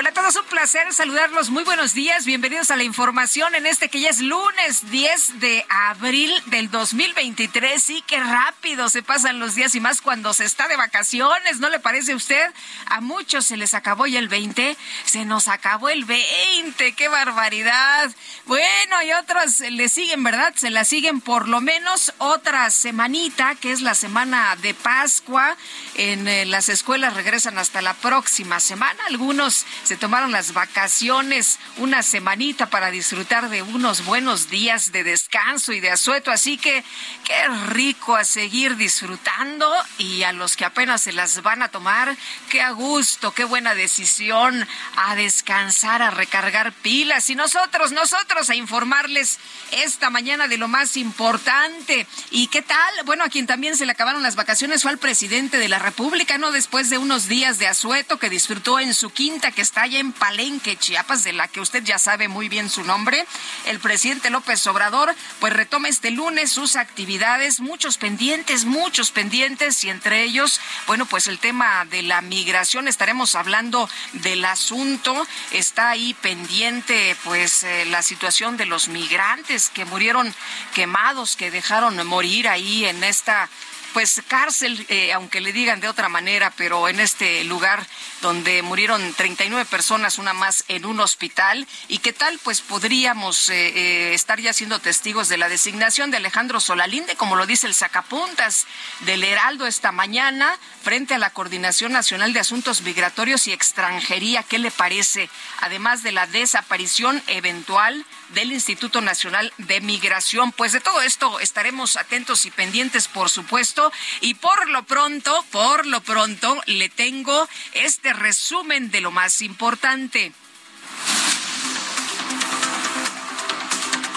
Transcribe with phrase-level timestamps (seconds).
[0.00, 1.50] Hola a todos, un placer saludarlos.
[1.50, 5.66] Muy buenos días, bienvenidos a la información en este que ya es lunes 10 de
[5.68, 7.82] abril del 2023.
[7.82, 11.68] Sí, qué rápido se pasan los días y más cuando se está de vacaciones, ¿no
[11.68, 12.50] le parece a usted?
[12.86, 18.10] A muchos se les acabó ya el 20, se nos acabó el 20, qué barbaridad.
[18.46, 20.54] Bueno, y otros le siguen, ¿verdad?
[20.56, 25.58] Se la siguen por lo menos otra semanita, que es la semana de Pascua.
[25.96, 28.98] En eh, las escuelas regresan hasta la próxima semana.
[29.06, 35.72] Algunos se tomaron las vacaciones una semanita para disfrutar de unos buenos días de descanso
[35.72, 36.30] y de asueto.
[36.30, 36.84] Así que
[37.24, 39.68] qué rico a seguir disfrutando
[39.98, 42.16] y a los que apenas se las van a tomar,
[42.50, 44.64] qué a gusto, qué buena decisión
[44.94, 47.28] a descansar, a recargar pilas.
[47.28, 49.40] Y nosotros, nosotros a informarles
[49.72, 52.06] esta mañana de lo más importante.
[52.30, 52.94] ¿Y qué tal?
[53.06, 56.38] Bueno, a quien también se le acabaron las vacaciones fue al presidente de la República,
[56.38, 56.52] ¿no?
[56.52, 60.12] Después de unos días de asueto que disfrutó en su quinta que está allá en
[60.12, 63.26] Palenque, Chiapas, de la que usted ya sabe muy bien su nombre.
[63.66, 69.90] El presidente López Obrador, pues retoma este lunes sus actividades, muchos pendientes, muchos pendientes, y
[69.90, 76.14] entre ellos, bueno, pues el tema de la migración, estaremos hablando del asunto, está ahí
[76.14, 80.34] pendiente, pues eh, la situación de los migrantes que murieron
[80.74, 83.48] quemados, que dejaron morir ahí en esta
[83.92, 87.86] pues cárcel, eh, aunque le digan de otra manera, pero en este lugar
[88.22, 91.66] donde murieron 39 personas, una más en un hospital.
[91.88, 92.38] ¿Y qué tal?
[92.42, 97.36] Pues podríamos eh, eh, estar ya siendo testigos de la designación de Alejandro Solalinde, como
[97.36, 98.66] lo dice el sacapuntas
[99.00, 104.42] del Heraldo esta mañana, frente a la Coordinación Nacional de Asuntos Migratorios y Extranjería.
[104.42, 105.30] ¿Qué le parece?
[105.60, 110.52] Además de la desaparición eventual del Instituto Nacional de Migración.
[110.52, 113.92] Pues de todo esto estaremos atentos y pendientes, por supuesto.
[114.20, 120.32] Y por lo pronto, por lo pronto, le tengo este resumen de lo más importante.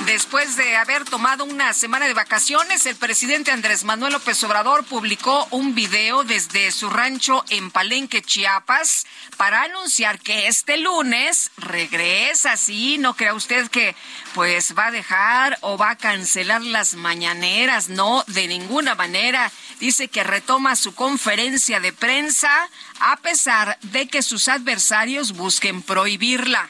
[0.01, 5.47] Después de haber tomado una semana de vacaciones, el presidente Andrés Manuel López Obrador publicó
[5.49, 9.05] un video desde su rancho en Palenque, Chiapas,
[9.37, 12.57] para anunciar que este lunes regresa.
[12.57, 13.95] Sí, no crea usted que
[14.33, 17.87] pues va a dejar o va a cancelar las mañaneras.
[17.87, 19.51] No, de ninguna manera.
[19.79, 26.69] Dice que retoma su conferencia de prensa a pesar de que sus adversarios busquen prohibirla.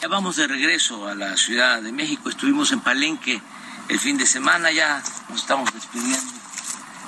[0.00, 2.28] Ya vamos de regreso a la Ciudad de México.
[2.28, 3.42] Estuvimos en Palenque
[3.88, 6.32] el fin de semana, ya nos estamos despidiendo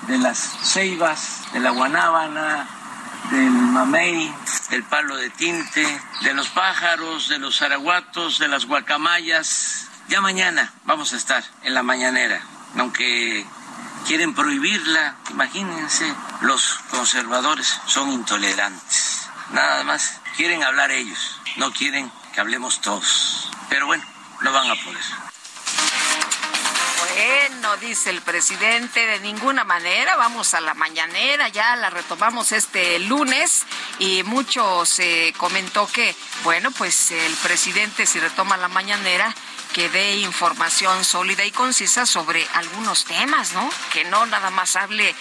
[0.09, 2.67] de las ceibas, de la guanábana,
[3.31, 4.35] del mamey,
[4.71, 5.87] del palo de tinte,
[6.23, 9.87] de los pájaros, de los araguatos, de las guacamayas.
[10.09, 12.43] Ya mañana vamos a estar en la mañanera,
[12.77, 13.47] aunque
[14.05, 19.29] quieren prohibirla, imagínense, los conservadores son intolerantes.
[19.53, 23.51] Nada más quieren hablar ellos, no quieren que hablemos todos.
[23.69, 24.05] Pero bueno,
[24.41, 25.03] no van a poder.
[27.13, 32.99] Bueno, dice el presidente, de ninguna manera, vamos a la mañanera, ya la retomamos este
[33.01, 33.65] lunes
[33.99, 39.35] y mucho se comentó que, bueno, pues el presidente si retoma la mañanera,
[39.73, 43.69] que dé información sólida y concisa sobre algunos temas, ¿no?
[43.93, 45.15] Que no nada más hable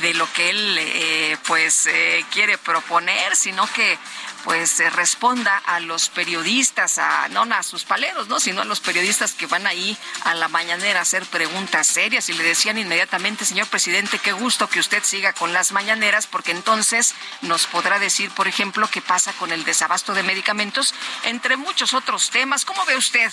[0.00, 3.98] de lo que él eh, pues eh, quiere proponer, sino que
[4.46, 8.38] pues responda a los periodistas, a no a sus paleros, ¿no?
[8.38, 12.32] sino a los periodistas que van ahí a la mañanera a hacer preguntas serias y
[12.32, 17.16] le decían inmediatamente, señor presidente, qué gusto que usted siga con las mañaneras porque entonces
[17.42, 20.94] nos podrá decir, por ejemplo, qué pasa con el desabasto de medicamentos,
[21.24, 22.64] entre muchos otros temas.
[22.64, 23.32] ¿Cómo ve usted?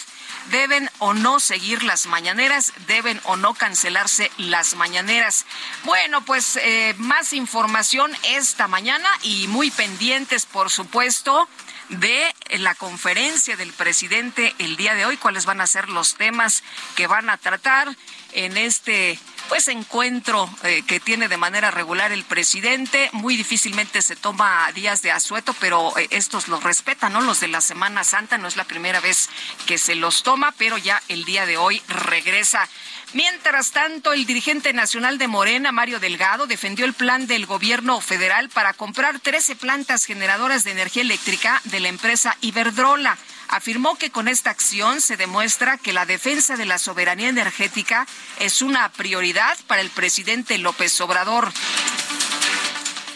[0.51, 2.73] ¿Deben o no seguir las mañaneras?
[2.87, 5.45] ¿Deben o no cancelarse las mañaneras?
[5.83, 11.47] Bueno, pues eh, más información esta mañana y muy pendientes, por supuesto
[11.89, 16.63] de la conferencia del presidente el día de hoy, cuáles van a ser los temas
[16.95, 17.95] que van a tratar
[18.31, 19.19] en este
[19.49, 23.09] pues encuentro eh, que tiene de manera regular el presidente.
[23.13, 27.21] Muy difícilmente se toma días de asueto, pero eh, estos los respetan, ¿no?
[27.21, 29.29] Los de la Semana Santa no es la primera vez
[29.65, 32.67] que se los toma, pero ya el día de hoy regresa.
[33.13, 38.49] Mientras tanto, el dirigente nacional de Morena, Mario Delgado, defendió el plan del gobierno federal
[38.49, 43.17] para comprar 13 plantas generadoras de energía eléctrica de la empresa Iberdrola.
[43.53, 48.07] Afirmó que con esta acción se demuestra que la defensa de la soberanía energética
[48.39, 51.53] es una prioridad para el presidente López Obrador.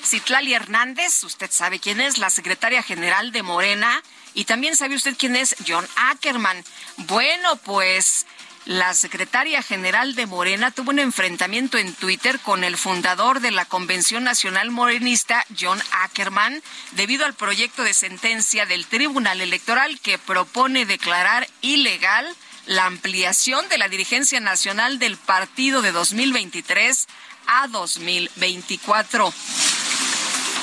[0.06, 4.04] Citlali Hernández, usted sabe quién es, la secretaria general de Morena,
[4.36, 6.64] y también sabe usted quién es John Ackerman.
[6.98, 8.28] Bueno, pues
[8.68, 13.64] la secretaria general de Morena tuvo un enfrentamiento en Twitter con el fundador de la
[13.64, 16.62] Convención Nacional Morenista, John Ackerman,
[16.92, 22.28] debido al proyecto de sentencia del Tribunal Electoral que propone declarar ilegal
[22.66, 27.08] la ampliación de la dirigencia nacional del partido de 2023
[27.48, 29.34] a 2024.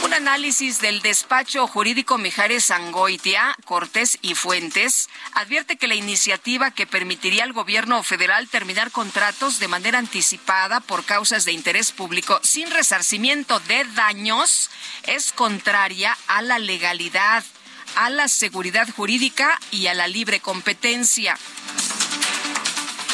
[0.05, 6.87] Un análisis del despacho jurídico Mijares Angoitia, Cortés y Fuentes advierte que la iniciativa que
[6.87, 12.71] permitiría al gobierno federal terminar contratos de manera anticipada por causas de interés público sin
[12.71, 14.69] resarcimiento de daños
[15.05, 17.43] es contraria a la legalidad,
[17.97, 21.39] a la seguridad jurídica y a la libre competencia.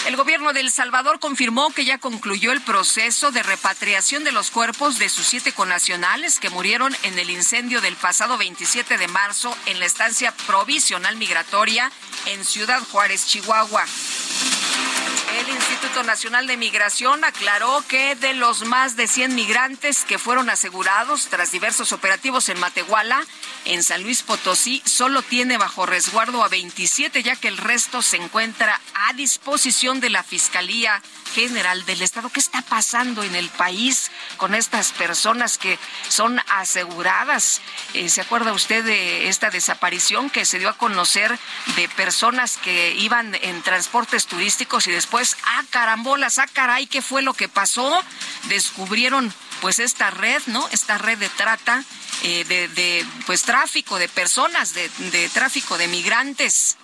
[0.06, 4.50] El gobierno de El Salvador confirmó que ya concluyó el proceso de repatriación de los
[4.50, 9.54] cuerpos de sus siete conacionales que murieron en el incendio del pasado 27 de marzo
[9.66, 11.92] en la estancia provisional migratoria
[12.26, 13.84] en Ciudad Juárez, Chihuahua.
[15.38, 20.50] El Instituto Nacional de Migración aclaró que de los más de 100 migrantes que fueron
[20.50, 23.24] asegurados tras diversos operativos en Matehuala,
[23.64, 28.18] en San Luis Potosí, solo tiene bajo resguardo a 27, ya que el resto se
[28.18, 31.02] encuentra a disposición de la Fiscalía
[31.34, 32.28] General del Estado.
[32.28, 35.78] ¿Qué está pasando en el país con estas personas que
[36.08, 37.60] son aseguradas?
[37.94, 41.36] Eh, ¿Se acuerda usted de esta desaparición que se dio a conocer
[41.74, 47.22] de personas que iban en transportes turísticos y después, ah, carambolas, ah, caray, ¿qué fue
[47.22, 48.04] lo que pasó?
[48.44, 50.68] Descubrieron pues esta red, ¿no?
[50.68, 51.82] Esta red de trata,
[52.22, 56.76] eh, de, pues tráfico de personas, de, de tráfico de migrantes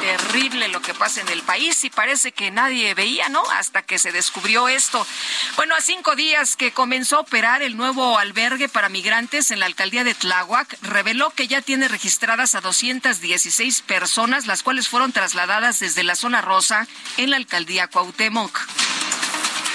[0.00, 3.42] terrible lo que pasa en el país y parece que nadie veía, ¿no?
[3.52, 5.06] Hasta que se descubrió esto.
[5.56, 9.66] Bueno, a cinco días que comenzó a operar el nuevo albergue para migrantes en la
[9.66, 15.80] alcaldía de Tláhuac, reveló que ya tiene registradas a 216 personas, las cuales fueron trasladadas
[15.80, 16.86] desde la zona rosa
[17.18, 18.58] en la alcaldía Cuauhtémoc.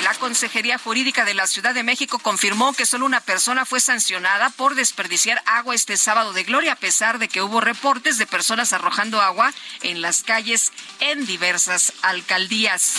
[0.03, 4.49] La Consejería Jurídica de la Ciudad de México confirmó que solo una persona fue sancionada
[4.51, 8.73] por desperdiciar agua este sábado de gloria, a pesar de que hubo reportes de personas
[8.73, 12.95] arrojando agua en las calles en diversas alcaldías.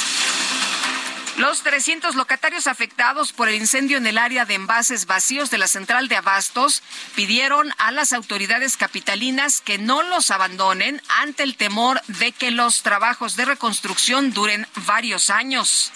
[1.37, 5.69] Los 300 locatarios afectados por el incendio en el área de envases vacíos de la
[5.69, 6.83] central de Abastos
[7.15, 12.83] pidieron a las autoridades capitalinas que no los abandonen ante el temor de que los
[12.83, 15.93] trabajos de reconstrucción duren varios años.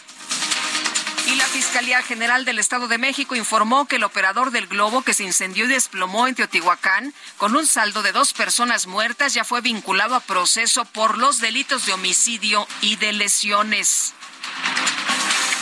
[1.27, 5.15] Y la Fiscalía General del Estado de México informó que el operador del globo que
[5.15, 9.61] se incendió y desplomó en Teotihuacán, con un saldo de dos personas muertas, ya fue
[9.61, 14.15] vinculado a proceso por los delitos de homicidio y de lesiones.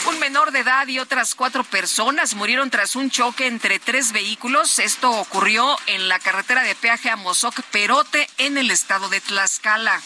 [0.07, 4.79] Un menor de edad y otras cuatro personas murieron tras un choque entre tres vehículos.
[4.79, 10.01] Esto ocurrió en la carretera de peaje a Mozoc Perote, en el estado de Tlaxcala.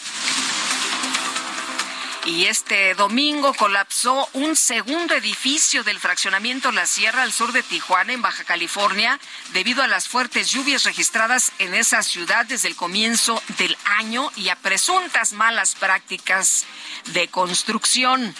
[2.24, 8.12] Y este domingo colapsó un segundo edificio del fraccionamiento La Sierra al sur de Tijuana,
[8.12, 9.18] en Baja California,
[9.52, 14.50] debido a las fuertes lluvias registradas en esa ciudad desde el comienzo del año y
[14.50, 16.64] a presuntas malas prácticas
[17.06, 18.36] de construcción.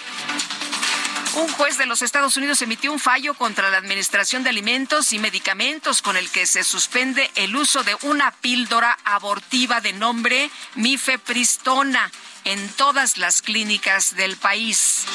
[1.35, 5.19] Un juez de los Estados Unidos emitió un fallo contra la Administración de Alimentos y
[5.19, 12.11] Medicamentos con el que se suspende el uso de una píldora abortiva de nombre mifepristona
[12.45, 15.07] en todas las clínicas del país.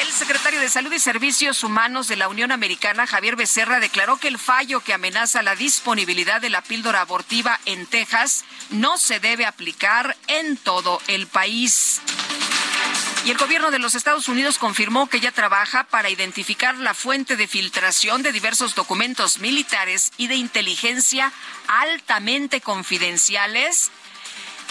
[0.00, 4.28] El secretario de Salud y Servicios Humanos de la Unión Americana, Javier Becerra, declaró que
[4.28, 9.46] el fallo que amenaza la disponibilidad de la píldora abortiva en Texas no se debe
[9.46, 12.00] aplicar en todo el país.
[13.24, 17.36] Y el gobierno de los Estados Unidos confirmó que ya trabaja para identificar la fuente
[17.36, 21.32] de filtración de diversos documentos militares y de inteligencia
[21.66, 23.90] altamente confidenciales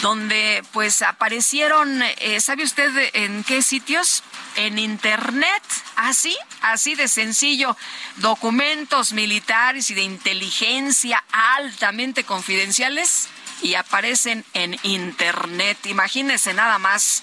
[0.00, 4.22] donde pues aparecieron, eh, ¿sabe usted en qué sitios?
[4.56, 5.62] En Internet,
[5.96, 7.76] así, así de sencillo,
[8.16, 13.28] documentos militares y de inteligencia altamente confidenciales
[13.62, 15.78] y aparecen en Internet.
[15.86, 17.22] Imagínense nada más.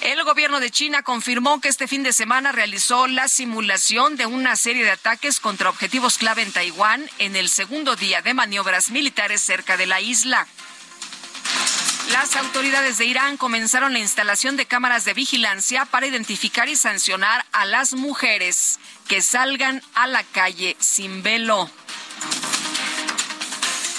[0.00, 4.56] El gobierno de China confirmó que este fin de semana realizó la simulación de una
[4.56, 9.40] serie de ataques contra objetivos clave en Taiwán en el segundo día de maniobras militares
[9.40, 10.46] cerca de la isla.
[12.12, 17.44] Las autoridades de Irán comenzaron la instalación de cámaras de vigilancia para identificar y sancionar
[17.52, 18.78] a las mujeres
[19.08, 21.68] que salgan a la calle sin velo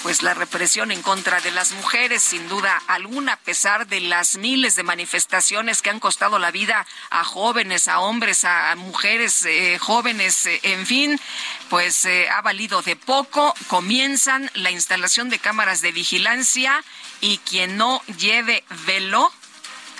[0.08, 4.38] pues la represión en contra de las mujeres, sin duda alguna, a pesar de las
[4.38, 9.76] miles de manifestaciones que han costado la vida a jóvenes, a hombres, a mujeres eh,
[9.78, 11.20] jóvenes, eh, en fin,
[11.68, 13.52] pues eh, ha valido de poco.
[13.66, 16.82] Comienzan la instalación de cámaras de vigilancia
[17.20, 19.30] y quien no lleve velo,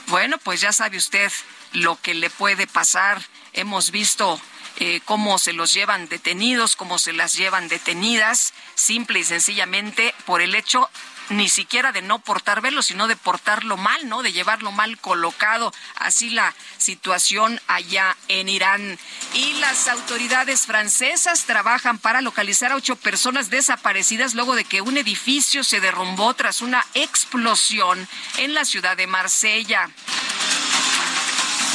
[0.07, 1.31] bueno, pues ya sabe usted
[1.73, 3.23] lo que le puede pasar.
[3.53, 4.41] Hemos visto
[4.81, 10.41] eh, cómo se los llevan detenidos, cómo se las llevan detenidas, simple y sencillamente por
[10.41, 10.89] el hecho
[11.31, 14.23] ni siquiera de no portar velo, sino de portarlo mal, ¿no?
[14.23, 15.73] De llevarlo mal colocado.
[15.97, 18.99] Así la situación allá en Irán.
[19.35, 24.97] Y las autoridades francesas trabajan para localizar a ocho personas desaparecidas luego de que un
[24.97, 28.09] edificio se derrumbó tras una explosión
[28.39, 29.91] en la ciudad de Marsella.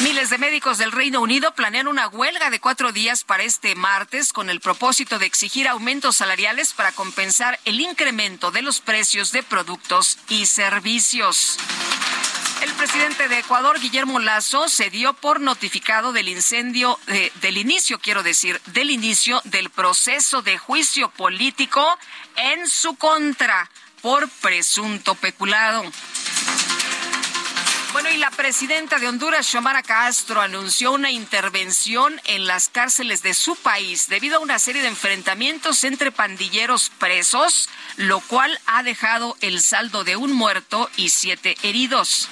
[0.01, 4.33] Miles de médicos del Reino Unido planean una huelga de cuatro días para este martes
[4.33, 9.43] con el propósito de exigir aumentos salariales para compensar el incremento de los precios de
[9.43, 11.57] productos y servicios.
[12.62, 17.00] El presidente de Ecuador, Guillermo Lazo, se dio por notificado del incendio,
[17.41, 21.85] del inicio, quiero decir, del inicio del proceso de juicio político
[22.35, 23.69] en su contra
[24.01, 25.83] por presunto peculado.
[27.93, 33.35] Bueno, y la presidenta de Honduras, Xiomara Castro, anunció una intervención en las cárceles de
[33.35, 39.38] su país debido a una serie de enfrentamientos entre pandilleros presos, lo cual ha dejado
[39.41, 42.29] el saldo de un muerto y siete heridos.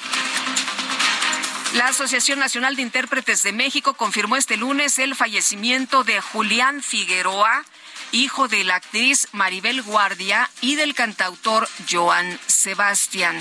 [1.75, 7.65] La Asociación Nacional de Intérpretes de México confirmó este lunes el fallecimiento de Julián Figueroa,
[8.11, 13.37] hijo de la actriz Maribel Guardia y del cantautor Joan Sebastián.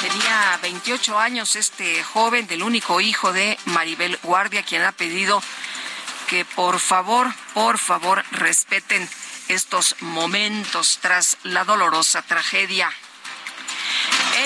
[0.00, 5.42] Tenía 28 años este joven, del único hijo de Maribel Guardia, quien ha pedido
[6.26, 9.06] que por favor, por favor, respeten
[9.48, 12.90] estos momentos tras la dolorosa tragedia.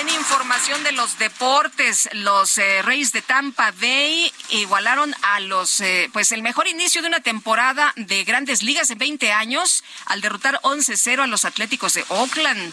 [0.01, 6.11] En información de los deportes, los eh, Reyes de Tampa Bay igualaron a los, eh,
[6.13, 10.59] pues el mejor inicio de una temporada de grandes ligas en 20 años al derrotar
[10.63, 12.73] 11-0 a los Atléticos de Oakland.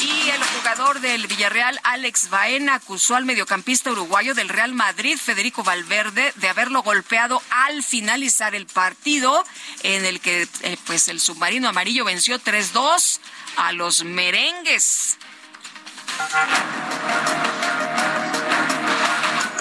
[0.00, 5.64] Y el jugador del Villarreal, Alex Baena, acusó al mediocampista uruguayo del Real Madrid, Federico
[5.64, 9.44] Valverde, de haberlo golpeado al finalizar el partido,
[9.82, 13.18] en el que eh, pues el submarino amarillo venció 3-2
[13.56, 15.18] a los merengues.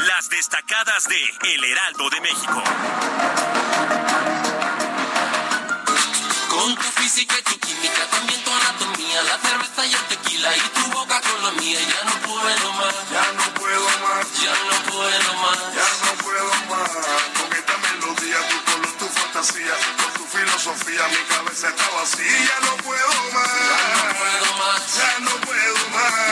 [0.07, 2.63] Las destacadas de El Heraldo de México.
[6.49, 10.59] Con tu física y tu química, también tu anatomía, la cerveza y el tequila y
[10.59, 14.91] tu boca con la mía, ya no puedo más, ya no puedo más, ya no
[14.91, 16.91] puedo más, ya no puedo más.
[17.37, 22.59] Con esta melodía, tu color, tu fantasía, con tu filosofía, mi cabeza está vacía, ya
[22.65, 26.26] no puedo más, ya no puedo más, ya no puedo más,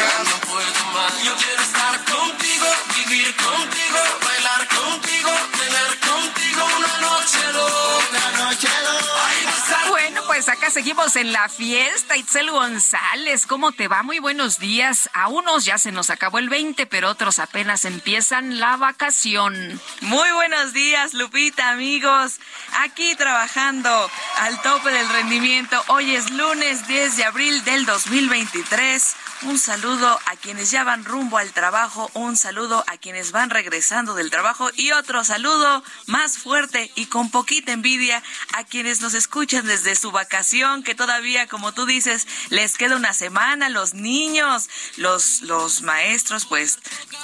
[10.86, 12.16] seguimos en la fiesta.
[12.16, 14.04] Itzel González, ¿cómo te va?
[14.04, 15.10] Muy buenos días.
[15.16, 19.82] A unos ya se nos acabó el 20, pero otros apenas empiezan la vacación.
[20.02, 22.40] Muy buenos días, Lupita, amigos.
[22.82, 23.90] Aquí trabajando
[24.38, 25.82] al tope del rendimiento.
[25.88, 29.16] Hoy es lunes 10 de abril del 2023
[29.46, 34.16] un saludo a quienes ya van rumbo al trabajo, un saludo a quienes van regresando
[34.16, 38.24] del trabajo y otro saludo más fuerte y con poquita envidia
[38.54, 43.14] a quienes nos escuchan desde su vacación, que todavía, como tú dices, les queda una
[43.14, 46.80] semana, los niños, los, los maestros, pues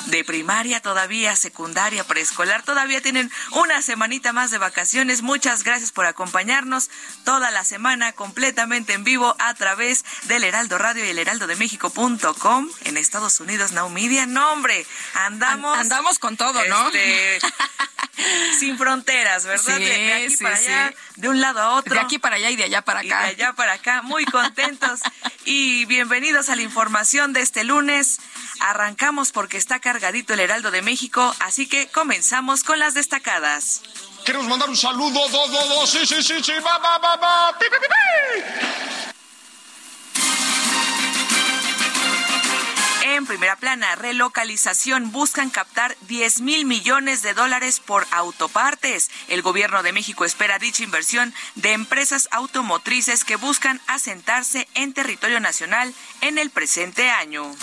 [0.05, 5.23] de primaria todavía, secundaria, preescolar, todavía tienen una semanita más de vacaciones.
[5.23, 6.89] Muchas gracias por acompañarnos
[7.23, 11.55] toda la semana completamente en vivo a través del Heraldo Radio y el Heraldo de
[12.83, 14.25] En Estados Unidos, Now Media.
[14.25, 15.77] No, hombre, andamos.
[15.77, 16.87] andamos con todo, ¿no?
[16.89, 17.39] Este,
[18.59, 19.77] sin fronteras, ¿verdad?
[19.77, 21.21] Sí, de, aquí sí, para allá, sí.
[21.21, 21.93] de un lado a otro.
[21.93, 23.25] De aquí para allá y de allá para Y de acá.
[23.25, 24.99] allá para acá, muy contentos
[25.45, 28.19] y bienvenidos a la información de este lunes.
[28.59, 33.81] Arrancamos porque está cargadito el Heraldo de México, así que comenzamos con las destacadas.
[34.25, 37.57] Queremos mandar un saludo, do, do, do, sí, sí, sí, sí, va, va, va, va,
[37.57, 39.13] pi, pi, pi,
[43.13, 49.11] En primera plana, relocalización buscan captar 10 mil millones de dólares por autopartes.
[49.27, 55.41] El gobierno de México espera dicha inversión de empresas automotrices que buscan asentarse en territorio
[55.41, 57.53] nacional en el presente año.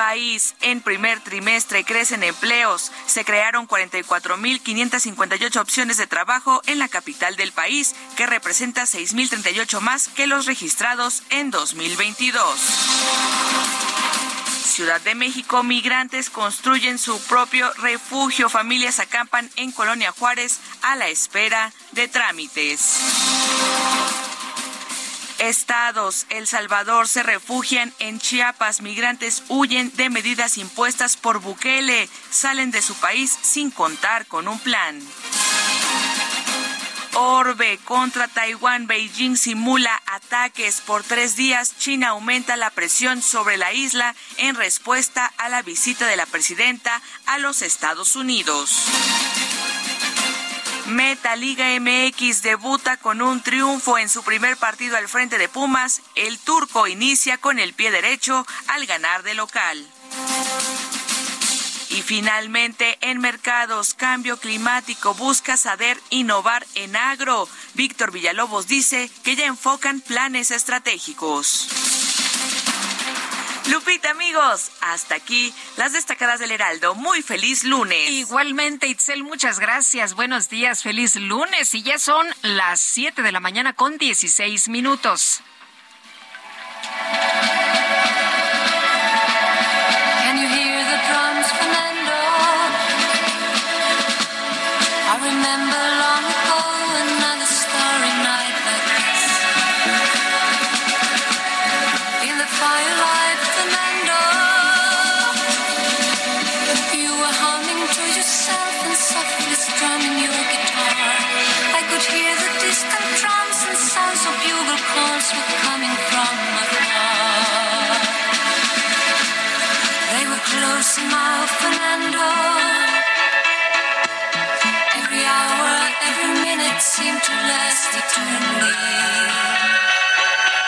[0.00, 2.90] País, en primer trimestre crecen empleos.
[3.04, 10.08] Se crearon 44.558 opciones de trabajo en la capital del país, que representa 6.038 más
[10.08, 12.58] que los registrados en 2022.
[14.64, 18.48] Ciudad de México, migrantes construyen su propio refugio.
[18.48, 23.00] Familias acampan en Colonia Juárez a la espera de trámites.
[25.40, 28.82] Estados, El Salvador se refugian en Chiapas.
[28.82, 32.08] Migrantes huyen de medidas impuestas por Bukele.
[32.30, 35.00] Salen de su país sin contar con un plan.
[37.14, 38.86] Orbe contra Taiwán.
[38.86, 41.74] Beijing simula ataques por tres días.
[41.78, 47.00] China aumenta la presión sobre la isla en respuesta a la visita de la presidenta
[47.24, 48.86] a los Estados Unidos.
[50.90, 56.02] Meta Liga MX debuta con un triunfo en su primer partido al frente de Pumas.
[56.16, 59.86] El turco inicia con el pie derecho al ganar de local.
[61.90, 67.48] Y finalmente, en mercados, cambio climático busca saber innovar en agro.
[67.74, 71.68] Víctor Villalobos dice que ya enfocan planes estratégicos.
[73.70, 76.96] Lupita, amigos, hasta aquí las destacadas del Heraldo.
[76.96, 78.10] Muy feliz lunes.
[78.10, 80.14] Igualmente, Itzel, muchas gracias.
[80.14, 81.74] Buenos días, feliz lunes.
[81.74, 85.42] Y ya son las 7 de la mañana con 16 minutos.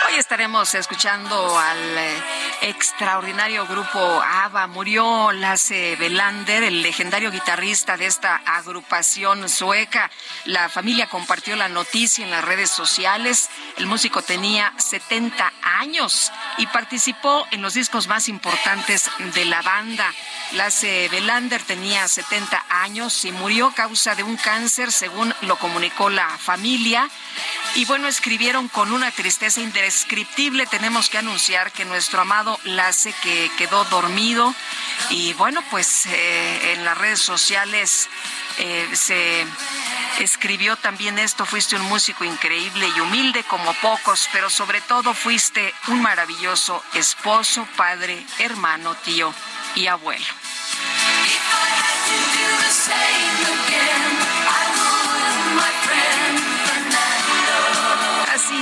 [0.09, 2.23] Hoy estaremos escuchando al eh,
[2.63, 4.67] extraordinario grupo ABBA.
[4.69, 10.11] Murió Lasse Belander, el legendario guitarrista de esta agrupación sueca.
[10.45, 13.51] La familia compartió la noticia en las redes sociales.
[13.77, 20.13] El músico tenía 70 años y participó en los discos más importantes de la banda.
[20.53, 26.11] Lasse Belander tenía 70 años y murió a causa de un cáncer, según lo comunicó
[26.11, 27.09] la familia.
[27.75, 30.67] Y bueno, escribieron con una tristeza indescriptible.
[30.67, 34.55] Tenemos que anunciar que nuestro amado Lasse que quedó dormido.
[35.11, 38.09] Y bueno, pues eh, en las redes sociales
[38.59, 39.47] eh, se
[40.21, 41.45] escribió también esto.
[41.47, 47.67] Fuiste un músico increíble y humilde como pocos, pero sobre todo fuiste un maravilloso esposo,
[47.77, 49.33] padre, hermano, tío
[49.75, 50.25] y abuelo.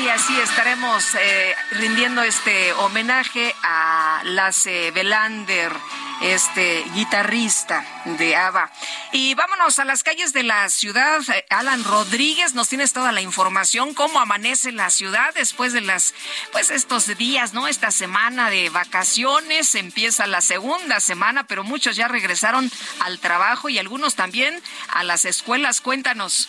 [0.00, 5.76] Así, así estaremos eh, rindiendo este homenaje a Lasse Belander,
[6.22, 8.70] este guitarrista de ABBA.
[9.12, 11.20] Y vámonos a las calles de la ciudad.
[11.28, 16.14] Eh, Alan Rodríguez, nos tienes toda la información, cómo amanece la ciudad después de las,
[16.50, 17.68] pues estos días, ¿no?
[17.68, 23.78] Esta semana de vacaciones, empieza la segunda semana, pero muchos ya regresaron al trabajo y
[23.78, 25.82] algunos también a las escuelas.
[25.82, 26.48] Cuéntanos.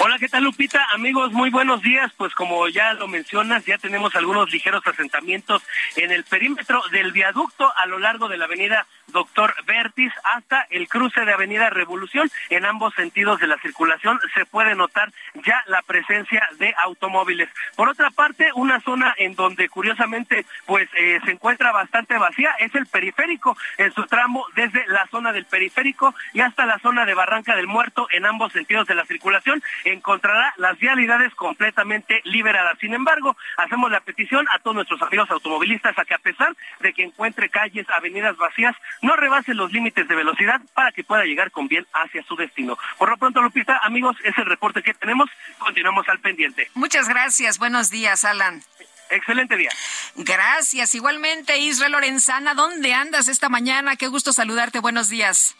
[0.00, 0.86] Hola, ¿qué tal Lupita?
[0.92, 2.12] Amigos, muy buenos días.
[2.16, 5.62] Pues como ya lo mencionas, ya tenemos algunos ligeros asentamientos
[5.96, 10.88] en el perímetro del viaducto a lo largo de la avenida Doctor Vertis hasta el
[10.88, 12.30] cruce de Avenida Revolución.
[12.50, 15.12] En ambos sentidos de la circulación se puede notar
[15.44, 17.48] ya la presencia de automóviles.
[17.74, 22.74] Por otra parte, una zona en donde curiosamente pues eh, se encuentra bastante vacía es
[22.74, 27.14] el periférico en su tramo desde la zona del periférico y hasta la zona de
[27.14, 32.78] Barranca del Muerto en ambos sentidos de la circulación encontrará las vialidades completamente liberadas.
[32.80, 36.92] Sin embargo, hacemos la petición a todos nuestros amigos automovilistas a que a pesar de
[36.92, 41.50] que encuentre calles, avenidas vacías, no rebase los límites de velocidad para que pueda llegar
[41.50, 42.78] con bien hacia su destino.
[42.98, 45.28] Por lo pronto, Lupita, amigos, es el reporte que tenemos.
[45.58, 46.70] Continuamos al pendiente.
[46.74, 47.58] Muchas gracias.
[47.58, 48.62] Buenos días, Alan.
[49.10, 49.70] Excelente día.
[50.16, 50.94] Gracias.
[50.94, 53.96] Igualmente, Israel Lorenzana, ¿dónde andas esta mañana?
[53.96, 54.80] Qué gusto saludarte.
[54.80, 55.56] Buenos días.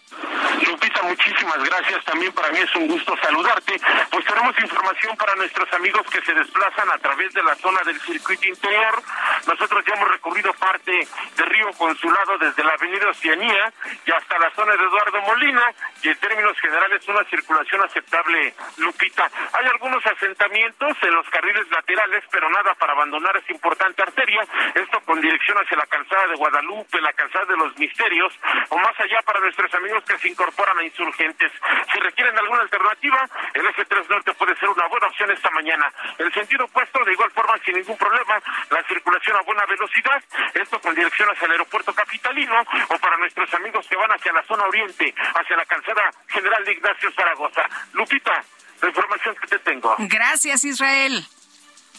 [0.66, 2.04] Lupita, muchísimas gracias.
[2.04, 3.80] También para mí es un gusto saludarte.
[4.10, 8.00] Pues tenemos información para nuestros amigos que se desplazan a través de la zona del
[8.00, 9.02] circuito interior.
[9.46, 10.92] Nosotros ya hemos recorrido parte
[11.36, 13.72] de Río Consulado desde la avenida Oceanía
[14.04, 19.30] y hasta la zona de Eduardo Molina y en términos generales una circulación aceptable, Lupita.
[19.52, 24.42] Hay algunos asentamientos en los carriles laterales, pero nada para abandonar esta importante arteria.
[24.74, 28.32] Esto con dirección hacia la calzada de Guadalupe, la calzada de los Misterios
[28.68, 31.52] o más allá para nuestros amigos que se incorporan a insurgentes.
[31.92, 35.90] Si requieren alguna alternativa, el F3 Norte puede ser una buena opción esta mañana.
[36.18, 40.22] El sentido opuesto, de igual forma, sin ningún problema, la circulación a buena velocidad,
[40.54, 44.42] esto con dirección hacia el aeropuerto capitalino o para nuestros amigos que van hacia la
[44.44, 47.62] zona oriente, hacia la calzada general de Ignacio Zaragoza.
[47.92, 48.44] Lupita,
[48.82, 49.94] la información que te tengo.
[49.98, 51.24] Gracias, Israel.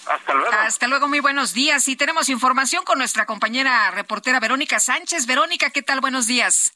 [0.09, 0.51] Hasta luego.
[0.51, 1.87] Hasta luego, muy buenos días.
[1.87, 5.27] Y tenemos información con nuestra compañera reportera Verónica Sánchez.
[5.27, 6.01] Verónica, ¿qué tal?
[6.01, 6.73] Buenos días.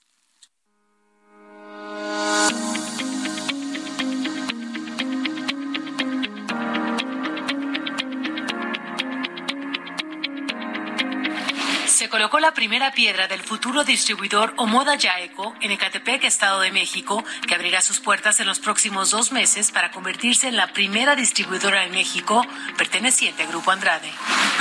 [11.94, 17.24] Se colocó la primera piedra del futuro distribuidor Omoda Yaeco en Ecatepec, Estado de México,
[17.48, 21.84] que abrirá sus puertas en los próximos dos meses para convertirse en la primera distribuidora
[21.84, 22.44] en México
[22.80, 24.12] perteneciente al Grupo Andrade.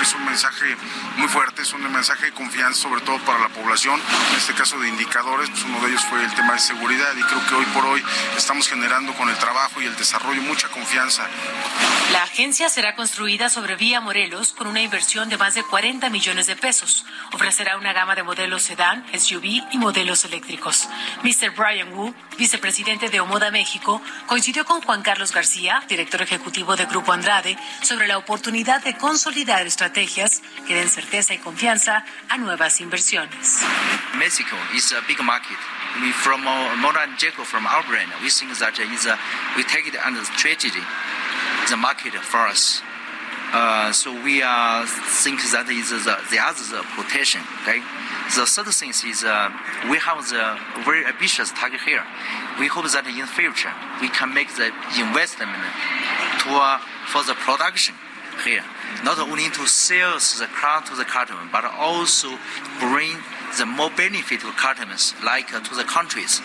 [0.03, 0.77] Es un mensaje
[1.17, 3.99] muy fuerte, es un mensaje de confianza, sobre todo para la población.
[4.33, 7.23] En este caso de indicadores, pues uno de ellos fue el tema de seguridad y
[7.23, 8.03] creo que hoy por hoy
[8.37, 11.27] estamos generando con el trabajo y el desarrollo mucha confianza.
[12.13, 16.47] La agencia será construida sobre Vía Morelos con una inversión de más de 40 millones
[16.47, 17.07] de pesos.
[17.33, 20.89] Ofrecerá una gama de modelos sedán, SUV y modelos eléctricos.
[21.23, 21.51] Mr.
[21.57, 27.13] Brian Wu, vicepresidente de Omoda México, coincidió con Juan Carlos García, director ejecutivo de Grupo
[27.13, 33.63] Andrade, sobre la oportunidad de consolidar estrategias que den certeza y confianza a nuevas inversiones.
[34.15, 35.59] Mexico is a big market.
[36.01, 39.19] We from uh, Moda and Jacob from our brand, we think that is a,
[39.57, 40.81] we take it under strategy,
[41.69, 42.83] the market for us.
[43.53, 44.87] Uh, so we uh,
[45.21, 47.43] think that is the, the other potential.
[47.63, 47.83] Okay.
[48.35, 49.53] The third thing is uh,
[49.91, 52.03] we have the very ambitious target here.
[52.59, 56.79] We hope that in the future we can make the investment to uh,
[57.13, 57.95] for the production
[58.45, 58.65] here,
[59.05, 62.29] not only to sell the car to the customer, but also
[62.81, 63.21] bring
[63.57, 66.41] the more benefit to customers, like uh, to the countries.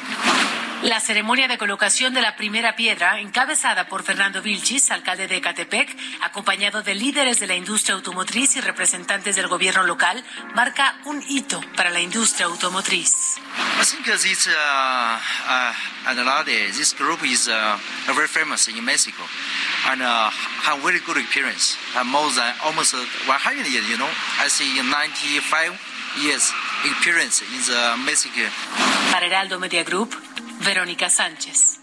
[0.84, 5.90] La ceremonia de colocación de la primera piedra, encabezada por Fernando Vilchis, alcalde de Ecatepec,
[6.22, 11.62] acompañado de líderes de la industria automotriz y representantes del gobierno local, marca un hito
[11.76, 13.38] para la industria automotriz.
[13.80, 15.74] I think this uh, uh,
[16.08, 17.78] Andrade, this group is uh,
[18.14, 19.24] very famous in Mexico
[19.90, 21.76] and uh, have very good experience.
[21.96, 24.10] Uh, more than almost 100 years, you know.
[24.40, 26.54] I see 95 years
[26.86, 28.42] experience in the Mexico.
[29.12, 30.16] Para Heraldo Media Group,
[30.64, 31.80] Verónica Sánchez.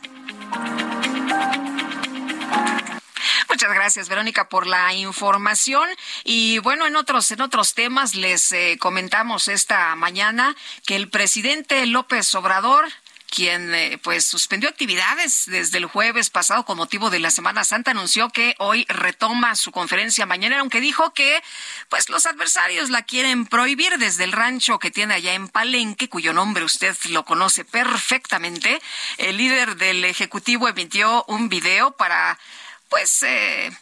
[3.49, 5.89] Muchas gracias, Verónica, por la información.
[6.25, 11.87] Y bueno, en otros, en otros temas les eh, comentamos esta mañana que el presidente
[11.87, 12.85] López Obrador
[13.35, 17.91] quien eh, pues suspendió actividades desde el jueves pasado con motivo de la Semana Santa,
[17.91, 21.43] anunció que hoy retoma su conferencia mañana, aunque dijo que
[21.89, 26.33] pues los adversarios la quieren prohibir desde el rancho que tiene allá en Palenque, cuyo
[26.33, 28.81] nombre usted lo conoce perfectamente.
[29.19, 32.39] El líder del Ejecutivo emitió un video para
[32.89, 33.73] pues eh,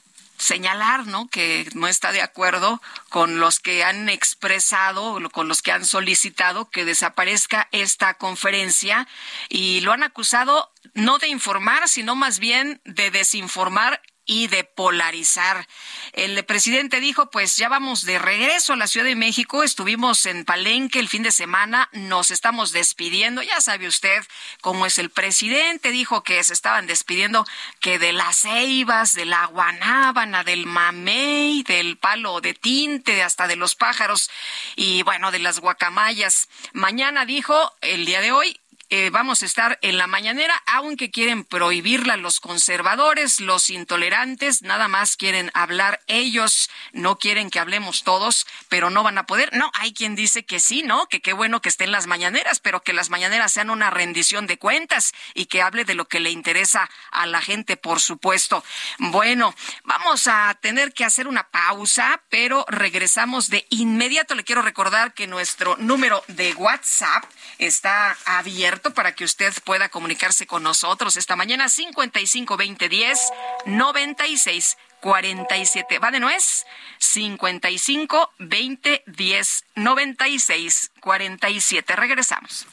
[0.43, 1.29] señalar, ¿no?
[1.29, 6.69] Que no está de acuerdo con los que han expresado, con los que han solicitado
[6.69, 9.07] que desaparezca esta conferencia
[9.49, 15.67] y lo han acusado no de informar, sino más bien de desinformar y de polarizar.
[16.13, 20.45] El presidente dijo, pues ya vamos de regreso a la Ciudad de México, estuvimos en
[20.45, 24.25] Palenque el fin de semana, nos estamos despidiendo, ya sabe usted
[24.61, 27.47] cómo es el presidente, dijo que se estaban despidiendo
[27.81, 33.57] que de las ceibas, de la guanábana, del mamey, del palo de tinte, hasta de
[33.57, 34.31] los pájaros
[34.77, 36.49] y bueno, de las guacamayas.
[36.73, 38.61] Mañana dijo, el día de hoy,
[38.95, 44.87] eh, vamos a estar en la mañanera, aunque quieren prohibirla los conservadores, los intolerantes, nada
[44.87, 49.49] más quieren hablar ellos, no quieren que hablemos todos, pero no van a poder.
[49.55, 51.07] No, hay quien dice que sí, ¿no?
[51.07, 54.59] Que qué bueno que estén las mañaneras, pero que las mañaneras sean una rendición de
[54.59, 58.63] cuentas y que hable de lo que le interesa a la gente, por supuesto.
[58.99, 64.35] Bueno, vamos a tener que hacer una pausa, pero regresamos de inmediato.
[64.35, 67.25] Le quiero recordar que nuestro número de WhatsApp
[67.57, 73.21] está abierto para que usted pueda comunicarse con nosotros esta mañana 55 20 10
[73.67, 75.99] 96 47.
[75.99, 76.65] ¿Va de nuez?
[76.99, 81.97] 55 20 10 96 47.
[81.97, 82.67] Regresamos.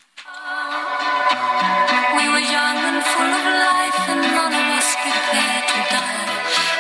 [2.16, 6.30] We were young and full of life, and none of us prepared to die.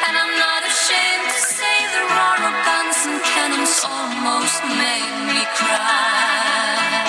[0.08, 5.42] And I'm not ashamed to say the roar of guns and cannons almost made me
[5.56, 7.09] cry.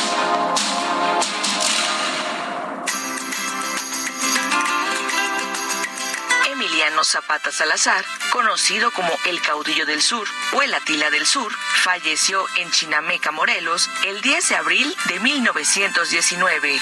[6.81, 12.43] Emiliano Zapata Salazar, conocido como el caudillo del sur o el Atila del Sur, falleció
[12.55, 16.81] en Chinameca, Morelos, el 10 de abril de 1919.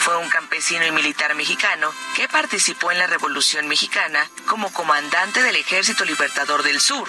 [0.00, 5.54] Fue un campesino y militar mexicano que participó en la Revolución Mexicana como comandante del
[5.54, 7.08] Ejército Libertador del Sur.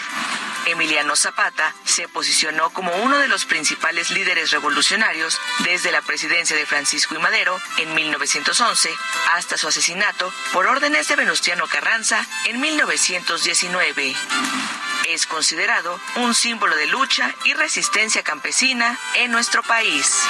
[0.65, 6.65] Emiliano Zapata se posicionó como uno de los principales líderes revolucionarios desde la presidencia de
[6.65, 8.89] Francisco y Madero en 1911
[9.33, 14.15] hasta su asesinato por órdenes de Venustiano Carranza en 1919.
[15.07, 20.23] Es considerado un símbolo de lucha y resistencia campesina en nuestro país.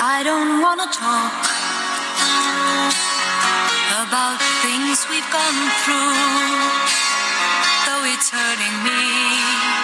[0.00, 1.32] I don't wanna talk
[4.02, 6.14] about things we've gone through,
[7.86, 9.83] though it's hurting me.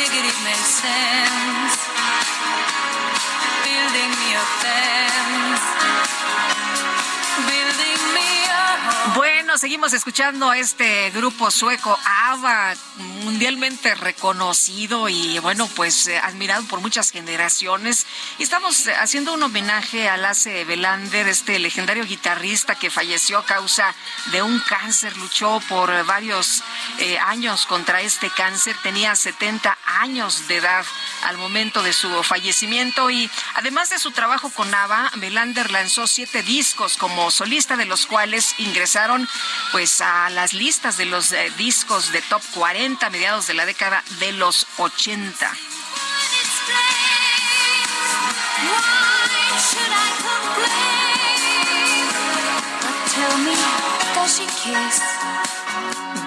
[0.00, 1.76] figured it made sense.
[3.68, 5.64] Building me a fence,
[9.20, 11.98] Bueno, seguimos escuchando a este grupo sueco
[12.30, 12.74] ABBA,
[13.22, 18.06] mundialmente reconocido y bueno, pues eh, admirado por muchas generaciones.
[18.38, 23.44] Y estamos eh, haciendo un homenaje a Lasse Belander, este legendario guitarrista que falleció a
[23.44, 23.94] causa
[24.32, 26.62] de un cáncer, luchó por varios
[26.98, 30.86] eh, años contra este cáncer, tenía 70 años de edad
[31.24, 36.42] al momento de su fallecimiento y además de su trabajo con ABBA, Belander lanzó siete
[36.42, 39.09] discos como solista de los cuales ingresaron
[39.72, 43.66] pues a las listas de los eh, discos de top 40 a mediados de la
[43.66, 45.50] década de los 80.
[49.50, 51.00] Why should I complain?
[52.82, 53.54] But tell me,
[54.14, 55.39] does she kiss?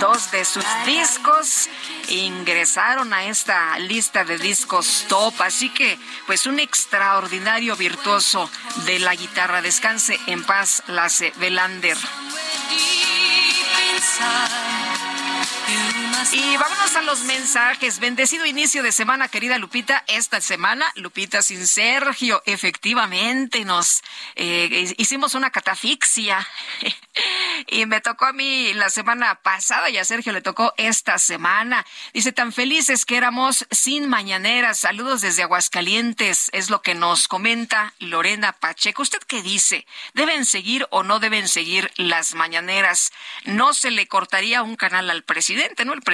[0.04, 1.70] Dos de sus discos
[2.10, 5.34] ingresaron a esta lista de discos top.
[5.42, 8.50] Así que, pues, un extraordinario virtuoso
[8.86, 9.62] de la guitarra.
[9.62, 11.98] Descanse en paz, Lasse Velander.
[16.32, 18.00] Y vámonos a los mensajes.
[18.00, 20.06] Bendecido inicio de semana, querida Lupita.
[20.08, 24.02] Esta semana, Lupita sin Sergio, efectivamente nos
[24.36, 26.48] eh, hicimos una catafixia.
[27.68, 31.86] y me tocó a mí la semana pasada y a Sergio le tocó esta semana.
[32.14, 34.80] Dice, tan felices que éramos sin mañaneras.
[34.80, 36.50] Saludos desde Aguascalientes.
[36.54, 39.02] Es lo que nos comenta Lorena Pacheco.
[39.02, 39.86] ¿Usted qué dice?
[40.14, 43.12] ¿Deben seguir o no deben seguir las mañaneras?
[43.44, 45.94] No se le cortaría un canal al presidente, ¿no?
[45.94, 46.13] Presidente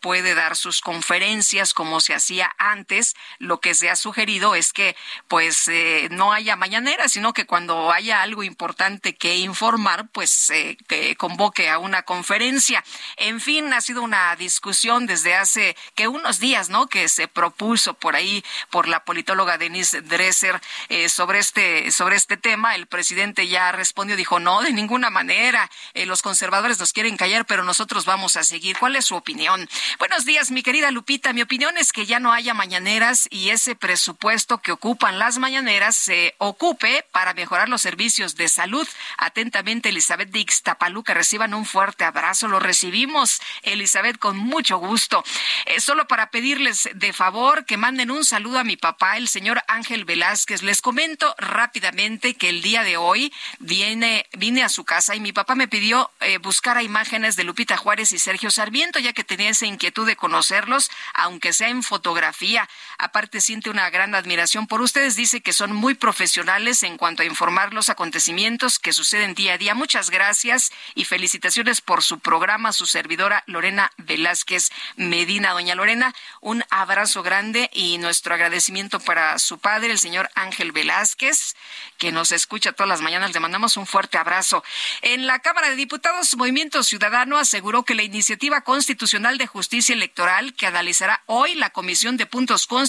[0.00, 3.14] puede dar sus conferencias como se hacía antes.
[3.38, 4.96] Lo que se ha sugerido es que
[5.28, 10.76] pues eh, no haya mañanera, sino que cuando haya algo importante que informar, pues eh,
[10.88, 12.84] que convoque a una conferencia.
[13.16, 16.86] En fin, ha sido una discusión desde hace que unos días, ¿no?
[16.86, 22.36] Que se propuso por ahí por la politóloga Denise Dresser eh, sobre este sobre este
[22.36, 22.74] tema.
[22.74, 25.70] El presidente ya respondió, dijo no, de ninguna manera.
[25.94, 28.78] los conservadores nos quieren callar, pero nosotros vamos a seguir.
[28.78, 29.68] ¿Cuál es su opinión?
[29.98, 31.32] Buenos días, mi querida Lupita.
[31.32, 35.96] Mi opinión es que ya no haya mañaneras y ese presupuesto que ocupan las mañaneras
[35.96, 38.86] se ocupe para mejorar los servicios de salud.
[39.18, 41.14] Atentamente, Elizabeth de Ixtapaluca.
[41.14, 42.48] Reciban un fuerte abrazo.
[42.48, 45.24] Lo recibimos, Elizabeth, con mucho gusto.
[45.66, 49.62] Eh, solo para pedirles de favor que manden un saludo a mi papá, el señor
[49.68, 50.62] Ángel Velázquez.
[50.62, 55.32] Les comento rápidamente que el día de hoy viene, vine a su casa y mi
[55.32, 59.50] papá me pidió eh, buscar a imágenes de Lupita Juárez y Sergio Sarmiento, que tenía
[59.50, 62.68] esa inquietud de conocerlos, aunque sea en fotografía.
[62.98, 65.16] Aparte, siente una gran admiración por ustedes.
[65.16, 69.58] Dice que son muy profesionales en cuanto a informar los acontecimientos que suceden día a
[69.58, 69.74] día.
[69.74, 75.52] Muchas gracias y felicitaciones por su programa, su servidora Lorena Velázquez Medina.
[75.52, 81.54] Doña Lorena, un abrazo grande y nuestro agradecimiento para su padre, el señor Ángel Velázquez,
[81.98, 83.34] que nos escucha todas las mañanas.
[83.34, 84.64] Le mandamos un fuerte abrazo.
[85.02, 90.54] En la Cámara de Diputados, Movimiento Ciudadano aseguró que la iniciativa constitucional de justicia electoral
[90.54, 92.85] que analizará hoy la Comisión de Puntos Constitucionales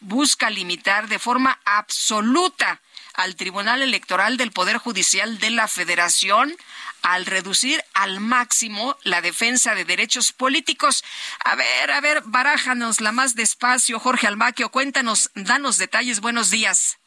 [0.00, 2.80] busca limitar de forma absoluta
[3.14, 6.56] al Tribunal Electoral del Poder Judicial de la Federación
[7.02, 11.04] al reducir al máximo la defensa de derechos políticos.
[11.44, 16.98] A ver, a ver, barájanos la más despacio, Jorge Almaquio, cuéntanos, danos detalles, buenos días.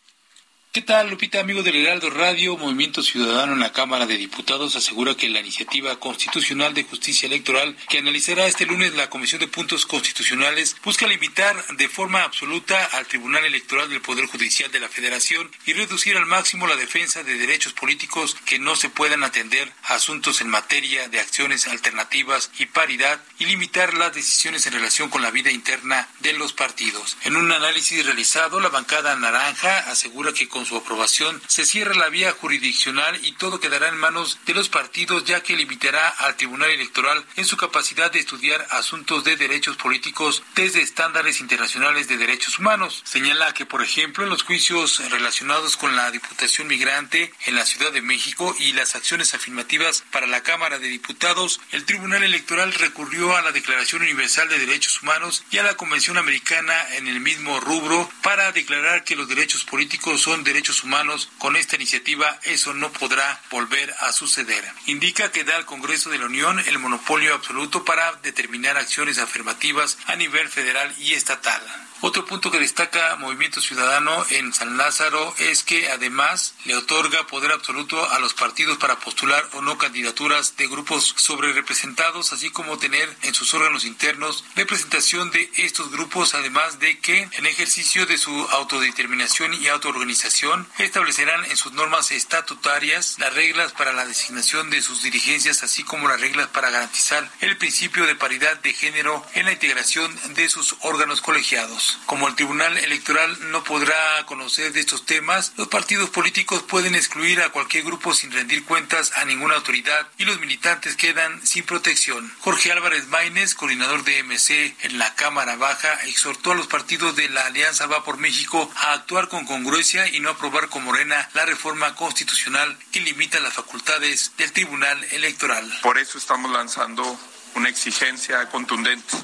[0.74, 2.56] ¿Qué tal, Lupita, amigo del Heraldo Radio?
[2.56, 7.76] Movimiento Ciudadano en la Cámara de Diputados asegura que la iniciativa constitucional de justicia electoral
[7.90, 13.06] que analizará este lunes la Comisión de Puntos Constitucionales busca limitar de forma absoluta al
[13.06, 17.36] Tribunal Electoral del Poder Judicial de la Federación y reducir al máximo la defensa de
[17.36, 22.68] derechos políticos que no se puedan atender a asuntos en materia de acciones alternativas y
[22.68, 27.18] paridad y limitar las decisiones en relación con la vida interna de los partidos.
[27.26, 32.32] En un análisis realizado, la bancada naranja asegura que su aprobación se cierra la vía
[32.32, 37.26] jurisdiccional y todo quedará en manos de los partidos ya que limitará al Tribunal Electoral
[37.36, 43.02] en su capacidad de estudiar asuntos de derechos políticos desde estándares internacionales de derechos humanos.
[43.06, 47.92] Señala que, por ejemplo, en los juicios relacionados con la Diputación Migrante en la Ciudad
[47.92, 53.36] de México y las acciones afirmativas para la Cámara de Diputados, el Tribunal Electoral recurrió
[53.36, 57.60] a la Declaración Universal de Derechos Humanos y a la Convención Americana en el mismo
[57.60, 62.92] rubro para declarar que los derechos políticos son derechos humanos, con esta iniciativa eso no
[62.92, 64.66] podrá volver a suceder.
[64.86, 69.98] Indica que da al Congreso de la Unión el monopolio absoluto para determinar acciones afirmativas
[70.08, 71.62] a nivel federal y estatal.
[72.04, 77.52] Otro punto que destaca Movimiento Ciudadano en San Lázaro es que además le otorga poder
[77.52, 82.80] absoluto a los partidos para postular o no candidaturas de grupos sobre representados, así como
[82.80, 88.18] tener en sus órganos internos representación de estos grupos, además de que en ejercicio de
[88.18, 90.41] su autodeterminación y autoorganización
[90.80, 96.08] establecerán en sus normas estatutarias las reglas para la designación de sus dirigencias, así como
[96.08, 100.76] las reglas para garantizar el principio de paridad de género en la integración de sus
[100.82, 102.00] órganos colegiados.
[102.08, 107.42] Como el Tribunal Electoral no podrá conocer de estos temas, los partidos políticos pueden excluir
[107.42, 112.34] a cualquier grupo sin rendir cuentas a ninguna autoridad y los militantes quedan sin protección.
[112.40, 117.30] Jorge Álvarez Maínez, coordinador de MC en la Cámara Baja, exhortó a los partidos de
[117.30, 121.46] la Alianza Va por México a actuar con congruencia y no aprobar con Morena la
[121.46, 125.70] reforma constitucional que limita las facultades del Tribunal Electoral.
[125.82, 127.20] Por eso estamos lanzando
[127.56, 129.16] una exigencia contundente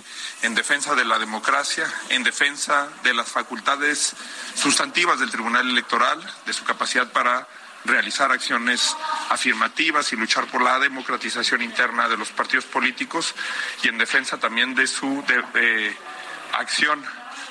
[0.41, 4.15] en defensa de la democracia, en defensa de las facultades
[4.55, 7.47] sustantivas del Tribunal Electoral, de su capacidad para
[7.85, 8.95] realizar acciones
[9.29, 13.33] afirmativas y luchar por la democratización interna de los partidos políticos
[13.81, 15.23] y en defensa también de su
[16.53, 17.03] acción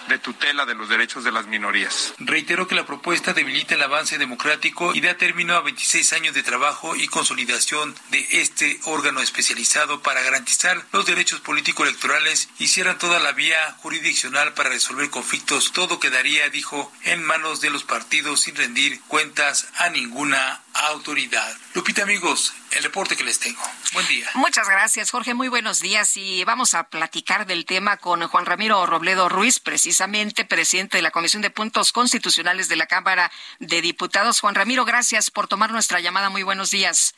[0.09, 2.15] de tutela de los derechos de las minorías.
[2.19, 6.43] Reiteró que la propuesta debilita el avance democrático y da término a 26 años de
[6.43, 13.19] trabajo y consolidación de este órgano especializado para garantizar los derechos político-electorales y cierran toda
[13.21, 15.73] la vía jurisdiccional para resolver conflictos.
[15.73, 21.55] Todo quedaría, dijo, en manos de los partidos sin rendir cuentas a ninguna autoridad.
[21.75, 23.61] Lupita, amigos, el reporte que les tengo.
[23.93, 24.27] Buen día.
[24.35, 25.35] Muchas gracias, Jorge.
[25.35, 26.17] Muy buenos días.
[26.17, 31.11] Y vamos a platicar del tema con Juan Ramiro Robledo Ruiz, precisamente presidente de la
[31.11, 34.41] Comisión de Puntos Constitucionales de la Cámara de Diputados.
[34.41, 36.31] Juan Ramiro, gracias por tomar nuestra llamada.
[36.31, 37.15] Muy buenos días.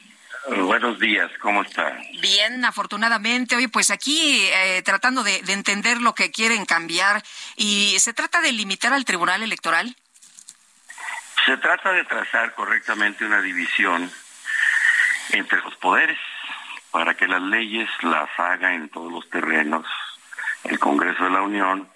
[0.48, 1.98] Buenos días, ¿cómo está?
[2.20, 3.56] Bien, afortunadamente.
[3.56, 7.22] Hoy, pues aquí eh, tratando de, de entender lo que quieren cambiar.
[7.56, 9.96] ¿Y se trata de limitar al Tribunal Electoral?
[11.44, 14.10] Se trata de trazar correctamente una división
[15.30, 16.18] entre los poderes
[16.90, 19.86] para que las leyes las haga en todos los terrenos
[20.64, 21.88] el Congreso de la Unión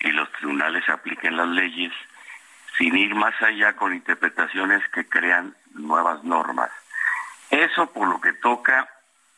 [0.00, 1.92] y los tribunales apliquen las leyes
[2.78, 6.70] sin ir más allá con interpretaciones que crean nuevas normas.
[7.50, 8.88] Eso por lo que toca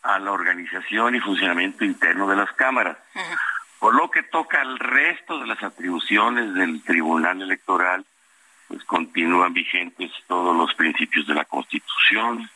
[0.03, 2.97] a la organización y funcionamiento interno de las cámaras.
[3.79, 8.07] Por lo que toca al resto de las atribuciones del Tribunal Electoral,
[8.69, 12.49] pues continúan vigentes todos los principios de la Constitución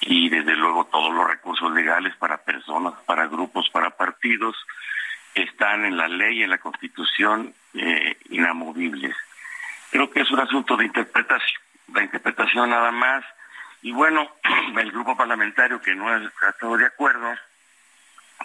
[0.00, 4.56] y desde luego todos los recursos legales para personas, para grupos, para partidos,
[5.34, 9.14] están en la ley en la Constitución eh, inamovibles.
[9.90, 13.24] Creo que es un asunto de interpretación, de interpretación nada más.
[13.82, 14.28] Y bueno,
[14.78, 16.18] el grupo parlamentario que no ha
[16.48, 17.34] estado de acuerdo,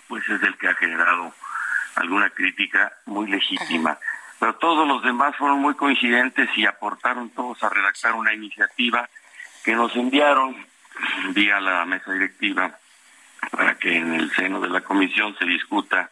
[0.07, 1.33] pues es el que ha generado
[1.95, 3.97] alguna crítica muy legítima
[4.39, 9.09] pero todos los demás fueron muy coincidentes y aportaron todos a redactar una iniciativa
[9.63, 10.55] que nos enviaron
[11.29, 12.77] vía la mesa directiva
[13.51, 16.09] para que en el seno de la comisión se discuta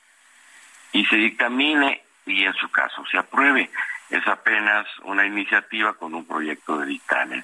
[0.92, 3.70] y se dictamine y en su caso se apruebe.
[4.10, 7.44] Es apenas una iniciativa con un proyecto de dictamen.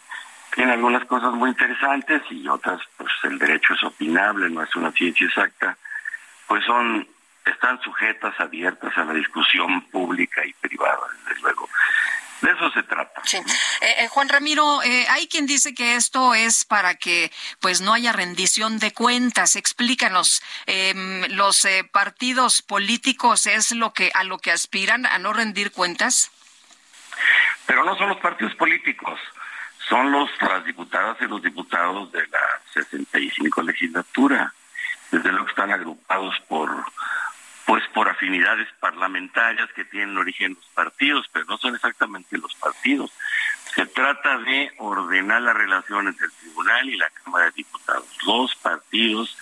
[0.54, 4.92] Tiene algunas cosas muy interesantes y otras, pues el derecho es opinable, no es una
[4.92, 5.78] ciencia exacta,
[6.48, 7.08] pues son
[7.46, 11.70] están sujetas, abiertas a la discusión pública y privada, desde luego.
[12.42, 13.22] De eso se trata.
[13.26, 13.38] Sí.
[13.38, 17.94] Eh, eh, Juan Ramiro, eh, hay quien dice que esto es para que pues no
[17.94, 19.58] haya rendición de cuentas.
[19.58, 25.72] Explícanos, em, los partidos políticos es lo que a lo que aspiran a no rendir
[25.72, 26.32] cuentas.
[27.66, 29.20] Pero no son los partidos políticos,
[29.90, 34.54] son los las diputadas y los diputados de la 65 legislatura.
[35.12, 36.86] Desde luego están agrupados por
[37.70, 43.12] pues por afinidades parlamentarias que tienen origen los partidos, pero no son exactamente los partidos.
[43.76, 48.08] Se trata de ordenar la relación entre el tribunal y la Cámara de Diputados.
[48.26, 49.38] Los partidos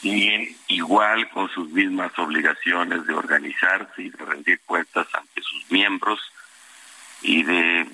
[0.00, 6.18] siguen igual con sus mismas obligaciones de organizarse y de rendir cuentas ante sus miembros
[7.22, 7.86] y de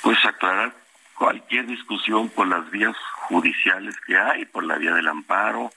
[0.00, 0.74] pues aclarar
[1.14, 2.96] cualquier discusión por las vías
[3.28, 5.72] judiciales que hay, por la vía del amparo,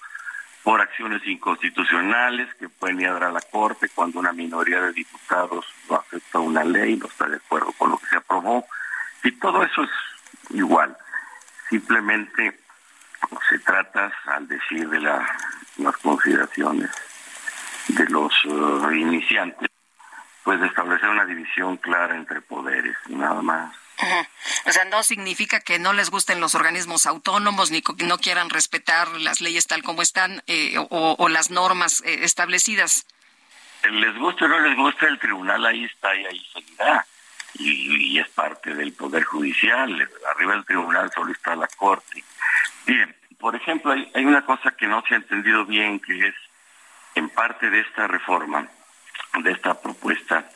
[0.64, 5.96] por acciones inconstitucionales que pueden ir a la Corte cuando una minoría de diputados no
[5.96, 8.66] acepta una ley, no está de acuerdo con lo que se aprobó.
[9.24, 9.90] Y todo eso es
[10.52, 10.96] igual.
[11.70, 12.60] Simplemente
[13.50, 16.90] se trata, al decir de las consideraciones
[17.88, 19.70] de los uh, iniciantes,
[20.44, 23.81] pues de establecer una división clara entre poderes, nada más.
[24.66, 28.50] O sea, no significa que no les gusten los organismos autónomos ni que no quieran
[28.50, 33.06] respetar las leyes tal como están eh, o, las normas eh, establecidas.
[33.84, 37.06] Les guste o no les guste, el tribunal ahí está y ahí seguirá.
[37.56, 40.10] Y, es parte del Poder Judicial.
[40.36, 42.24] Arriba del tribunal solo está la Corte.
[42.86, 46.36] Bien, por ejemplo, hay, hay una cosa que no se ha entendido bien, que es
[47.16, 48.68] en parte de esta reforma,
[49.40, 50.50] de esta propuesta,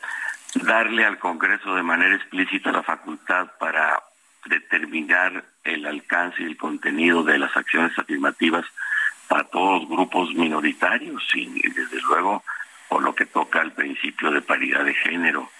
[0.62, 4.02] darle al Congreso de manera explícita la facultad para
[4.46, 8.64] determinar el alcance y el contenido de las acciones afirmativas
[9.28, 12.44] para todos los grupos minoritarios y desde luego
[12.88, 15.50] por lo que toca al principio de paridad de género.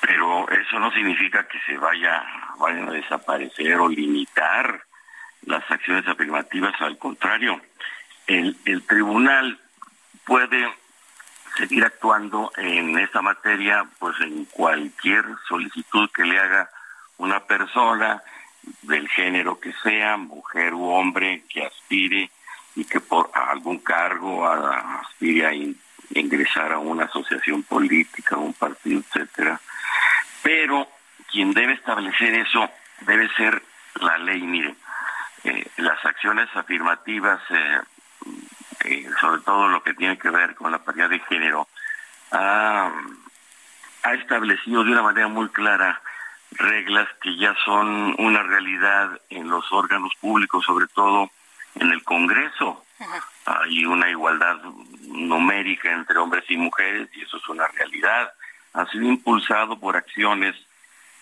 [0.00, 2.24] Pero eso no significa que se vaya,
[2.58, 4.84] vayan a desaparecer o limitar
[5.46, 7.60] las acciones afirmativas, al contrario,
[8.26, 9.58] el, el tribunal
[10.24, 10.68] puede
[11.56, 16.70] seguir actuando en esta materia, pues en cualquier solicitud que le haga
[17.18, 18.22] una persona
[18.82, 22.30] del género que sea, mujer u hombre, que aspire
[22.76, 25.52] y que por algún cargo aspire a
[26.14, 29.60] ingresar a una asociación política, un partido, etcétera.
[30.42, 30.88] Pero
[31.30, 32.68] quien debe establecer eso
[33.00, 33.62] debe ser
[34.00, 34.74] la ley, mire,
[35.44, 37.80] eh, las acciones afirmativas, eh,
[39.20, 41.68] sobre todo lo que tiene que ver con la paridad de género,
[42.32, 42.90] ha,
[44.02, 46.00] ha establecido de una manera muy clara
[46.52, 51.30] reglas que ya son una realidad en los órganos públicos, sobre todo
[51.76, 52.84] en el Congreso.
[53.46, 54.56] Hay una igualdad
[55.02, 58.32] numérica entre hombres y mujeres y eso es una realidad.
[58.74, 60.54] Ha sido impulsado por acciones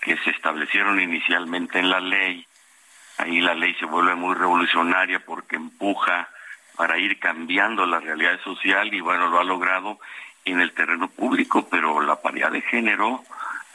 [0.00, 2.46] que se establecieron inicialmente en la ley.
[3.18, 6.28] Ahí la ley se vuelve muy revolucionaria porque empuja
[6.78, 9.98] para ir cambiando la realidad social y bueno, lo ha logrado
[10.44, 13.24] en el terreno público, pero la paridad de género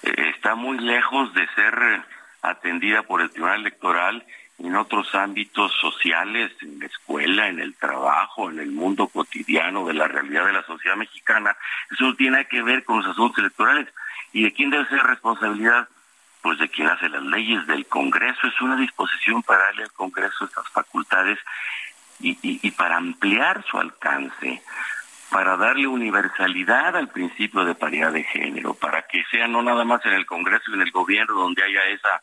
[0.04, 2.06] eh, está muy lejos de ser
[2.42, 4.26] atendida por el Tribunal Electoral
[4.58, 9.96] en otros ámbitos sociales, en la escuela, en el trabajo, en el mundo cotidiano de
[9.96, 11.58] la realidad de la sociedad mexicana.
[11.92, 13.90] Eso no tiene que ver con los asuntos electorales.
[14.32, 15.90] ¿Y de quién debe ser responsabilidad?
[16.42, 18.48] Pues de quien hace las leyes, del Congreso.
[18.48, 21.40] Es una disposición para darle al Congreso estas facultades
[22.20, 24.62] y, y para ampliar su alcance
[25.34, 30.06] para darle universalidad al principio de paridad de género, para que sea no nada más
[30.06, 32.22] en el Congreso y en el gobierno donde haya esa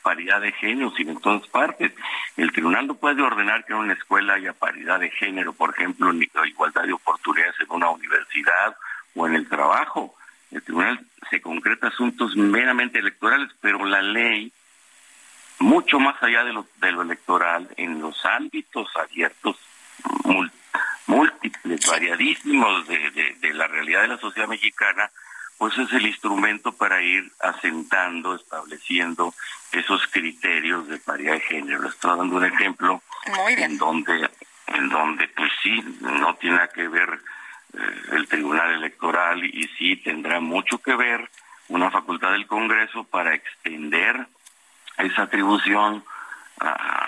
[0.00, 1.92] paridad de género, sino en todas partes.
[2.36, 6.12] El tribunal no puede ordenar que en una escuela haya paridad de género, por ejemplo,
[6.12, 8.76] ni igualdad de oportunidades en una universidad
[9.16, 10.14] o en el trabajo.
[10.52, 14.52] El tribunal se concreta asuntos meramente electorales, pero la ley,
[15.62, 19.56] mucho más allá de lo, de lo electoral, en los ámbitos abiertos,
[21.06, 25.10] múltiples, variadísimos de, de, la realidad de la sociedad mexicana,
[25.58, 29.34] pues es el instrumento para ir asentando, estableciendo
[29.70, 31.88] esos criterios de paridad de género.
[31.88, 33.00] Estoy dando un ejemplo
[33.46, 34.28] en donde,
[34.66, 37.20] en donde pues sí, no tiene que ver
[37.74, 41.30] eh, el Tribunal Electoral y sí tendrá mucho que ver
[41.68, 44.26] una facultad del Congreso para extender
[44.98, 46.04] esa atribución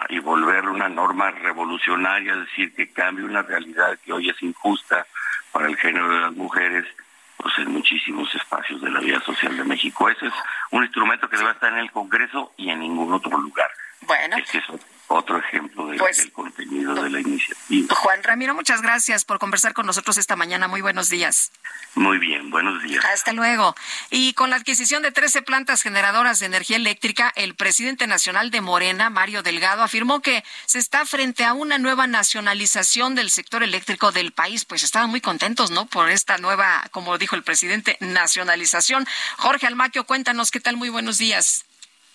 [0.09, 5.07] y volverlo una norma revolucionaria, es decir, que cambie una realidad que hoy es injusta
[5.53, 6.85] para el género de las mujeres,
[7.37, 10.09] pues en muchísimos espacios de la vida social de México.
[10.09, 10.35] Ese es
[10.71, 13.71] un instrumento que debe estar en el Congreso y en ningún otro lugar.
[14.03, 14.37] Bueno.
[14.37, 14.51] Es
[15.09, 17.95] otro ejemplo pues, del contenido de la iniciativa.
[17.95, 20.69] Juan Ramiro, muchas gracias por conversar con nosotros esta mañana.
[20.69, 21.53] Muy buenos días.
[21.95, 23.05] Muy bien, buenos días.
[23.05, 23.77] Hasta luego.
[24.11, 28.61] Y con la adquisición de 13 plantas generadoras de energía eléctrica, el presidente nacional de
[28.61, 34.11] Morena, Mario Delgado, afirmó que se está frente a una nueva nacionalización del sector eléctrico
[34.11, 34.65] del país.
[34.65, 35.87] Pues estaban muy contentos, ¿no?
[35.87, 39.07] Por esta nueva, como dijo el presidente, nacionalización.
[39.39, 40.77] Jorge Almaquio, cuéntanos qué tal.
[40.77, 41.65] Muy buenos días.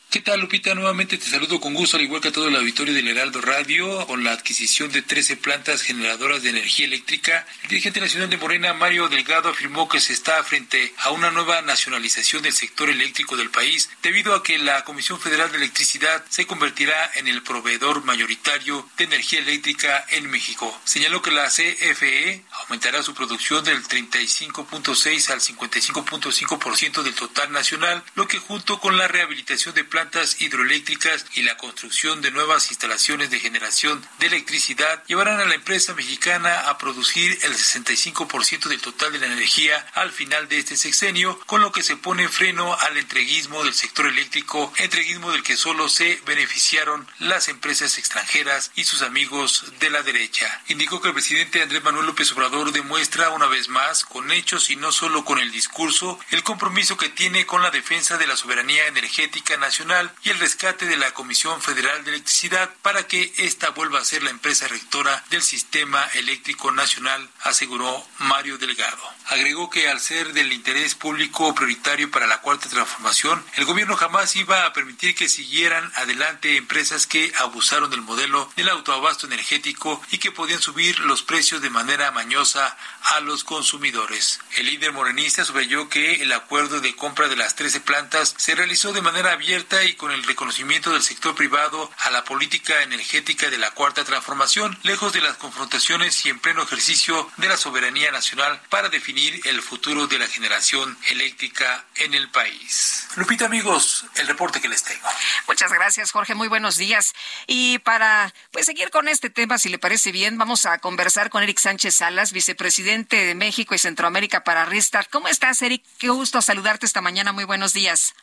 [0.10, 0.74] ¿Qué tal, Lupita?
[0.74, 4.08] Nuevamente te saludo con gusto, al igual que a todo el auditorio del Heraldo Radio,
[4.08, 7.46] con la adquisición de 13 plantas generadoras de energía eléctrica.
[7.62, 11.62] El dirigente nacional de Morena, Mario Delgado, afirmó que se está frente a una nueva
[11.62, 16.48] nacionalización del sector eléctrico del país, debido a que la Comisión Federal de Electricidad se
[16.48, 20.76] convertirá en el proveedor mayoritario de energía eléctrica en México.
[20.86, 28.28] Señaló que la CFE aumentará su producción del 35.6 al 55.5% del total nacional, lo
[28.28, 33.40] que junto con la rehabilitación de plantas hidroeléctricas y la construcción de nuevas instalaciones de
[33.40, 39.20] generación de electricidad llevarán a la empresa mexicana a producir el 65% del total de
[39.20, 43.64] la energía al final de este sexenio, con lo que se pone freno al entreguismo
[43.64, 49.66] del sector eléctrico, entreguismo del que solo se beneficiaron las empresas extranjeras y sus amigos
[49.80, 50.62] de la derecha.
[50.68, 54.76] Indicó que el presidente Andrés Manuel López Obrador demuestra una vez más, con hechos y
[54.76, 58.88] no solo con el discurso, el compromiso que tiene con la defensa de la soberanía
[58.88, 64.00] energética nacional y el rescate de la Comisión Federal de Electricidad para que ésta vuelva
[64.00, 69.19] a ser la empresa rectora del Sistema Eléctrico Nacional, aseguró Mario Delgado.
[69.30, 74.36] Agregó que al ser del interés público prioritario para la cuarta transformación, el gobierno jamás
[74.36, 80.18] iba a permitir que siguieran adelante empresas que abusaron del modelo del autoabasto energético y
[80.18, 84.40] que podían subir los precios de manera mañosa a los consumidores.
[84.58, 88.94] El líder morenista subrayó que el acuerdo de compra de las 13 plantas se realizó
[88.94, 93.60] de manera abierta y con el reconocimiento del sector privado a la política energética de
[93.60, 98.60] la cuarta transformación, lejos de las confrontaciones y en pleno ejercicio de la soberanía nacional
[98.70, 103.08] para definir el futuro de la generación eléctrica en el país.
[103.16, 105.08] Lupita, amigos, el reporte que les tengo.
[105.48, 106.36] Muchas gracias, Jorge.
[106.36, 107.14] Muy buenos días.
[107.48, 111.44] Y para pues seguir con este tema, si le parece bien, vamos a conversar con
[111.44, 115.10] Eric Sánchez Salas, vicepresidente de México y Centroamérica para Restart.
[115.10, 115.84] ¿Cómo estás, Eric?
[115.98, 117.32] Qué gusto saludarte esta mañana.
[117.32, 118.14] Muy buenos días.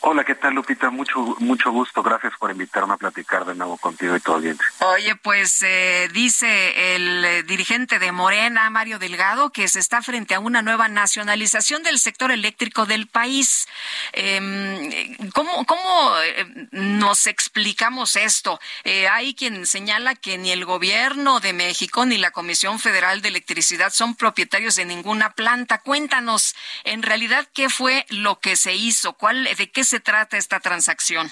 [0.00, 0.90] Hola, ¿qué tal Lupita?
[0.90, 2.02] Mucho mucho gusto.
[2.02, 4.66] Gracias por invitarme a platicar de nuevo contigo y tu audiencia.
[4.80, 10.34] Oye, pues eh, dice el eh, dirigente de Morena, Mario Delgado, que se está frente
[10.34, 13.68] a una nueva nacionalización del sector eléctrico del país.
[14.12, 18.60] Eh, ¿Cómo, cómo eh, nos explicamos esto?
[18.84, 23.28] Eh, hay quien señala que ni el gobierno de México ni la Comisión Federal de
[23.28, 25.78] Electricidad son propietarios de ninguna planta.
[25.78, 26.54] Cuéntanos,
[26.84, 29.12] en realidad, ¿qué fue lo que se hizo?
[29.14, 31.30] ¿Cuál, ¿De qué se trata esta transacción?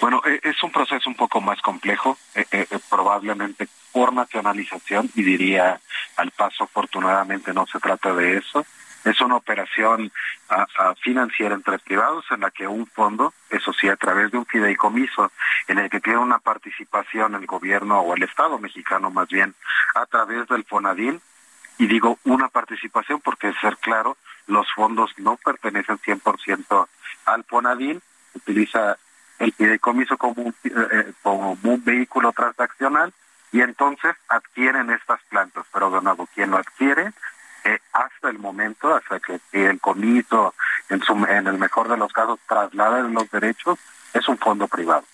[0.00, 5.22] Bueno, eh, es un proceso un poco más complejo, eh, eh, probablemente por nacionalización, y
[5.22, 5.80] diría
[6.16, 8.64] al paso, afortunadamente no se trata de eso.
[9.04, 10.12] Es una operación
[10.50, 14.46] a, financiera entre privados en la que un fondo, eso sí, a través de un
[14.46, 15.32] fideicomiso,
[15.68, 19.54] en el que tiene una participación el gobierno o el Estado mexicano más bien,
[19.94, 21.20] a través del FONADIL,
[21.78, 26.88] y digo una participación porque, ser claro, los fondos no pertenecen 100%
[27.32, 28.00] al FONADIL,
[28.34, 28.96] utiliza
[29.38, 33.12] el fideicomiso como un, eh, como un vehículo transaccional
[33.52, 35.64] y entonces adquieren estas plantas.
[35.72, 37.12] Pero de nuevo, quien lo adquiere
[37.64, 40.54] eh, hasta el momento, hasta que el comiso,
[40.88, 43.78] en, en el mejor de los casos, traslada los derechos,
[44.12, 45.04] es un fondo privado.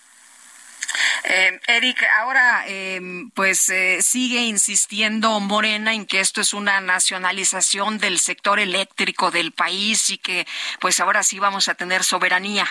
[1.23, 3.01] Eh, Eric, ahora eh,
[3.33, 9.51] pues eh, sigue insistiendo Morena en que esto es una nacionalización del sector eléctrico del
[9.51, 10.47] país y que
[10.79, 12.65] pues ahora sí vamos a tener soberanía.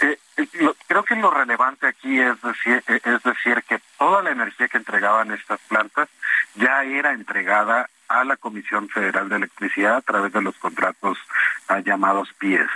[0.00, 0.48] Eh, eh,
[0.86, 4.78] creo que lo relevante aquí es decir, eh, es decir que toda la energía que
[4.78, 6.08] entregaban estas plantas
[6.54, 11.18] ya era entregada a la Comisión Federal de Electricidad a través de los contratos
[11.68, 12.68] ah, llamados PIES.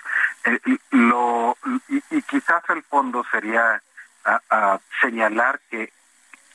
[0.45, 3.83] Eh, y- quizás el fondo sería
[4.25, 5.93] ah, ah, señalar que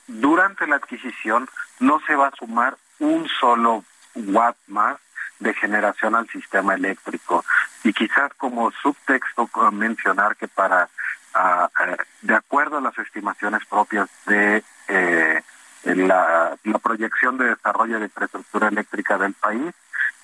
[0.07, 1.49] durante la adquisición
[1.79, 3.83] no se va a sumar un solo
[4.15, 4.97] watt más
[5.39, 7.43] de generación al sistema eléctrico.
[7.83, 10.89] Y quizás como subtexto co- mencionar que para,
[11.33, 15.41] ah, eh, de acuerdo a las estimaciones propias de eh,
[15.83, 19.73] la, proyección de desarrollo de infraestructura eléctrica del país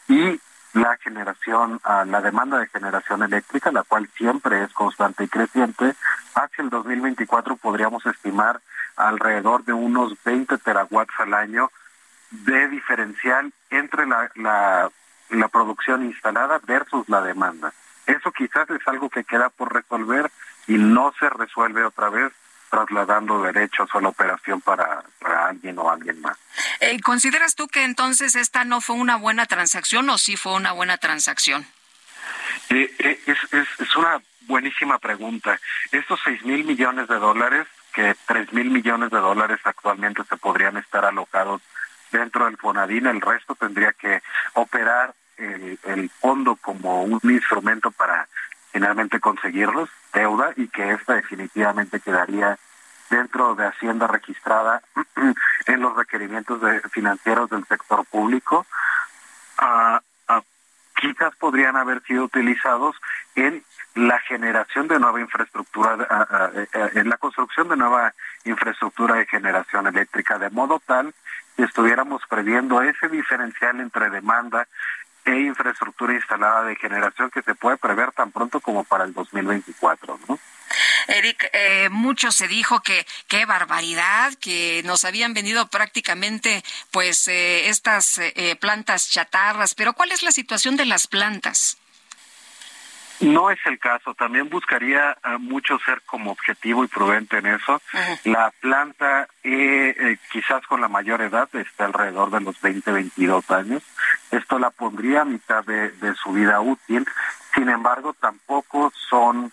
[0.07, 0.39] y
[0.73, 5.95] la generación, ah, la demanda de generación eléctrica, la cual siempre es constante y creciente,
[6.35, 8.61] hacia el 2024 podríamos estimar
[8.95, 11.71] alrededor de unos 20 terawatts al año
[12.31, 14.29] de diferencial entre la,
[15.29, 17.73] la producción instalada versus la demanda.
[18.05, 20.31] Eso quizás es algo que queda por resolver
[20.67, 22.31] y no se resuelve otra vez
[22.69, 26.37] trasladando derechos a la operación para, para alguien o alguien más.
[26.79, 30.71] Eh, ¿Consideras tú que entonces esta no fue una buena transacción o sí fue una
[30.71, 31.65] buena transacción?
[32.69, 35.59] Eh, eh, es, es, es una buenísima pregunta.
[35.91, 40.77] Estos seis mil millones de dólares, que tres mil millones de dólares actualmente se podrían
[40.77, 41.61] estar alocados
[42.11, 44.21] dentro del FONADIN, el resto tendría que
[44.53, 48.27] operar el, el fondo como un instrumento para
[48.71, 52.57] finalmente conseguirlos, deuda, y que esta definitivamente quedaría
[53.09, 54.81] dentro de Hacienda registrada
[55.67, 56.61] en los requerimientos
[56.91, 58.65] financieros del sector público.
[59.57, 60.41] Ah, ah,
[60.99, 62.95] quizás podrían haber sido utilizados
[63.35, 63.63] en
[63.95, 68.13] la generación de nueva infraestructura, ah, eh, eh, en la construcción de nueva
[68.45, 71.13] infraestructura de generación eléctrica, de modo tal
[71.57, 74.67] que estuviéramos previendo ese diferencial entre demanda
[75.29, 80.19] e infraestructura instalada de generación que se puede prever tan pronto como para el 2024,
[80.27, 80.39] ¿no?
[81.07, 87.69] Eric, eh, mucho se dijo que qué barbaridad, que nos habían venido prácticamente pues eh,
[87.69, 91.77] estas eh, plantas chatarras, pero ¿cuál es la situación de las plantas?
[93.21, 94.13] No es el caso.
[94.13, 97.81] También buscaría ah, mucho ser como objetivo y prudente en eso.
[98.23, 103.51] La planta, eh, eh, quizás con la mayor edad, está alrededor de los 20, 22
[103.51, 103.83] años.
[104.31, 107.05] Esto la pondría a mitad de, de su vida útil.
[107.53, 109.51] Sin embargo, tampoco son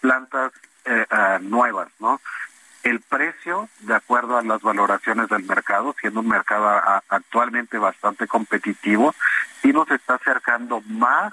[0.00, 0.52] plantas
[0.84, 1.06] eh,
[1.42, 2.20] nuevas, ¿no?
[2.82, 6.68] El precio, de acuerdo a las valoraciones del mercado, siendo un mercado
[7.08, 9.14] actualmente bastante competitivo,
[9.62, 11.32] sí nos está acercando más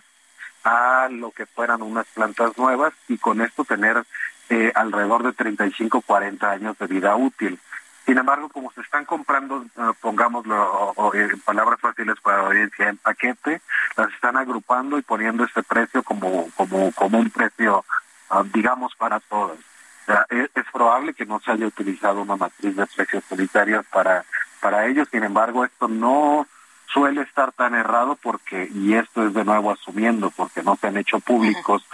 [0.64, 4.03] a lo que fueran unas plantas nuevas y con esto tener
[4.49, 7.59] eh, alrededor de 35, 40 años de vida útil.
[8.05, 12.89] Sin embargo, como se están comprando, eh, pongámoslo o en palabras fáciles para la audiencia,
[12.89, 13.61] en paquete,
[13.95, 17.86] las están agrupando y poniendo este precio como, como, como un precio,
[18.30, 19.57] ah, digamos, para todas.
[19.57, 23.86] O sea, es, es probable que no se haya utilizado una matriz de precios unitarios
[23.86, 24.26] para,
[24.59, 26.45] para ellos, sin embargo, esto no
[26.94, 30.98] suele estar tan errado porque, y esto es de nuevo asumiendo, porque no se han
[30.98, 31.86] hecho públicos,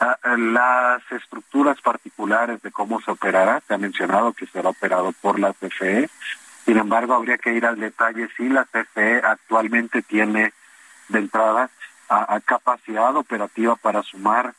[0.00, 5.12] ah, ah, las estructuras particulares de cómo se operará, se ha mencionado que será operado
[5.20, 6.08] por la CFE,
[6.64, 10.52] sin embargo habría que ir al detalle si la CFE actualmente tiene
[11.08, 11.70] de entrada
[12.44, 14.54] capacidad operativa para sumar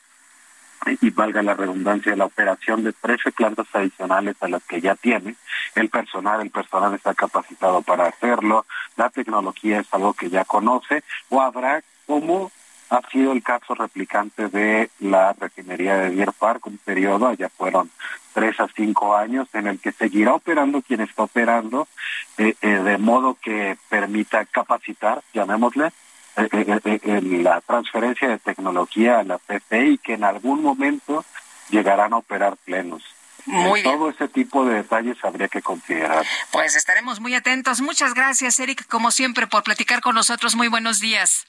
[1.00, 5.36] y valga la redundancia, la operación de 13 plantas adicionales a las que ya tiene.
[5.74, 8.66] El personal, el personal está capacitado para hacerlo,
[8.96, 12.50] la tecnología es algo que ya conoce, o habrá como
[12.90, 17.90] ha sido el caso replicante de la refinería de Deer Park, un periodo, ya fueron
[18.32, 21.86] tres a cinco años, en el que seguirá operando quien está operando,
[22.38, 25.92] eh, eh, de modo que permita capacitar, llamémosle,
[27.42, 31.24] la transferencia de tecnología a la PP y que en algún momento
[31.70, 33.02] llegarán a operar plenos.
[33.46, 36.26] Muy Todo ese tipo de detalles habría que considerar.
[36.50, 37.80] Pues estaremos muy atentos.
[37.80, 40.54] Muchas gracias, Eric, como siempre, por platicar con nosotros.
[40.54, 41.46] Muy buenos días.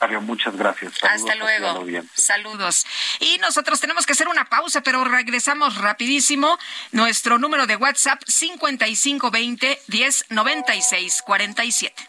[0.00, 0.92] Mario, muchas gracias.
[1.02, 1.84] Hasta luego.
[2.14, 2.86] Saludos.
[3.20, 6.58] Y nosotros tenemos que hacer una pausa, pero regresamos rapidísimo.
[6.92, 12.08] Nuestro número de WhatsApp 5520 1096 47.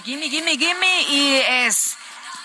[0.00, 1.96] Gimme, Gimme, Gimme y es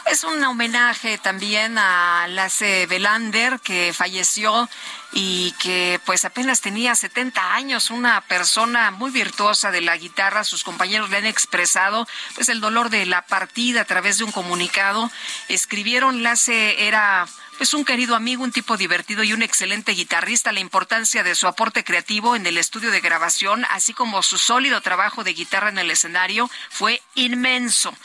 [0.05, 4.69] es un homenaje también a Lasse Belander que falleció
[5.13, 10.43] y que pues apenas tenía 70 años, una persona muy virtuosa de la guitarra.
[10.43, 14.31] Sus compañeros le han expresado pues el dolor de la partida a través de un
[14.31, 15.09] comunicado.
[15.47, 17.25] Escribieron Lasse era
[17.57, 20.51] pues un querido amigo, un tipo divertido y un excelente guitarrista.
[20.51, 24.81] La importancia de su aporte creativo en el estudio de grabación, así como su sólido
[24.81, 27.95] trabajo de guitarra en el escenario, fue inmenso.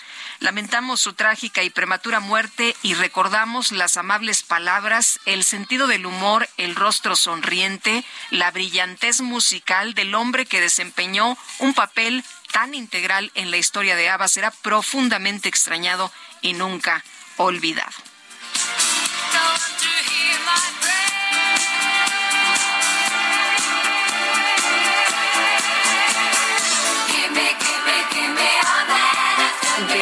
[0.40, 6.48] Lamentamos su trágica y prematura muerte y recordamos las amables palabras, el sentido del humor,
[6.56, 13.50] el rostro sonriente, la brillantez musical del hombre que desempeñó un papel tan integral en
[13.50, 14.28] la historia de ABBA.
[14.28, 17.04] Será profundamente extrañado y nunca
[17.36, 18.17] olvidado.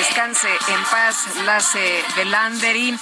[0.08, 2.96] Descanse en paz, Lace Belanderi.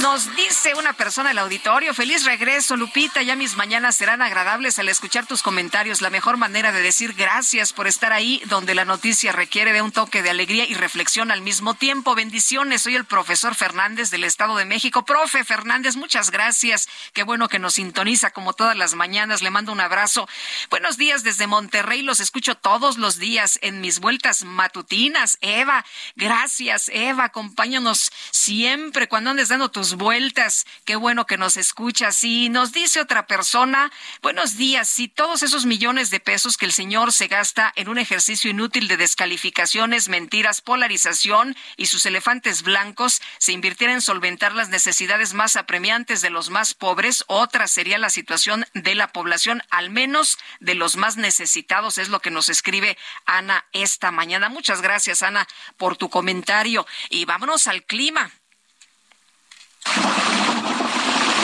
[0.00, 4.88] Nos dice una persona del auditorio, feliz regreso, Lupita, ya mis mañanas serán agradables al
[4.88, 6.02] escuchar tus comentarios.
[6.02, 9.90] La mejor manera de decir gracias por estar ahí, donde la noticia requiere de un
[9.90, 12.14] toque de alegría y reflexión al mismo tiempo.
[12.14, 15.04] Bendiciones, soy el profesor Fernández del Estado de México.
[15.04, 16.88] Profe Fernández, muchas gracias.
[17.12, 19.42] Qué bueno que nos sintoniza como todas las mañanas.
[19.42, 20.28] Le mando un abrazo.
[20.70, 25.38] Buenos días desde Monterrey, los escucho todos los días en mis vueltas matutinas.
[25.40, 25.84] Eva,
[26.14, 30.66] gracias, Eva, acompáñanos siempre cuando andes dando tus vueltas.
[30.84, 32.22] Qué bueno que nos escuchas.
[32.24, 33.90] Y nos dice otra persona,
[34.22, 37.98] buenos días, si todos esos millones de pesos que el señor se gasta en un
[37.98, 44.68] ejercicio inútil de descalificaciones, mentiras, polarización y sus elefantes blancos se invirtiera en solventar las
[44.68, 49.90] necesidades más apremiantes de los más pobres, otra sería la situación de la población, al
[49.90, 54.48] menos de los más necesitados, es lo que nos escribe Ana esta mañana.
[54.48, 56.86] Muchas gracias, Ana, por tu comentario.
[57.10, 58.30] Y vámonos al clima.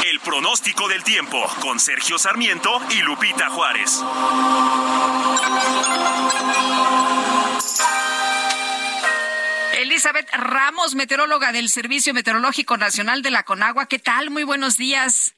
[0.05, 4.03] El pronóstico del tiempo con Sergio Sarmiento y Lupita Juárez.
[9.79, 13.87] Elizabeth Ramos, meteoróloga del Servicio Meteorológico Nacional de la Conagua.
[13.87, 14.31] ¿Qué tal?
[14.31, 15.35] Muy buenos días.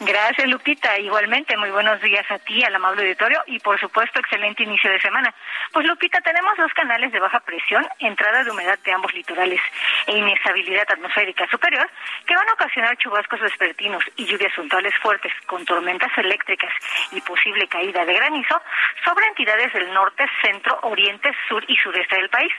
[0.00, 0.98] Gracias, Lupita.
[0.98, 5.00] Igualmente, muy buenos días a ti, al amable auditorio y, por supuesto, excelente inicio de
[5.00, 5.34] semana.
[5.72, 9.60] Pues, Lupita, tenemos dos canales de baja presión, entrada de humedad de ambos litorales
[10.06, 11.88] e inestabilidad atmosférica superior,
[12.26, 16.72] que van a ocasionar chubascos vespertinos y lluvias puntuales fuertes con tormentas eléctricas
[17.12, 18.60] y posible caída de granizo
[19.04, 22.52] sobre entidades del norte, centro, oriente, sur y sureste del país.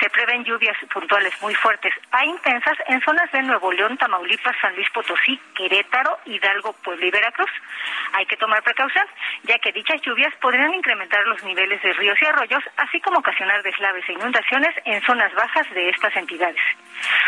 [0.00, 4.74] Se prevén lluvias puntuales muy fuertes a intensas en zonas de Nuevo León, Tamaulipas, San
[4.74, 7.50] Luis Potosí, Querétaro, Hidalgo, Puebla y Veracruz.
[8.12, 9.06] Hay que tomar precaución,
[9.44, 13.62] ya que dichas lluvias podrían incrementar los niveles de ríos y arroyos, así como ocasionar
[13.62, 16.60] deslaves e inundaciones en zonas bajas de estas entidades.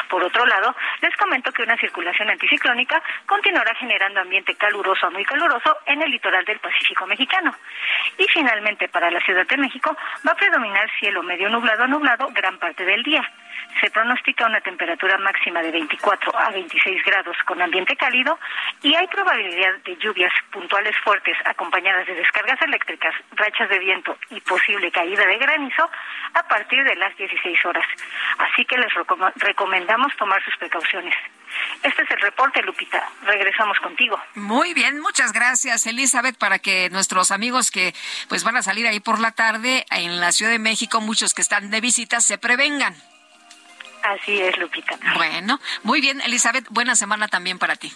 [0.09, 5.25] Por otro lado, les comento que una circulación anticiclónica continuará generando ambiente caluroso a muy
[5.25, 7.55] caluroso en el litoral del Pacífico mexicano.
[8.19, 9.97] Y finalmente, para la Ciudad de México,
[10.27, 13.23] va a predominar cielo medio nublado a nublado gran parte del día.
[13.81, 18.39] Se pronostica una temperatura máxima de 24 a 26 grados con ambiente cálido
[18.83, 24.41] y hay probabilidad de lluvias puntuales fuertes acompañadas de descargas eléctricas, rachas de viento y
[24.41, 25.91] posible caída de granizo
[26.35, 27.85] a partir de las 16 horas.
[28.39, 28.93] Así que les
[29.37, 31.15] recomendamos tomar sus precauciones.
[31.83, 33.03] Este es el reporte, Lupita.
[33.23, 34.21] Regresamos contigo.
[34.35, 37.95] Muy bien, muchas gracias, Elizabeth, para que nuestros amigos que
[38.29, 41.43] pues van a salir ahí por la tarde en la Ciudad de México, muchos que
[41.43, 42.95] están de visita, se prevengan.
[44.03, 44.99] Así es, Lupita.
[45.15, 47.93] Bueno, muy bien, Elizabeth, buena semana también para ti.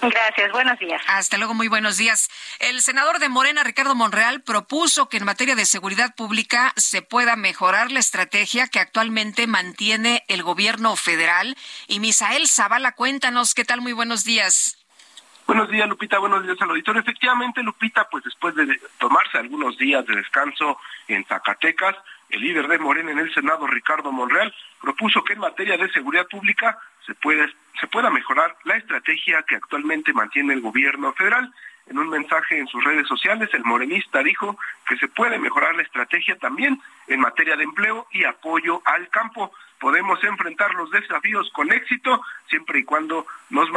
[0.00, 1.02] Gracias, buenos días.
[1.08, 2.28] Hasta luego, muy buenos días.
[2.60, 7.34] El senador de Morena, Ricardo Monreal, propuso que en materia de seguridad pública se pueda
[7.34, 11.56] mejorar la estrategia que actualmente mantiene el gobierno federal.
[11.88, 13.80] Y Misael Zavala, cuéntanos, ¿qué tal?
[13.80, 14.78] Muy buenos días.
[15.48, 16.18] Buenos días, Lupita.
[16.18, 17.00] Buenos días al auditorio.
[17.00, 20.78] Efectivamente, Lupita, pues después de tomarse algunos días de descanso
[21.08, 21.96] en Zacatecas,
[22.28, 26.26] el líder de Morena en el Senado, Ricardo Monreal, propuso que en materia de seguridad
[26.28, 26.78] pública
[27.08, 31.52] se, pueda mejorar la estrategia que actualmente mantiene el gobierno federal.
[31.86, 35.82] En un mensaje en sus redes sociales, el morenista dijo que se puede mejorar la
[35.82, 41.72] estrategia también en materia de empleo y apoyo al campo podemos enfrentar los desafíos con
[41.72, 43.68] éxito siempre y cuando nos,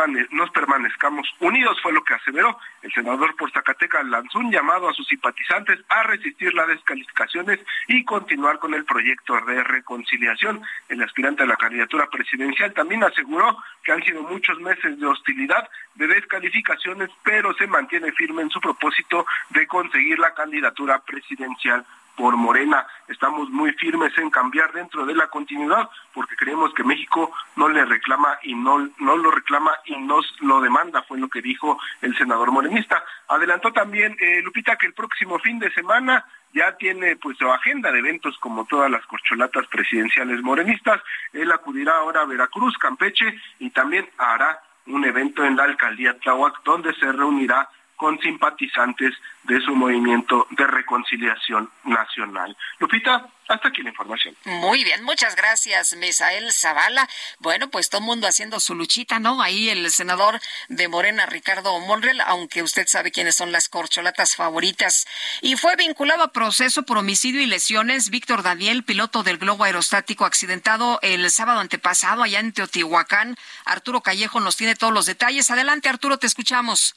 [0.52, 2.58] permanezcamos unidos, fue lo que aseveró.
[2.82, 8.04] El senador por Zacatecas lanzó un llamado a sus simpatizantes a resistir las descalificaciones y
[8.04, 10.62] continuar con el proyecto de reconciliación.
[10.90, 15.70] El aspirante a la candidatura presidencial también aseguró que han sido muchos meses de hostilidad,
[15.96, 21.86] de descalificaciones, pero se mantiene firme en su propósito de conseguir la candidatura presidencial
[22.22, 22.86] por Morena.
[23.08, 27.84] Estamos muy firmes en cambiar dentro de la continuidad porque creemos que México no le
[27.84, 32.16] reclama y no, no lo reclama y nos lo demanda, fue lo que dijo el
[32.16, 33.04] senador morenista.
[33.28, 37.92] Adelantó también eh, Lupita que el próximo fin de semana ya tiene pues su agenda
[37.92, 41.02] de eventos como todas las corcholatas presidenciales morenistas.
[41.34, 46.62] Él acudirá ahora a Veracruz, Campeche y también hará un evento en la alcaldía Tláhuac
[46.64, 47.68] donde se reunirá
[48.02, 52.58] con simpatizantes de su movimiento de reconciliación nacional.
[52.80, 54.36] Lupita, hasta aquí la información.
[54.46, 57.08] Muy bien, muchas gracias, Misael Zavala.
[57.38, 59.40] Bueno, pues todo mundo haciendo su luchita, ¿no?
[59.40, 65.06] Ahí el senador de Morena, Ricardo Monreal, aunque usted sabe quiénes son las corcholatas favoritas.
[65.44, 70.26] Y fue vinculado a proceso por homicidio y lesiones Víctor Daniel, piloto del globo aerostático
[70.26, 73.38] accidentado el sábado antepasado allá en Teotihuacán.
[73.64, 75.52] Arturo Callejo nos tiene todos los detalles.
[75.52, 76.96] Adelante, Arturo, te escuchamos.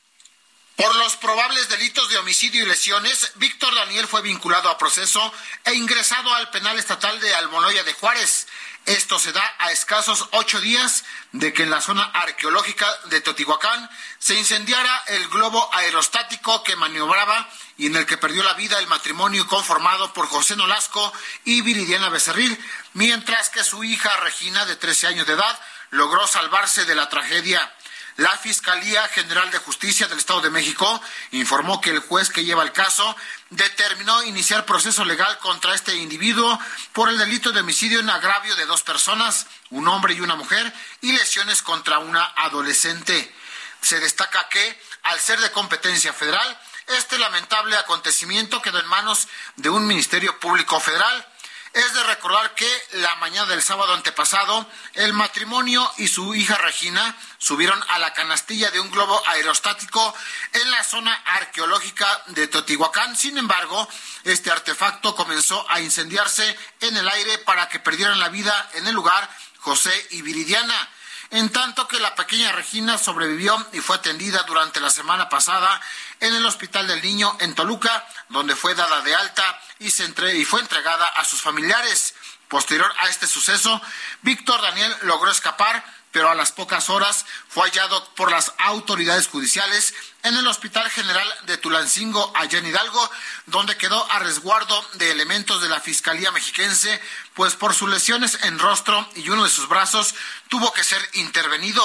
[0.76, 5.32] Por los probables delitos de homicidio y lesiones, Víctor Daniel fue vinculado a proceso
[5.64, 8.48] e ingresado al penal estatal de Almoloya de Juárez.
[8.84, 13.88] Esto se da a escasos ocho días de que en la zona arqueológica de Totihuacán
[14.18, 17.48] se incendiara el globo aerostático que maniobraba
[17.78, 21.12] y en el que perdió la vida el matrimonio conformado por José Nolasco
[21.44, 22.58] y Viridiana Becerril,
[22.94, 25.58] mientras que su hija Regina, de 13 años de edad,
[25.90, 27.72] logró salvarse de la tragedia.
[28.16, 31.02] La Fiscalía General de Justicia del Estado de México
[31.32, 33.16] informó que el juez que lleva el caso
[33.50, 36.60] determinó iniciar proceso legal contra este individuo
[36.92, 40.72] por el delito de homicidio en agravio de dos personas, un hombre y una mujer,
[41.00, 43.34] y lesiones contra una adolescente.
[43.80, 46.60] Se destaca que, al ser de competencia federal,
[46.98, 51.26] este lamentable acontecimiento quedó en manos de un Ministerio Público Federal
[51.74, 54.64] es de recordar que la mañana del sábado antepasado,
[54.94, 60.14] el matrimonio y su hija Regina subieron a la canastilla de un globo aerostático
[60.52, 63.16] en la zona arqueológica de Totihuacán.
[63.16, 63.88] Sin embargo,
[64.22, 68.94] este artefacto comenzó a incendiarse en el aire para que perdieran la vida en el
[68.94, 70.88] lugar José y Viridiana
[71.30, 75.80] en tanto que la pequeña Regina sobrevivió y fue atendida durante la semana pasada
[76.24, 80.04] en el Hospital del Niño en Toluca, donde fue dada de alta y, se
[80.34, 82.14] y fue entregada a sus familiares.
[82.48, 83.80] Posterior a este suceso,
[84.22, 89.92] Víctor Daniel logró escapar, pero a las pocas horas fue hallado por las autoridades judiciales
[90.22, 93.10] en el Hospital General de Tulancingo, allá en Hidalgo,
[93.46, 97.02] donde quedó a resguardo de elementos de la Fiscalía Mexiquense,
[97.34, 100.14] pues por sus lesiones en rostro y uno de sus brazos
[100.48, 101.82] tuvo que ser intervenido.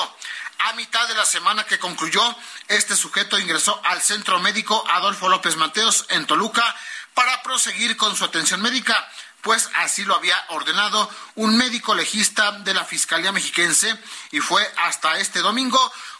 [0.60, 2.22] A mitad de la semana que concluyó,
[2.68, 6.76] este sujeto ingresó al Centro Médico Adolfo López Mateos en Toluca
[7.14, 9.10] para proseguir con su atención médica,
[9.42, 13.98] pues así lo había ordenado un médico legista de la Fiscalía Mexiquense
[14.32, 15.80] y fue hasta este domingo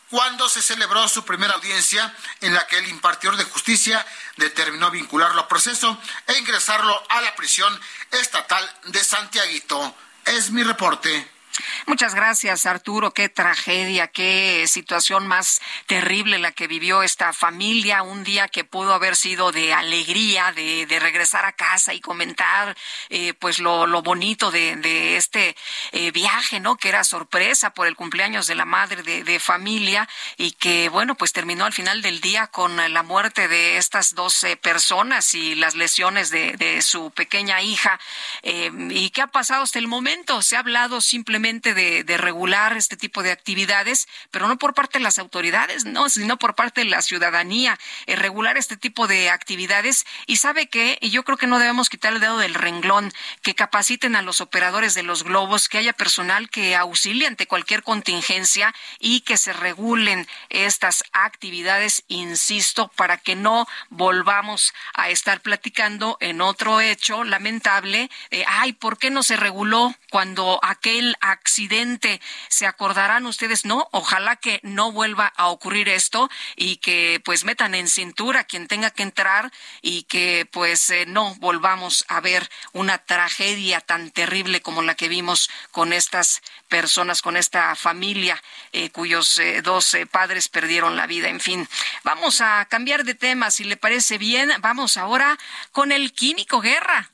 [0.10, 4.06] cuando se celebró su primera audiencia en la que el impartidor de justicia
[4.38, 7.78] determinó vincularlo a proceso e ingresarlo a la prisión
[8.12, 9.96] estatal de Santiaguito.
[10.26, 11.39] Es mi reporte.
[11.86, 13.12] Muchas gracias, Arturo.
[13.12, 18.04] Qué tragedia, qué situación más terrible la que vivió esta familia.
[18.04, 22.76] Un día que pudo haber sido de alegría, de, regresar a casa y comentar,
[23.10, 25.56] eh, pues lo, bonito de, este
[25.92, 26.78] eh, viaje, ¿no?
[26.78, 30.08] Que era sorpresa por el cumpleaños de la madre de, familia
[30.38, 34.46] y que, bueno, pues terminó al final del día con la muerte de estas dos
[34.62, 38.00] personas y las lesiones de, su pequeña hija.
[38.44, 40.42] Eh, ¿Y qué ha pasado hasta el momento?
[40.42, 45.04] Se ha hablado simplemente de, regular este tipo de actividades, pero no por parte de
[45.04, 50.06] las autoridades, no, sino por parte de la ciudadanía, eh, regular este tipo de actividades.
[50.28, 54.16] Y sabe que, yo creo que no debemos quitar el dedo del renglón, que capaciten
[54.16, 59.22] a los operadores de los globos, que haya personal que auxilie ante cualquier contingencia y
[59.22, 66.82] que se regulen estas actividades, insisto, para que no volvamos a estar platicando en otro
[66.82, 68.10] hecho lamentable,
[68.46, 72.22] ay, ¿por qué no se reguló cuando aquel accidente.
[72.50, 73.66] ¿Se acordarán ustedes?
[73.66, 78.68] No, ojalá que no vuelva a ocurrir esto y que pues metan en cintura quien
[78.68, 84.62] tenga que entrar y que pues eh, no volvamos a ver una tragedia tan terrible
[84.62, 88.42] como la que vimos con estas personas, con esta familia
[88.74, 91.30] eh, cuyos eh, dos padres perdieron la vida.
[91.30, 91.68] En fin,
[92.04, 94.52] vamos a cambiar de tema, si le parece bien.
[94.60, 95.38] Vamos ahora
[95.72, 97.12] con el químico guerra.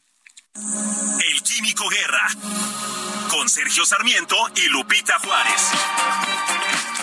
[0.56, 2.28] El Químico Guerra.
[3.30, 5.72] Con Sergio Sarmiento y Lupita Juárez.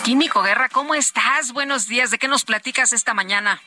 [0.03, 1.53] Químico Guerra, ¿cómo estás?
[1.53, 2.09] Buenos días.
[2.09, 3.61] ¿De qué nos platicas esta mañana?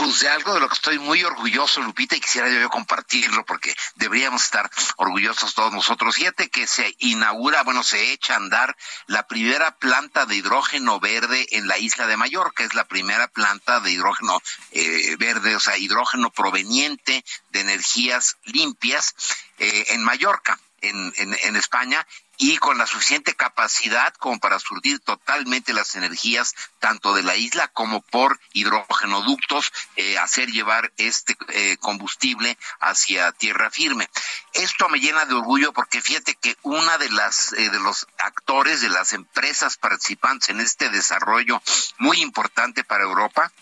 [0.00, 3.76] Pues de algo de lo que estoy muy orgulloso, Lupita, y quisiera yo compartirlo porque
[3.96, 6.14] deberíamos estar orgullosos todos nosotros.
[6.14, 8.74] Fíjate que se inaugura, bueno, se echa a andar
[9.08, 12.64] la primera planta de hidrógeno verde en la isla de Mallorca.
[12.64, 14.40] Es la primera planta de hidrógeno
[14.70, 19.14] eh, verde, o sea, hidrógeno proveniente de energías limpias
[19.58, 20.58] eh, en Mallorca.
[20.82, 22.06] En, España
[22.38, 27.68] y con la suficiente capacidad como para surtir totalmente las energías tanto de la isla
[27.68, 34.08] como por hidrogenoductos, eh, hacer llevar este eh, combustible hacia tierra firme.
[34.54, 38.80] Esto me llena de orgullo porque fíjate que una de las eh, de los actores
[38.80, 41.62] de las empresas participantes en este desarrollo
[41.98, 43.52] muy importante para Europa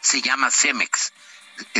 [0.00, 1.12] se llama Cemex.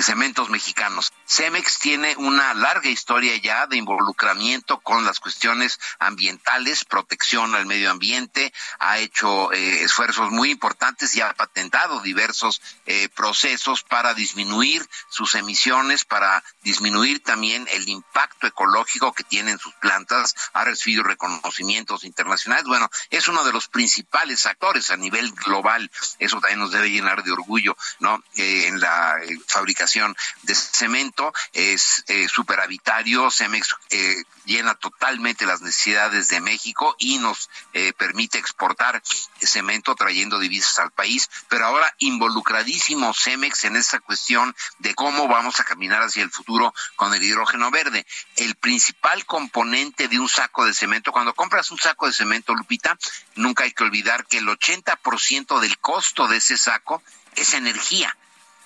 [0.03, 1.13] Cementos Mexicanos.
[1.29, 7.91] Cemex tiene una larga historia ya de involucramiento con las cuestiones ambientales, protección al medio
[7.91, 14.89] ambiente, ha hecho eh, esfuerzos muy importantes y ha patentado diversos eh, procesos para disminuir
[15.09, 22.05] sus emisiones, para disminuir también el impacto ecológico que tienen sus plantas, ha recibido reconocimientos
[22.05, 22.67] internacionales.
[22.67, 25.91] Bueno, es uno de los principales actores a nivel global.
[26.19, 28.23] Eso también nos debe llenar de orgullo, ¿no?
[28.37, 29.17] Eh, en la
[29.47, 31.18] fabricación fabricación de cemento,
[31.53, 38.39] es eh, superavitario, Cemex eh, llena totalmente las necesidades de México y nos eh, permite
[38.39, 39.03] exportar
[39.41, 45.61] cemento trayendo divisas al país, pero ahora involucradísimo Cemex en esta cuestión de cómo vamos
[45.61, 48.07] a caminar hacia el futuro con el hidrógeno verde.
[48.37, 52.99] El principal componente de un saco de cemento, cuando compras un saco de cemento, Lupita,
[53.35, 57.03] nunca hay que olvidar que el 80% del costo de ese saco
[57.35, 58.17] es energía.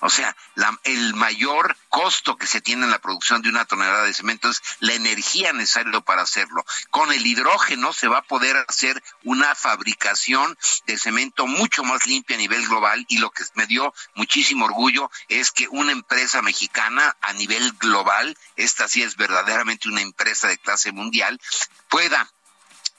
[0.05, 0.35] O sea,
[0.83, 4.61] el mayor costo que se tiene en la producción de una tonelada de cemento es
[4.81, 6.65] la energía necesaria para hacerlo.
[6.89, 12.35] Con el hidrógeno se va a poder hacer una fabricación de cemento mucho más limpia
[12.35, 17.15] a nivel global y lo que me dio muchísimo orgullo es que una empresa mexicana
[17.21, 21.39] a nivel global, esta sí es verdaderamente una empresa de clase mundial,
[21.87, 22.29] pueda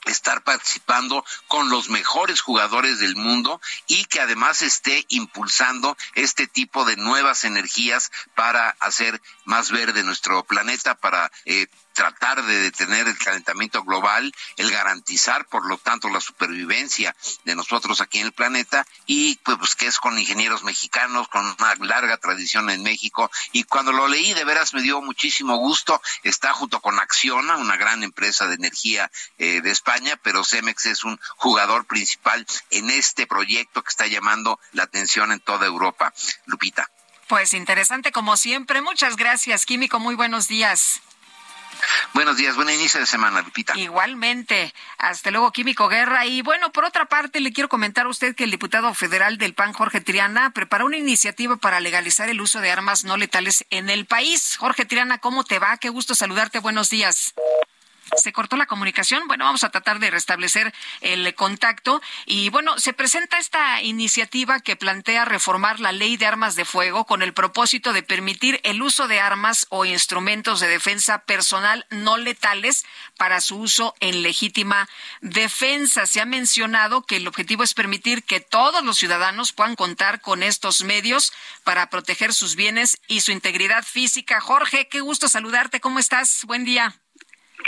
[0.05, 6.85] estar participando con los mejores jugadores del mundo y que además esté impulsando este tipo
[6.85, 13.17] de nuevas energías para hacer más verde nuestro planeta, para eh, tratar de detener el
[13.17, 17.15] calentamiento global, el garantizar, por lo tanto, la supervivencia
[17.45, 21.45] de nosotros aquí en el planeta y pues, pues que es con ingenieros mexicanos, con
[21.45, 23.31] una larga tradición en México.
[23.53, 26.01] Y cuando lo leí, de veras me dio muchísimo gusto.
[26.23, 31.03] Está junto con Acciona, una gran empresa de energía eh, de España, pero Cemex es
[31.05, 36.13] un jugador principal en este proyecto que está llamando la atención en toda Europa.
[36.45, 36.89] Lupita.
[37.27, 38.81] Pues interesante como siempre.
[38.81, 39.99] Muchas gracias, Químico.
[39.99, 41.01] Muy buenos días.
[42.13, 43.77] Buenos días, buen inicio de semana, Lupita.
[43.77, 44.73] Igualmente.
[44.97, 46.25] Hasta luego, Químico Guerra.
[46.25, 49.53] Y bueno, por otra parte, le quiero comentar a usted que el diputado federal del
[49.53, 53.89] PAN, Jorge Triana, preparó una iniciativa para legalizar el uso de armas no letales en
[53.89, 54.55] el país.
[54.57, 55.77] Jorge Triana, ¿cómo te va?
[55.77, 56.59] Qué gusto saludarte.
[56.59, 57.33] Buenos días
[58.17, 59.27] se cortó la comunicación.
[59.27, 62.01] Bueno, vamos a tratar de restablecer el contacto.
[62.25, 67.05] Y bueno, se presenta esta iniciativa que plantea reformar la ley de armas de fuego
[67.05, 72.17] con el propósito de permitir el uso de armas o instrumentos de defensa personal no
[72.17, 72.85] letales
[73.17, 74.87] para su uso en legítima
[75.21, 76.05] defensa.
[76.05, 80.43] Se ha mencionado que el objetivo es permitir que todos los ciudadanos puedan contar con
[80.43, 81.33] estos medios
[81.63, 84.41] para proteger sus bienes y su integridad física.
[84.41, 85.79] Jorge, qué gusto saludarte.
[85.79, 86.43] ¿Cómo estás?
[86.45, 86.95] Buen día.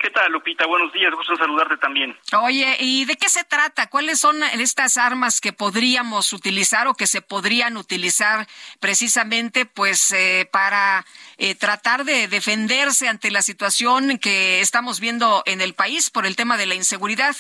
[0.02, 0.66] ¿Qué tal, Lupita?
[0.68, 2.16] Buenos días, gusto saludarte también.
[2.40, 3.90] Oye, ¿y de qué se trata?
[3.90, 8.48] ¿Cuáles son estas armas que podríamos utilizar o que se podrían utilizar
[8.80, 11.04] precisamente pues eh, para
[11.38, 16.36] eh, tratar de defenderse ante la situación que estamos viendo en el país por el
[16.36, 17.36] tema de la inseguridad?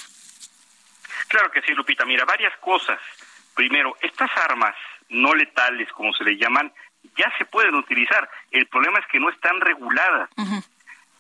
[1.27, 2.05] Claro que sí, Lupita.
[2.05, 2.99] Mira, varias cosas.
[3.55, 4.75] Primero, estas armas
[5.09, 6.73] no letales, como se le llaman,
[7.17, 8.29] ya se pueden utilizar.
[8.51, 10.29] El problema es que no están reguladas.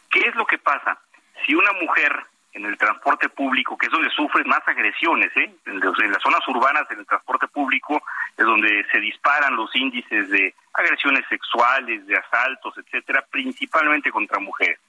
[0.09, 0.99] ¿Qué es lo que pasa?
[1.47, 2.13] Si una mujer
[2.51, 5.49] en el transporte público, que es donde sufre más agresiones, ¿eh?
[5.65, 8.01] en, las zonas urbanas del transporte público
[8.35, 14.79] es donde se disparan los índices de agresiones sexuales, de asaltos, etcétera, principalmente contra mujeres.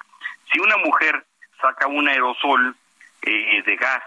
[0.53, 1.25] Si una mujer
[1.61, 2.75] saca un aerosol
[3.23, 4.03] eh, de gas,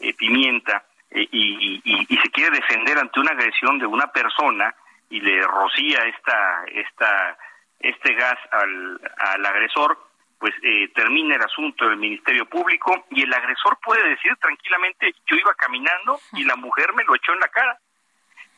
[0.00, 4.74] eh, pimienta, eh, y, y, se quiere defender ante una agresión de una persona
[5.10, 7.36] y le rocía esta, esta,
[7.80, 9.98] este gas al agresor,
[10.42, 15.36] pues eh, termina el asunto del Ministerio Público y el agresor puede decir tranquilamente, yo
[15.36, 17.78] iba caminando y la mujer me lo echó en la cara.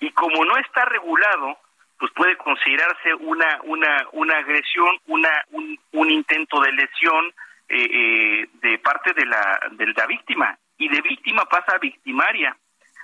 [0.00, 1.58] Y como no está regulado,
[1.98, 7.26] pues puede considerarse una una una agresión, una un, intento de lesión
[7.68, 12.56] eh, eh, de parte de la de la víctima y de víctima pasa a victimaria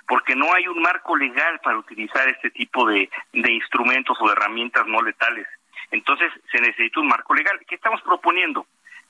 [0.07, 4.31] porque no hay un marco legal para utilizar este tipo de, de instrumentos o de
[4.31, 5.47] herramientas no letales.
[5.91, 7.59] Entonces se necesita un marco legal.
[7.67, 8.65] ¿Qué estamos proponiendo?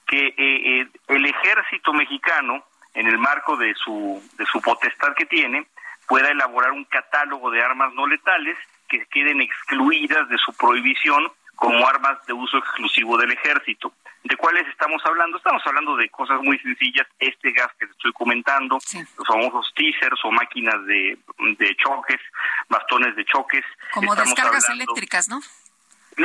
[0.07, 5.25] Que eh, eh, el ejército mexicano, en el marco de su, de su potestad que
[5.25, 5.67] tiene,
[6.07, 8.57] pueda elaborar un catálogo de armas no letales
[8.89, 13.93] que queden excluidas de su prohibición como armas de uso exclusivo del ejército.
[14.23, 15.37] ¿De cuáles estamos hablando?
[15.37, 20.19] Estamos hablando de cosas muy sencillas, este gas que te estoy comentando, los famosos teasers
[20.23, 21.17] o máquinas de,
[21.57, 22.19] de choques,
[22.67, 23.63] bastones de choques.
[23.93, 25.39] Como descargas eléctricas, ¿no?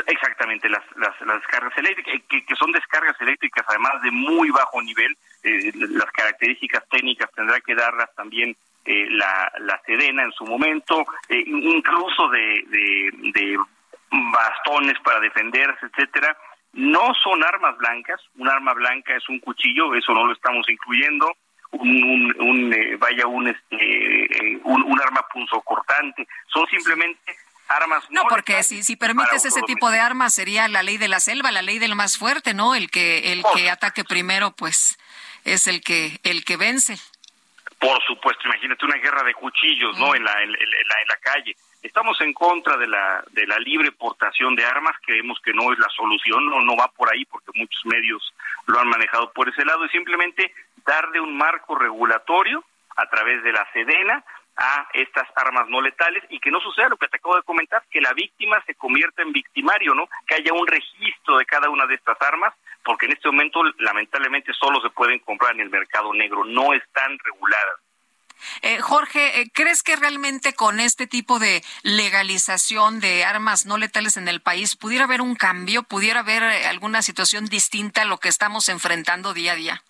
[0.06, 4.82] Exactamente, las, las, las descargas eléctricas, eh, que, son descargas eléctricas además de muy bajo
[4.82, 10.44] nivel, eh, las características técnicas tendrá que darlas también eh, la, la Sedena en su
[10.44, 12.64] momento, eh, incluso de,
[13.32, 13.58] de,
[14.10, 16.36] bastones para defenderse, etcétera.
[16.72, 21.32] No son armas blancas, un arma blanca es un cuchillo, eso no lo estamos incluyendo,
[21.72, 27.34] un, un, un vaya un este un, un arma punzocortante, son simplemente
[27.68, 31.20] armas no, porque si si permites ese tipo de armas sería la ley de la
[31.20, 34.98] selva la ley del más fuerte no el que el que ataque primero pues
[35.44, 36.96] es el que el que vence.
[37.78, 40.56] Por supuesto imagínate una guerra de cuchillos no en la en, la
[41.02, 41.56] en la calle.
[41.82, 45.78] Estamos en contra de la de la libre portación de armas creemos que no es
[45.78, 48.34] la solución no no va por ahí porque muchos medios
[48.66, 50.52] lo han manejado por ese lado y simplemente
[50.84, 52.64] darle un marco regulatorio
[52.96, 54.24] a través de la Sedena
[54.56, 57.82] a estas armas no letales y que no suceda lo que te acabo de comentar,
[57.90, 60.08] que la víctima se convierta en victimario, ¿no?
[60.26, 62.54] Que haya un registro de cada una de estas armas,
[62.84, 67.18] porque en este momento lamentablemente solo se pueden comprar en el mercado negro, no están
[67.18, 67.80] reguladas.
[68.62, 74.16] Eh, Jorge, eh, ¿crees que realmente con este tipo de legalización de armas no letales
[74.16, 78.18] en el país pudiera haber un cambio, pudiera haber eh, alguna situación distinta a lo
[78.18, 79.82] que estamos enfrentando día a día?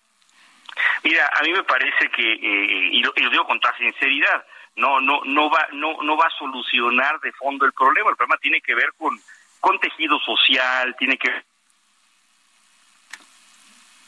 [1.03, 4.45] Mira, a mí me parece que, eh, y, lo, y, lo, digo con toda sinceridad,
[4.77, 8.11] no, no, no va, no, no va a solucionar de fondo el problema.
[8.11, 9.19] El problema tiene que ver con,
[9.59, 11.29] con tejido social, tiene que.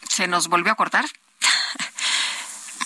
[0.08, 1.06] Se nos volvió a cortar.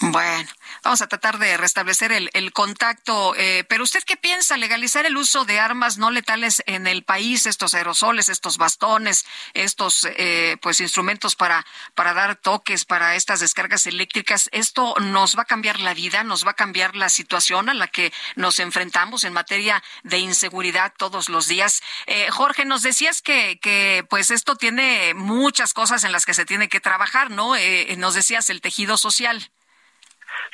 [0.06, 0.50] Bueno,
[0.84, 3.36] vamos a tratar de restablecer el, el contacto.
[3.38, 4.58] Eh, pero usted qué piensa?
[4.58, 10.06] Legalizar el uso de armas no letales en el país, estos aerosoles, estos bastones, estos
[10.18, 11.66] eh, pues instrumentos para
[11.96, 14.50] para dar toques, para estas descargas eléctricas.
[14.52, 17.88] Esto nos va a cambiar la vida, nos va a cambiar la situación a la
[17.88, 21.82] que nos enfrentamos en materia de inseguridad todos los días.
[22.08, 26.44] Eh, Jorge, nos decías que que pues esto tiene muchas cosas en las que se
[26.44, 27.56] tiene que trabajar, ¿no?
[27.56, 29.50] Eh, nos decías el tejido social.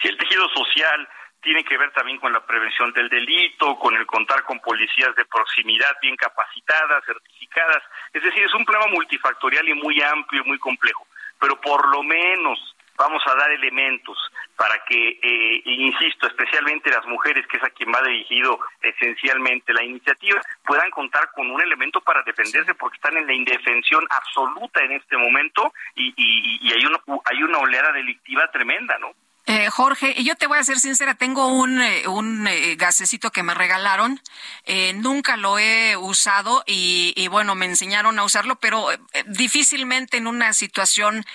[0.02, 1.08] Si el tejido social
[1.42, 5.26] tiene que ver también con la prevención del delito, con el contar con policías de
[5.26, 7.84] proximidad bien capacitadas, certificadas.
[8.14, 11.08] Es decir, es un problema multifactorial y muy amplio y muy complejo.
[11.40, 14.18] Pero por lo menos vamos a dar elementos
[14.58, 19.86] para que, eh, insisto, especialmente las mujeres, que es a quien va dirigido esencialmente la
[19.86, 24.92] iniciativa, puedan contar con un elemento para defenderse porque están en la indefensión absoluta en
[24.92, 29.14] este momento y, y, y hay, una, hay una oleada delictiva tremenda, ¿no?
[29.52, 33.42] Eh, Jorge, yo te voy a ser sincera, tengo un, eh, un eh, gasecito que
[33.42, 34.22] me regalaron,
[34.66, 40.18] eh, nunca lo he usado y, y, bueno, me enseñaron a usarlo, pero eh, difícilmente
[40.18, 41.26] en una situación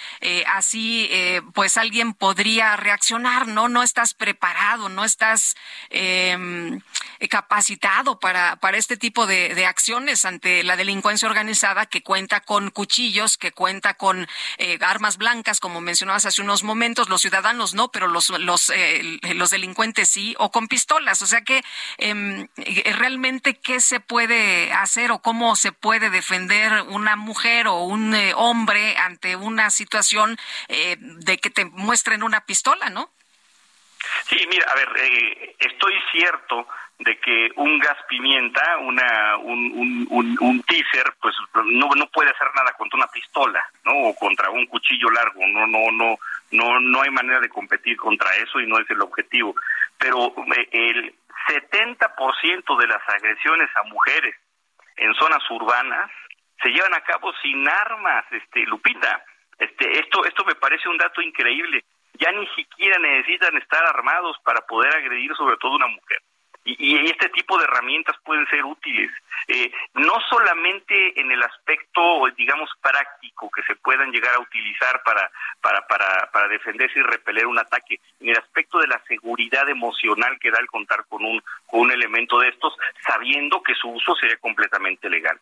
[0.47, 1.11] así,
[1.53, 3.69] pues alguien podría reaccionar, ¿no?
[3.69, 5.57] No estás preparado, no estás
[5.91, 6.81] em,
[7.29, 12.71] capacitado para, para este tipo de, de, acciones ante la delincuencia organizada que cuenta con
[12.71, 14.27] cuchillos, que cuenta con
[14.81, 19.51] armas blancas, como mencionabas hace unos momentos, los ciudadanos no, pero los, los, eh, los
[19.51, 21.23] delincuentes sí, o con pistolas.
[21.23, 21.63] O sea que
[21.99, 22.49] eh,
[22.97, 28.33] realmente qué se puede hacer o cómo se puede defender una mujer o un eh,
[28.35, 33.11] hombre ante una situación eh, de que te muestren una pistola, ¿no?
[34.29, 36.67] Sí, mira, a ver, eh, estoy cierto
[36.99, 41.35] de que un gas pimienta, una, un, un, un, teaser, pues
[41.65, 43.93] no, no puede hacer nada contra una pistola, ¿no?
[44.09, 46.17] O contra un cuchillo largo, no, no, no,
[46.53, 49.55] no, no hay manera de competir contra eso y no es el objetivo.
[49.99, 51.15] Pero eh, el
[51.49, 54.37] 70% de las agresiones a mujeres
[54.97, 56.11] en zonas urbanas
[56.63, 59.25] se llevan a cabo sin armas, este, Lupita.
[59.59, 61.85] Este, esto, esto me parece un dato increíble.
[62.15, 66.21] Ya ni siquiera necesitan estar armados para poder agredir sobre todo una mujer
[66.65, 69.11] y, y, este tipo de herramientas pueden ser útiles,
[69.49, 75.31] eh, no solamente en el aspecto, digamos, práctico que se puedan llegar a utilizar para,
[75.61, 80.39] para, para, para defenderse y repeler un ataque, en el aspecto de la seguridad emocional
[80.39, 82.75] que da el contar con un, con un elemento de estos,
[83.07, 85.39] sabiendo que su uso sería completamente legal.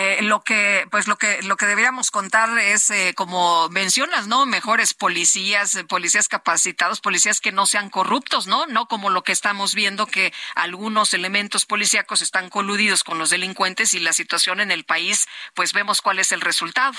[0.00, 4.46] Eh, lo que pues lo que lo que deberíamos contar es eh, como mencionas no
[4.46, 9.32] mejores policías eh, policías capacitados policías que no sean corruptos no no como lo que
[9.32, 14.70] estamos viendo que algunos elementos policíacos están coludidos con los delincuentes y la situación en
[14.70, 16.94] el país pues vemos cuál es el resultado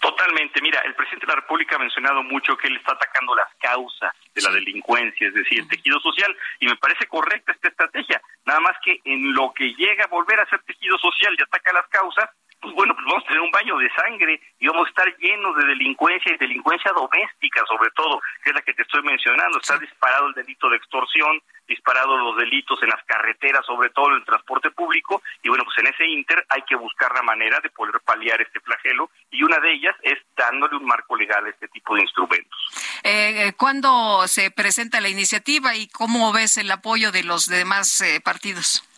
[0.00, 0.60] Totalmente.
[0.62, 4.12] Mira, el presidente de la República ha mencionado mucho que él está atacando las causas
[4.34, 8.20] de la delincuencia, es decir, el tejido social, y me parece correcta esta estrategia.
[8.44, 11.72] Nada más que en lo que llega a volver a ser tejido social y ataca
[11.72, 12.30] las causas,
[12.64, 15.54] pues bueno, pues vamos a tener un baño de sangre y vamos a estar llenos
[15.56, 19.58] de delincuencia y delincuencia doméstica, sobre todo, que es la que te estoy mencionando.
[19.58, 24.16] Está disparado el delito de extorsión, disparado los delitos en las carreteras, sobre todo en
[24.16, 27.68] el transporte público, y bueno, pues en ese inter hay que buscar la manera de
[27.68, 31.68] poder paliar este flagelo, y una de ellas es dándole un marco legal a este
[31.68, 32.58] tipo de instrumentos.
[33.02, 38.20] Eh, ¿Cuándo se presenta la iniciativa y cómo ves el apoyo de los demás eh,
[38.24, 38.88] partidos?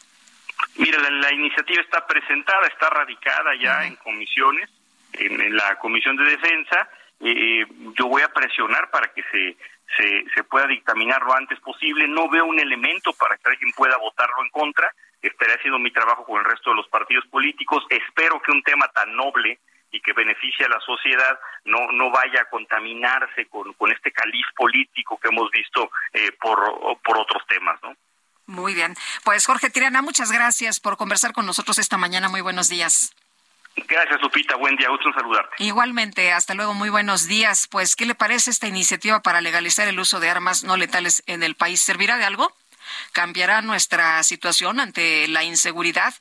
[0.79, 3.87] Mira, la, la, iniciativa está presentada, está radicada ya uh -huh.
[3.87, 4.71] en comisiones,
[5.13, 6.89] en, en, la Comisión de Defensa.
[7.21, 7.67] Eh,
[7.99, 9.57] yo voy a presionar para que se,
[9.97, 12.07] se, se pueda dictaminar lo antes posible.
[12.09, 14.93] No veo un elemento para que alguien pueda votarlo en contra.
[15.23, 17.85] Estaré haciendo mi trabajo con el resto de los partidos políticos.
[17.89, 19.59] Espero que un tema tan noble
[19.91, 24.45] y que beneficie a la sociedad no no vaya a contaminarse con, con este caliz
[24.55, 26.59] político que hemos visto eh, por,
[27.03, 27.97] por otros temas, ¿no?
[28.47, 28.95] Muy bien.
[29.25, 32.29] Pues Jorge Tirana, muchas gracias por conversar con nosotros esta mañana.
[32.29, 33.13] Muy buenos días.
[33.77, 34.57] Gracias, Lupita.
[34.57, 34.89] Buen día.
[34.89, 35.57] Gusto en saludarte.
[35.59, 36.33] Igualmente.
[36.33, 36.73] Hasta luego.
[36.73, 37.69] Muy buenos días.
[37.71, 41.43] Pues, ¿qué le parece esta iniciativa para legalizar el uso de armas no letales en
[41.43, 41.83] el país?
[41.83, 42.53] ¿Servirá de algo?
[43.13, 46.15] Cambiará nuestra situación ante la inseguridad?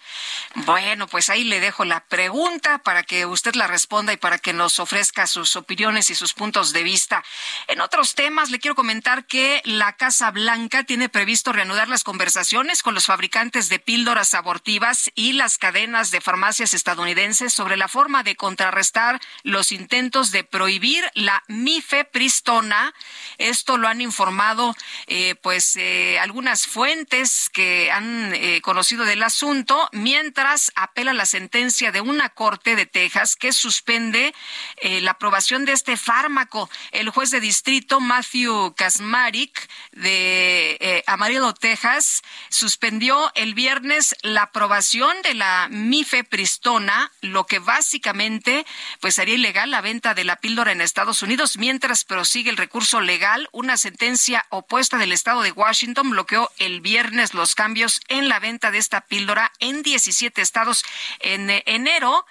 [0.56, 4.54] Bueno, pues ahí le dejo la pregunta para que usted la responda y para que
[4.54, 7.24] nos ofrezca sus opiniones y sus puntos de vista.
[7.68, 12.84] En otros temas, le quiero comentar que la Casa Blanca tiene previsto reanudar las conversaciones
[12.84, 18.24] con los fabricantes de píldoras abortivas y las cadenas de farmacias estadounidenses sobre la forma
[18.24, 22.94] de contrarrestar los intentos de prohibir la mifepristona.
[23.38, 24.76] Esto lo han informado,
[25.08, 31.92] eh, pues, eh, algunas fuentes que han eh, conocido del asunto, mientras apela la sentencia
[31.92, 34.34] de una corte de Texas que suspende
[34.78, 36.70] eh, la aprobación de este fármaco.
[36.92, 45.16] El juez de distrito Matthew Kasmarik de eh, Amarillo, Texas, suspendió el viernes la aprobación
[45.24, 48.66] de la mifepristona, lo que básicamente
[49.00, 53.02] pues haría ilegal la venta de la píldora en Estados Unidos mientras prosigue el recurso
[53.02, 53.48] legal.
[53.52, 58.72] Una sentencia opuesta del estado de Washington bloqueó el viernes los cambios en la venta
[58.72, 60.86] de esta píldora en 17 estados
[61.20, 62.26] en enero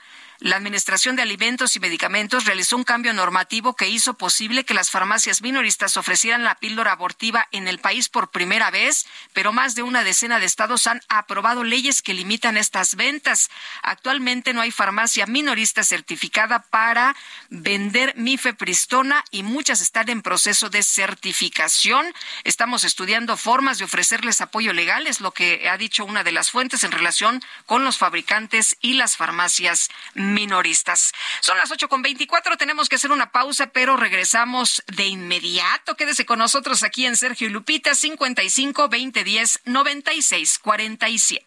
[0.44, 4.90] la Administración de Alimentos y Medicamentos realizó un cambio normativo que hizo posible que las
[4.90, 9.82] farmacias minoristas ofrecieran la píldora abortiva en el país por primera vez, pero más de
[9.82, 13.48] una decena de estados han aprobado leyes que limitan estas ventas.
[13.82, 17.16] Actualmente no hay farmacia minorista certificada para
[17.48, 22.04] vender mifepristona y muchas están en proceso de certificación.
[22.44, 26.50] Estamos estudiando formas de ofrecerles apoyo legal, es lo que ha dicho una de las
[26.50, 29.88] fuentes en relación con los fabricantes y las farmacias
[30.34, 31.12] minoristas.
[31.40, 35.96] Son las ocho con veinticuatro, tenemos que hacer una pausa, pero regresamos de inmediato.
[35.96, 41.46] Quédese con nosotros aquí en Sergio y Lupita, 55 20 10 96 47.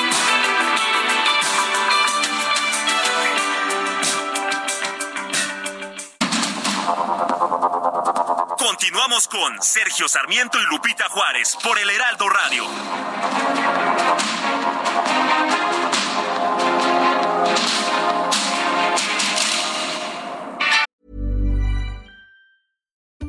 [8.71, 12.63] Continuamos con Sergio Sarmiento y Lupita Juárez por el Heraldo Radio.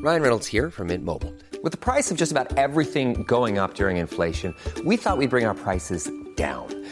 [0.01, 1.35] Ryan Reynolds here from Mint Mobile.
[1.65, 4.55] With the price of just about everything going up during inflation,
[4.85, 6.69] we thought we'd bring our prices down.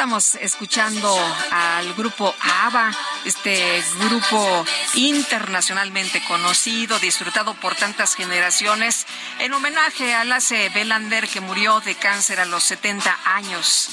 [0.00, 1.14] Estamos escuchando
[1.50, 2.90] al grupo ABBA,
[3.26, 4.64] este grupo
[4.94, 9.06] internacionalmente conocido, disfrutado por tantas generaciones,
[9.40, 13.90] en homenaje a Lasse Belander que murió de cáncer a los 70 años.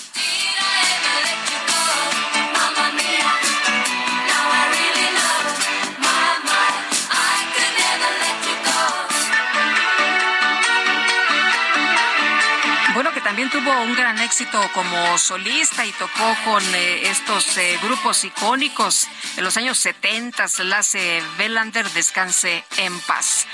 [13.38, 19.08] También tuvo un gran éxito como solista y tocó con eh, estos eh, grupos icónicos
[19.38, 20.48] en los años 70.
[20.64, 23.46] Lasse Belander, descanse en paz.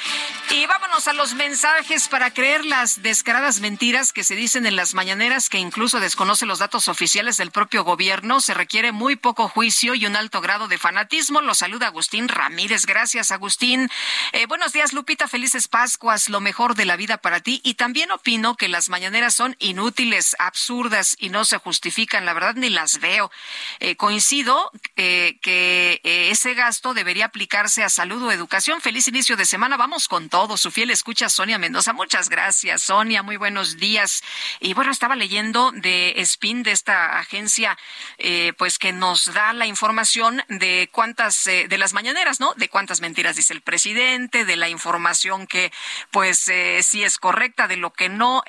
[0.55, 4.93] Y vámonos a los mensajes para creer las descaradas mentiras que se dicen en las
[4.93, 8.39] mañaneras que incluso desconoce los datos oficiales del propio gobierno.
[8.39, 11.41] Se requiere muy poco juicio y un alto grado de fanatismo.
[11.41, 12.85] Lo saluda Agustín Ramírez.
[12.85, 13.89] Gracias, Agustín.
[14.31, 15.27] Eh, buenos días, Lupita.
[15.27, 16.29] Felices Pascuas.
[16.29, 17.59] Lo mejor de la vida para ti.
[17.63, 22.25] Y también opino que las mañaneras son inútiles, absurdas y no se justifican.
[22.25, 23.31] La verdad, ni las veo.
[23.79, 28.81] Eh, coincido eh, que ese gasto debería aplicarse a salud o educación.
[28.81, 29.77] Feliz inicio de semana.
[29.77, 31.93] Vamos con todo su fiel escucha Sonia Mendoza.
[31.93, 33.23] Muchas gracias, Sonia.
[33.23, 34.21] Muy buenos días.
[34.59, 37.77] Y bueno, estaba leyendo de SPIN, de esta agencia,
[38.17, 42.53] eh, pues que nos da la información de cuántas, eh, de las mañaneras, ¿no?
[42.55, 45.71] De cuántas mentiras dice el presidente, de la información que,
[46.11, 48.43] pues, eh, sí es correcta, de lo que no,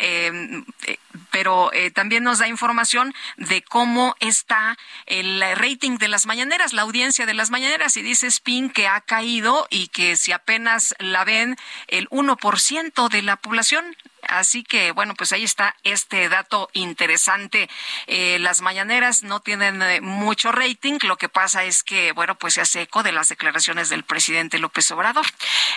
[1.35, 7.27] pero también nos da información de cómo está el rating de las mañaneras, la audiencia
[7.27, 7.97] de las mañaneras.
[7.97, 11.57] Y dice SPIN que ha caído y que si apenas la ven,
[11.89, 13.97] el 1% de la población.
[14.29, 17.69] Así que, bueno, pues ahí está este dato interesante.
[18.07, 20.99] Eh, las mañaneras no tienen eh, mucho rating.
[21.03, 24.59] Lo que pasa es que, bueno, pues se hace eco de las declaraciones del presidente
[24.59, 25.27] López Obrador.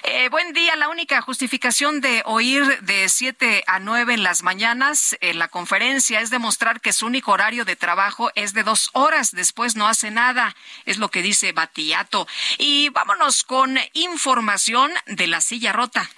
[0.04, 0.76] Eh, buen día.
[0.76, 6.22] La única justificación de oír de 7 a 9 en las mañanas en la conferencia
[6.22, 9.32] es demostrar que su único horario de trabajo es de dos horas.
[9.32, 10.56] Después no hace nada.
[10.86, 12.28] Es lo que dice Batiato.
[12.58, 16.10] Y vámonos con información de la silla rota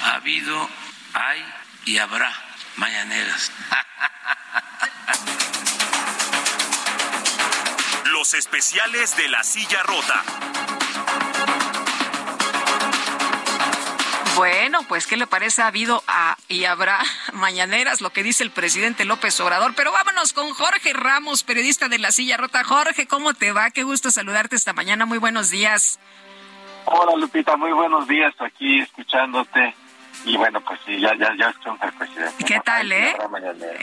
[0.00, 0.68] ha habido,
[1.14, 1.42] hay
[1.86, 2.30] y habrá
[2.76, 3.50] mañaneras.
[8.12, 10.22] Los especiales de la silla rota.
[14.36, 15.62] Bueno, pues ¿qué le parece?
[15.62, 16.02] Ha habido
[16.48, 16.98] y habrá
[17.32, 19.74] mañaneras, lo que dice el presidente López Obrador.
[19.76, 22.64] Pero vámonos con Jorge Ramos, periodista de La Silla Rota.
[22.64, 23.70] Jorge, ¿cómo te va?
[23.70, 25.06] Qué gusto saludarte esta mañana.
[25.06, 26.00] Muy buenos días.
[26.86, 29.74] Hola Lupita, muy buenos días aquí escuchándote.
[30.24, 32.44] Y bueno, pues sí, ya, ya, ya el presidente.
[32.44, 33.14] ¿Qué tal, eh?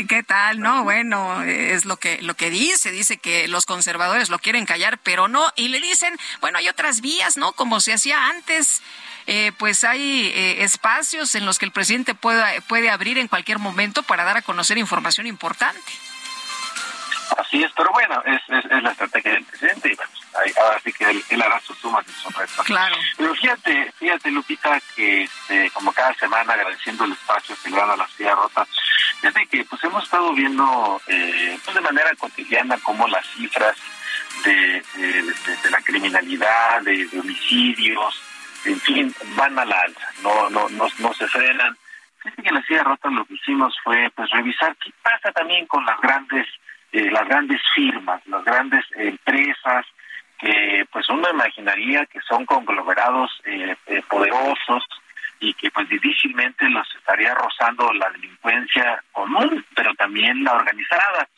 [0.07, 0.59] ¿Qué tal?
[0.59, 4.97] No, bueno, es lo que, lo que dice, dice que los conservadores lo quieren callar,
[5.03, 7.51] pero no, y le dicen, bueno, hay otras vías, ¿no?
[7.53, 8.81] Como se hacía antes,
[9.27, 13.59] eh, pues hay eh, espacios en los que el presidente pueda, puede abrir en cualquier
[13.59, 15.79] momento para dar a conocer información importante.
[17.37, 20.11] Así es, pero bueno, es, es, la estrategia del presidente y bueno,
[20.61, 22.65] ahora sí que él, hará sus sumas y sus restos.
[22.65, 22.95] Claro.
[23.17, 27.91] Pero fíjate, fíjate Lupita, que este, como cada semana agradeciendo el espacio que le dan
[27.91, 28.65] a la silla rota,
[29.21, 33.77] fíjate que pues hemos estado viendo eh, pues de manera cotidiana cómo las cifras
[34.43, 38.21] de, de, la criminalidad, de, homicidios,
[38.65, 41.77] en fin, van a la alza, no, no, no, no se frenan.
[42.19, 45.65] Fíjate que en la silla rota lo que hicimos fue pues revisar qué pasa también
[45.65, 46.47] con las grandes
[46.91, 49.85] eh, las grandes firmas, las grandes empresas,
[50.37, 54.83] que pues uno imaginaría que son conglomerados eh, eh, poderosos
[55.39, 61.29] y que pues difícilmente los estaría rozando la delincuencia común, pero también la organizada.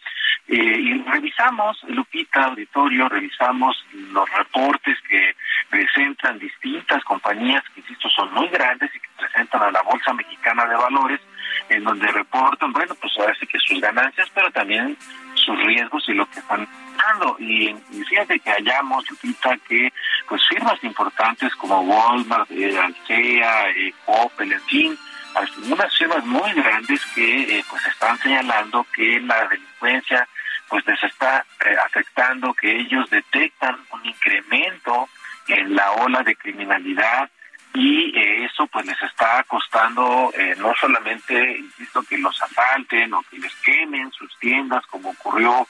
[0.47, 5.35] y revisamos, Lupita, auditorio, revisamos los reportes que
[5.69, 10.65] presentan distintas compañías que, insisto, son muy grandes y que presentan a la Bolsa Mexicana
[10.65, 11.21] de Valores,
[11.69, 14.97] en donde reportan, bueno, pues sí que sus ganancias, pero también
[15.43, 16.67] sus riesgos y lo que están
[16.97, 17.35] dando.
[17.39, 17.75] Y,
[18.09, 19.91] fíjate que hallamos, Lupita, que
[20.27, 24.97] pues firmas importantes como Walmart, eh, Alsea, eh, Opel, en fin,
[25.35, 30.27] algunas firmas muy grandes que eh, pues están señalando que la delincuencia
[30.69, 35.07] pues les está eh, afectando, que ellos detectan un incremento
[35.47, 37.29] en la ola de criminalidad
[37.73, 38.13] y
[38.45, 43.53] eso pues les está costando eh, no solamente, insisto, que los asalten o que les
[43.57, 45.67] quemen sus tiendas, como ocurrió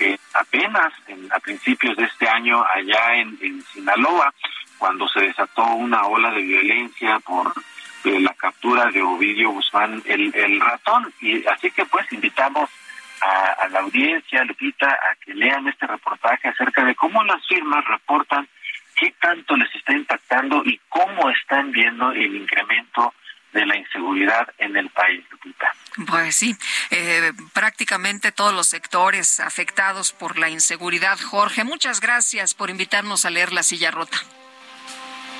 [0.00, 4.32] eh, apenas en, a principios de este año allá en, Sinaloa,
[4.78, 7.52] cuando se desató una ola de violencia por
[8.04, 11.12] eh, la captura de Ovidio Guzmán el, el ratón.
[11.20, 12.70] Y así que pues invitamos
[13.20, 17.84] a, a la audiencia, Lupita, a que lean este reportaje acerca de cómo las firmas
[17.84, 18.48] reportan
[19.02, 23.12] qué tanto les está impactando y cómo están viendo el incremento
[23.52, 25.74] de la inseguridad en el país, Lupita.
[26.06, 26.56] Pues sí,
[26.90, 31.18] eh, prácticamente todos los sectores afectados por la inseguridad.
[31.18, 34.18] Jorge, muchas gracias por invitarnos a leer La Silla Rota.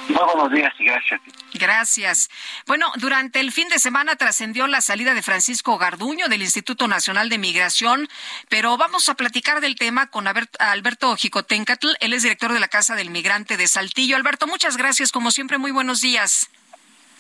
[0.09, 1.21] Muy buenos días y gracias.
[1.55, 2.31] Gracias.
[2.67, 7.29] Bueno, durante el fin de semana trascendió la salida de Francisco Garduño del Instituto Nacional
[7.29, 8.09] de Migración,
[8.49, 11.89] pero vamos a platicar del tema con Alberto Jicotencatl.
[12.01, 14.17] Él es director de la Casa del Migrante de Saltillo.
[14.17, 15.13] Alberto, muchas gracias.
[15.13, 16.51] Como siempre, muy buenos días.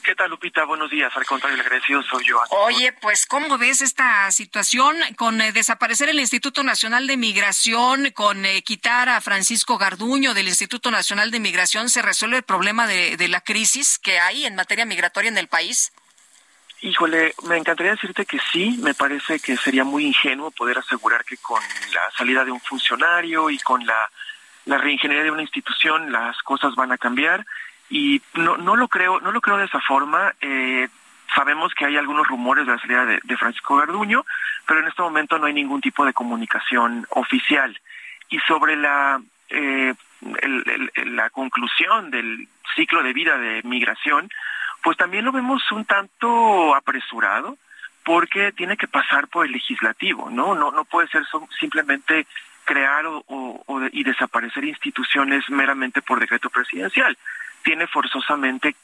[0.05, 0.65] ¿Qué tal, Lupita?
[0.65, 1.16] Buenos días.
[1.16, 2.41] Al contrario, el agradecido soy yo.
[2.51, 8.45] Oye, pues, ¿cómo ves esta situación con eh, desaparecer el Instituto Nacional de Migración, con
[8.45, 11.89] eh, quitar a Francisco Garduño del Instituto Nacional de Migración?
[11.89, 15.47] ¿Se resuelve el problema de, de la crisis que hay en materia migratoria en el
[15.47, 15.93] país?
[16.81, 21.37] Híjole, me encantaría decirte que sí, me parece que sería muy ingenuo poder asegurar que
[21.37, 21.62] con
[21.95, 24.11] la salida de un funcionario y con la,
[24.65, 27.47] la reingeniería de una institución las cosas van a cambiar
[27.93, 30.35] y no, no lo creo, no lo creo de esa forma.
[30.40, 30.89] Eh,
[31.35, 34.24] sabemos que hay algunos rumores de la salida de, Francisco Garduño,
[34.66, 37.78] pero en este momento no hay ningún tipo de comunicación oficial.
[38.31, 39.20] Y sobre la
[39.51, 39.93] eh,
[41.05, 44.31] la conclusión del ciclo de vida de migración,
[44.82, 47.59] pues también lo vemos un tanto apresurado
[48.05, 50.55] porque tiene que pasar por el legislativo, ¿no?
[50.55, 51.24] No, no puede ser
[51.60, 52.27] simplemente
[52.64, 57.19] crear o, y desaparecer instituciones meramente por decreto presidencial.
[57.63, 58.75] Tiene forzosamente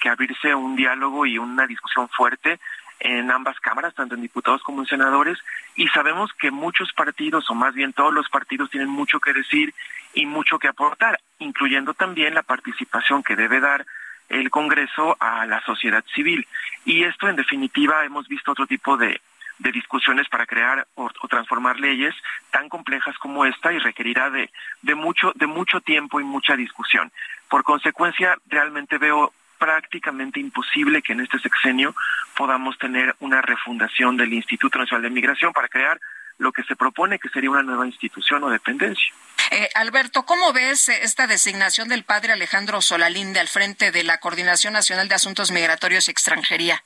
[0.00, 2.58] que abrirse un diálogo y una discusión fuerte
[2.98, 5.38] en ambas cámaras, tanto en diputados como en senadores,
[5.74, 9.74] y sabemos que muchos partidos, o más bien todos los partidos, tienen mucho que decir
[10.14, 13.86] y mucho que aportar, incluyendo también la participación que debe dar
[14.28, 16.46] el Congreso a la sociedad civil.
[16.84, 19.20] Y esto, en definitiva, hemos visto otro tipo de,
[19.58, 22.14] de discusiones para crear o, transformar leyes
[22.50, 24.50] tan complejas como esta y requerirá de,
[24.82, 27.10] de, mucho, de mucho tiempo y mucha discusión.
[27.48, 31.94] Por consecuencia, realmente veo prácticamente imposible que en este sexenio
[32.36, 35.98] podamos tener una refundación del Instituto Nacional de Migración para crear
[36.38, 39.12] lo que se propone que sería una nueva institución o dependencia.
[39.50, 44.74] Eh, Alberto, ¿cómo ves esta designación del padre Alejandro Solalinde al frente de la Coordinación
[44.74, 46.82] Nacional de Asuntos Migratorios y Extranjería?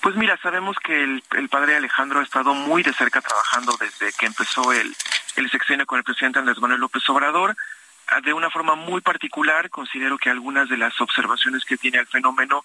[0.00, 4.26] Pues mira, sabemos que el, padre Alejandro ha estado muy de cerca trabajando desde que
[4.26, 4.94] empezó el,
[5.36, 7.56] el sexenio con el presidente Andrés Manuel López Obrador.
[8.08, 12.06] Ah, de una forma muy particular, considero que algunas de las observaciones que tiene el
[12.06, 12.64] fenómeno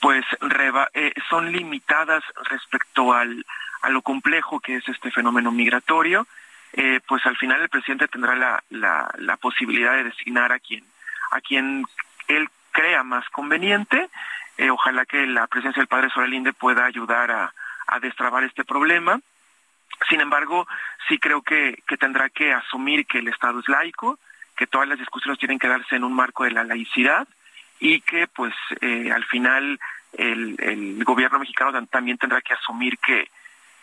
[0.00, 0.24] pues
[0.92, 3.46] eh, son limitadas respecto al,
[3.82, 6.26] a lo complejo que es este fenómeno migratorio
[6.76, 10.84] eh, pues al final el presidente tendrá la, la, posibilidad de designar a quien,
[11.30, 11.84] a quien
[12.26, 14.08] él crea más conveniente.
[14.56, 17.54] Eh, ojalá que la presencia del padre Sorelinde pueda ayudar a,
[17.86, 19.20] a destrabar este problema.
[20.08, 20.66] Sin embargo,
[21.08, 24.18] sí creo que, que tendrá que asumir que el Estado es laico,
[24.56, 27.26] que todas las discusiones tienen que darse en un marco de la laicidad
[27.80, 29.78] y que pues eh, al final
[30.12, 33.28] el, el gobierno mexicano también tendrá que asumir que,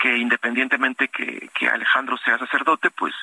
[0.01, 3.13] que independientemente que, Alejandro sea sacerdote, pues,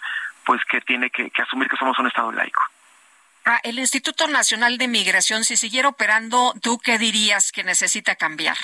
[0.44, 2.62] pues que tiene que, asumir que somos un Estado laico.
[3.50, 8.58] Ah, el Instituto Nacional de Migración, si siguiera operando, ¿tú qué dirías que necesita cambiar?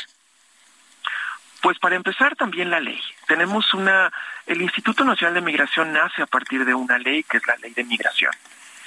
[1.62, 3.00] Pues para empezar también la ley.
[3.26, 4.12] Tenemos una,
[4.44, 7.72] el Instituto Nacional de Migración nace a partir de una ley que es la ley
[7.72, 8.32] de migración.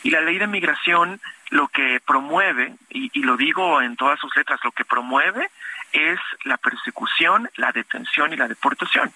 [0.04, 1.20] Y la ley de migración
[1.50, 5.50] lo que promueve, y, y lo digo en todas sus letras, lo que promueve
[5.94, 9.12] es la persecución, la detención y la deportación.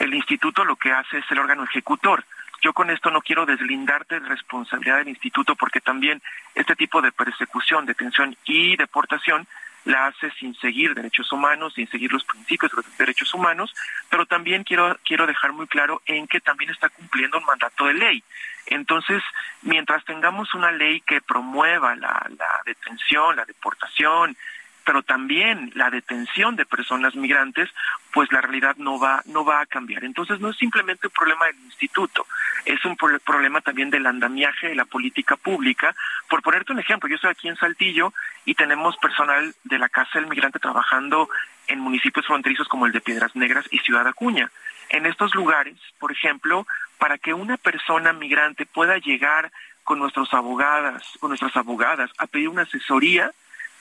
[0.00, 2.24] El instituto lo que hace es el órgano ejecutor.
[2.64, 6.22] Yo con esto no quiero deslindarte de responsabilidad del instituto porque también
[6.54, 9.46] este tipo de persecución, detención y deportación
[9.84, 13.74] la hace sin seguir derechos humanos, sin seguir los principios de los derechos humanos,
[14.08, 17.92] pero también quiero, quiero dejar muy claro en que también está cumpliendo un mandato de
[17.92, 18.24] ley.
[18.64, 19.22] Entonces,
[19.60, 24.34] mientras tengamos una ley que promueva la, la detención, la deportación,
[24.84, 27.70] pero también la detención de personas migrantes,
[28.12, 30.04] pues la realidad no va, no va a cambiar.
[30.04, 32.26] Entonces no es simplemente un problema del instituto,
[32.64, 35.94] es un problema también del andamiaje de la política pública.
[36.28, 38.12] Por ponerte un ejemplo, yo estoy aquí en Saltillo
[38.44, 41.28] y tenemos personal de la Casa del Migrante trabajando
[41.66, 44.50] en municipios fronterizos como el de Piedras Negras y Ciudad Acuña.
[44.90, 46.66] En estos lugares, por ejemplo,
[46.98, 49.50] para que una persona migrante pueda llegar
[49.82, 53.30] con nuestros abogadas, con nuestras abogadas a pedir una asesoría,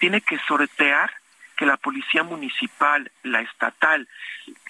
[0.03, 1.09] tiene que sortear
[1.55, 4.05] que la policía municipal, la estatal,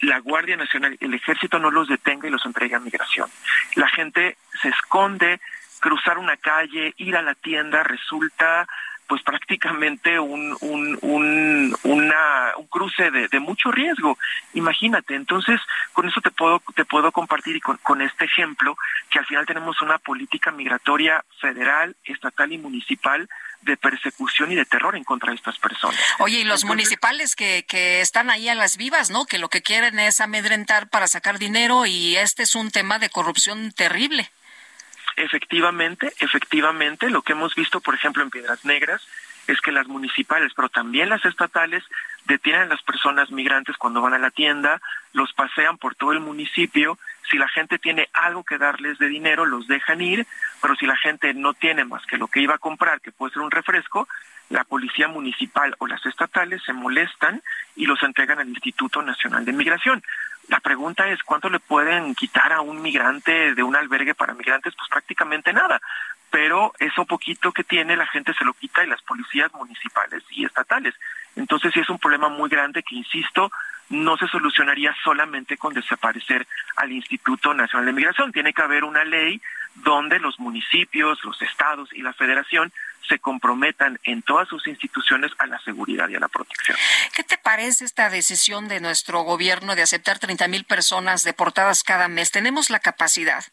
[0.01, 3.27] la Guardia Nacional, el ejército no los detenga y los entregue a migración.
[3.73, 5.41] La gente se esconde,
[5.79, 8.67] cruzar una calle, ir a la tienda resulta
[9.07, 14.17] pues prácticamente un, un, un, una, un cruce de, de, mucho riesgo.
[14.53, 15.59] Imagínate, entonces
[15.93, 18.75] con eso te puedo, te puedo compartir y con, con este ejemplo
[19.09, 23.27] que al final tenemos una política migratoria federal, estatal y municipal
[23.61, 25.99] de persecución y de terror en contra de estas personas.
[26.19, 29.25] Oye, y los municipales que, que están ahí a las vivas, ¿no?
[29.25, 33.09] Que lo que quieren es amedrentar para sacar dinero y este es un tema de
[33.09, 34.29] corrupción terrible.
[35.15, 39.07] Efectivamente, efectivamente, lo que hemos visto, por ejemplo, en Piedras Negras,
[39.47, 41.83] es que las municipales, pero también las estatales,
[42.25, 44.81] detienen a las personas migrantes cuando van a la tienda,
[45.11, 46.97] los pasean por todo el municipio,
[47.31, 50.27] Si la gente tiene algo que darles de dinero, los dejan ir,
[50.61, 53.33] pero si la gente no tiene más que lo que iba a comprar, que puede
[53.33, 54.09] ser un refresco,
[54.49, 57.41] la policía municipal o las estatales se molestan
[57.75, 60.03] y los entregan al Instituto Nacional de Migración.
[60.49, 64.73] La pregunta es, ¿cuánto le pueden quitar a un migrante de un albergue para migrantes?
[64.75, 65.81] Pues prácticamente nada.
[66.29, 70.45] Pero eso poquito que tiene la gente se lo quita y las policías municipales y
[70.45, 70.95] estatales.
[71.35, 73.51] Entonces sí es un problema muy grande que, insisto,
[73.89, 78.31] no se solucionaría solamente con desaparecer al Instituto Nacional de Migración.
[78.31, 79.41] Tiene que haber una ley
[79.75, 82.71] donde los municipios, los estados y la federación
[83.07, 86.77] se comprometan en todas sus instituciones a la seguridad y a la protección.
[87.13, 92.07] ¿Qué te parece esta decisión de nuestro gobierno de aceptar 30 mil personas deportadas cada
[92.07, 92.31] mes?
[92.31, 93.43] ¿Tenemos la capacidad?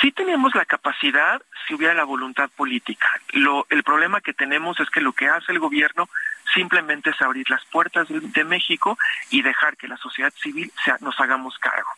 [0.00, 3.08] Sí tenemos la capacidad si hubiera la voluntad política.
[3.32, 6.08] Lo, el problema que tenemos es que lo que hace el gobierno
[6.56, 8.98] simplemente es abrir las puertas de, México
[9.30, 11.88] y dejar que la sociedad civil sea, nos hagamos cargo.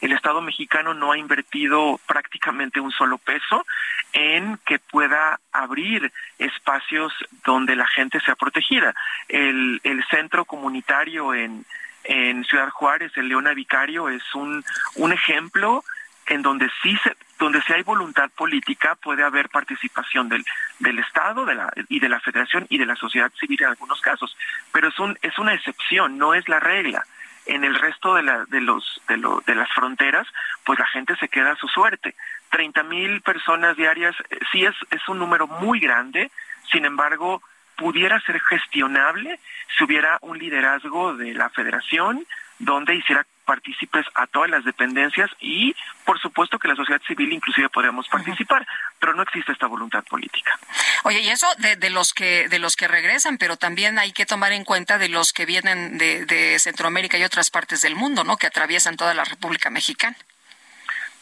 [0.00, 3.64] El Estado mexicano no ha invertido prácticamente un solo peso
[4.12, 7.12] en que pueda abrir espacios
[7.44, 8.94] donde la gente sea protegida.
[9.28, 11.64] El, el centro comunitario en,
[12.04, 14.64] en Ciudad Juárez, el Leona Vicario, es un,
[14.96, 15.84] un ejemplo
[16.26, 20.44] en donde sí se, donde si hay voluntad política puede haber participación del,
[20.78, 24.00] del Estado de la, y de la Federación y de la sociedad civil en algunos
[24.00, 24.36] casos,
[24.72, 27.04] pero es un es una excepción, no es la regla.
[27.46, 30.26] En el resto de, la, de los de, lo, de las fronteras,
[30.64, 32.16] pues la gente se queda a su suerte.
[32.50, 36.30] Treinta mil personas diarias eh, sí es es un número muy grande,
[36.72, 37.42] sin embargo
[37.76, 39.38] pudiera ser gestionable
[39.76, 42.26] si hubiera un liderazgo de la Federación
[42.58, 45.74] donde hiciera partícipes a todas las dependencias y
[46.04, 48.66] por supuesto que la sociedad civil inclusive podríamos participar,
[48.98, 50.58] pero no existe esta voluntad política.
[51.04, 54.26] Oye, y eso de, de, los que de los que regresan, pero también hay que
[54.26, 58.24] tomar en cuenta de los que vienen de, de Centroamérica y otras partes del mundo,
[58.24, 58.36] ¿no?
[58.36, 60.16] Que atraviesan toda la República Mexicana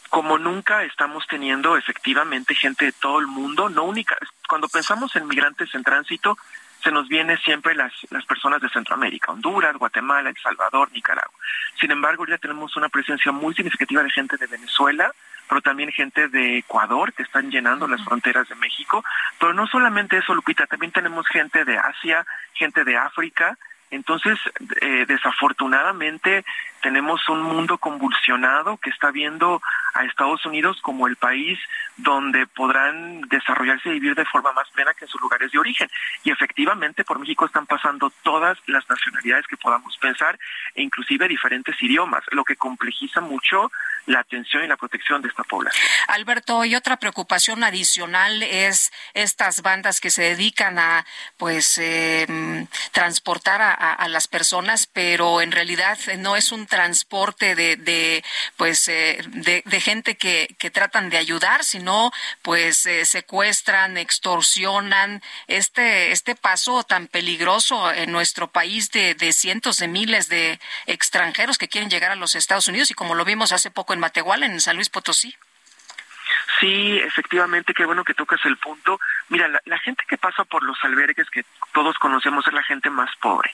[0.09, 4.15] como nunca estamos teniendo efectivamente gente de todo el mundo, no única,
[4.47, 6.37] cuando pensamos en migrantes en tránsito,
[6.85, 11.33] se nos vienen siempre las, las personas de Centroamérica, Honduras, Guatemala, El Salvador, Nicaragua.
[11.79, 15.11] Sin embargo, ya tenemos una presencia muy significativa de gente de Venezuela,
[15.49, 19.03] pero también gente de Ecuador que están llenando las fronteras de México.
[19.39, 23.57] Pero no solamente eso, Lupita, también tenemos gente de Asia, gente de África.
[23.95, 24.37] Entonces,
[24.81, 26.43] eh, desafortunadamente,
[26.81, 29.61] tenemos un mundo convulsionado que está viendo
[29.93, 31.57] a Estados Unidos como el país
[31.95, 35.87] donde podrán desarrollarse y vivir de forma más plena que en sus lugares de origen.
[36.25, 40.37] Y efectivamente por México están pasando todas las nacionalidades que podamos pensar
[40.75, 43.71] e inclusive diferentes idiomas, lo que complejiza mucho
[44.05, 45.83] la atención y la protección de esta población.
[46.07, 51.05] Alberto, y otra preocupación adicional es estas bandas que se dedican a
[51.37, 52.27] pues eh,
[52.91, 58.23] transportar a, a, las personas, pero en realidad no es un transporte de,
[58.57, 62.11] pues eh, de, de, gente que, que, tratan de ayudar, sino
[62.41, 69.77] pues eh, secuestran, extorsionan este este paso tan peligroso en nuestro país de, de cientos
[69.77, 73.51] de miles de extranjeros que quieren llegar a los Estados Unidos y como lo vimos
[73.51, 75.35] hace poco en Matehuala, en San Luis Potosí.
[76.59, 78.99] Sí, efectivamente, qué bueno que tocas el punto.
[79.29, 81.43] Mira, la, gente que pasa por los albergues que
[81.73, 83.53] todos conocemos es la gente más pobre.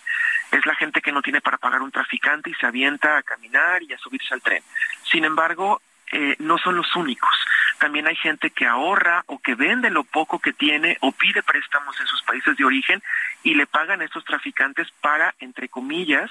[0.52, 3.82] Es la gente que no tiene para pagar un traficante y se avienta a caminar
[3.82, 4.64] y a subirse al tren.
[5.10, 5.82] Sin embargo,
[6.12, 7.30] eh, no son los únicos.
[7.80, 12.00] También hay gente que ahorra o que vende lo poco que tiene o pide préstamos
[12.00, 13.02] en sus países de origen
[13.44, 16.30] y le pagan a estos traficantes para, entre comillas,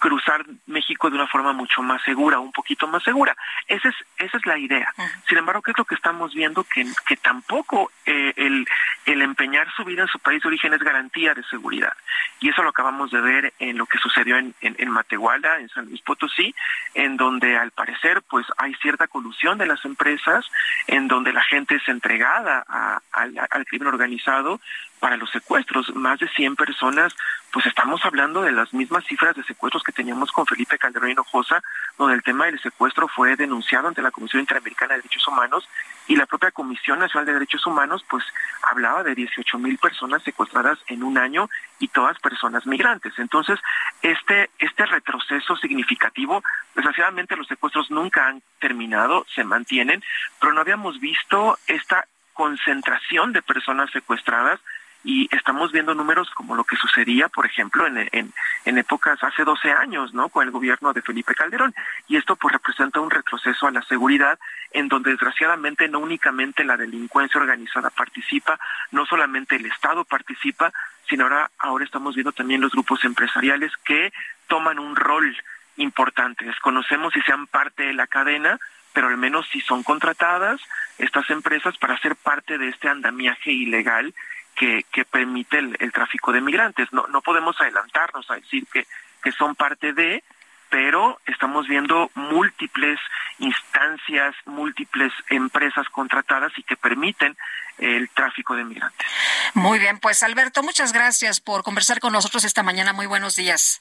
[0.00, 3.36] cruzar México de una forma mucho más segura, un poquito más segura.
[3.68, 4.88] Esa es, esa es la idea.
[4.96, 5.28] Uh -huh.
[5.28, 6.64] Sin embargo, ¿qué es lo que estamos viendo?
[6.64, 8.66] Que, que tampoco eh, el,
[9.04, 11.94] el empeñar su vida en su país de origen es garantía de seguridad.
[12.40, 15.68] Y eso lo acabamos de ver en lo que sucedió en, en, en Matehuala, en
[15.68, 16.54] San Luis Potosí,
[16.94, 20.44] en donde al parecer pues hay cierta colusión de las empresas,
[20.86, 24.60] en donde la gente es entregada a, a, al crimen organizado
[25.00, 25.94] para los secuestros.
[25.96, 27.16] Más de 100 personas,
[27.52, 31.62] pues estamos hablando de las mismas cifras de secuestros que teníamos con Felipe Calderón Hinojosa,
[31.98, 35.68] donde el tema del secuestro fue denunciado ante la Comisión Interamericana de Derechos Humanos
[36.06, 38.24] y la propia Comisión Nacional de Derechos Humanos, pues
[38.62, 41.48] hablaba de 18 mil personas secuestradas en un año
[41.78, 43.14] y todas personas migrantes.
[43.18, 43.58] Entonces,
[44.02, 46.42] este, este retroceso significativo,
[46.74, 50.02] desgraciadamente los secuestros nunca han terminado, se mantienen,
[50.40, 54.60] pero no habíamos visto esta concentración de personas secuestradas
[55.02, 58.32] y estamos viendo números como lo que sucedía, por ejemplo, en,
[58.64, 60.28] épocas hace 12 años, ¿no?
[60.28, 61.74] Con el gobierno de Felipe Calderón.
[62.08, 64.38] Y esto pues representa un retroceso a la seguridad
[64.72, 68.58] en donde desgraciadamente no únicamente la delincuencia organizada participa,
[68.90, 70.72] no solamente el Estado participa,
[71.08, 74.12] sino ahora, ahora estamos viendo también los grupos empresariales que
[74.48, 75.36] toman un rol
[75.76, 76.44] importante.
[76.44, 78.58] Desconocemos si sean parte de la cadena,
[78.92, 80.60] pero al menos si son contratadas
[80.98, 84.14] estas empresas para ser parte de este andamiaje ilegal
[84.54, 86.92] que, que permite el, el tráfico de migrantes.
[86.92, 88.86] No, no podemos adelantarnos a decir que,
[89.22, 90.22] que son parte de,
[90.68, 92.98] pero estamos viendo múltiples
[93.38, 97.36] instancias, múltiples empresas contratadas y que permiten
[97.78, 99.06] el tráfico de migrantes.
[99.54, 102.92] Muy bien, pues Alberto, muchas gracias por conversar con nosotros esta mañana.
[102.92, 103.80] Muy buenos días.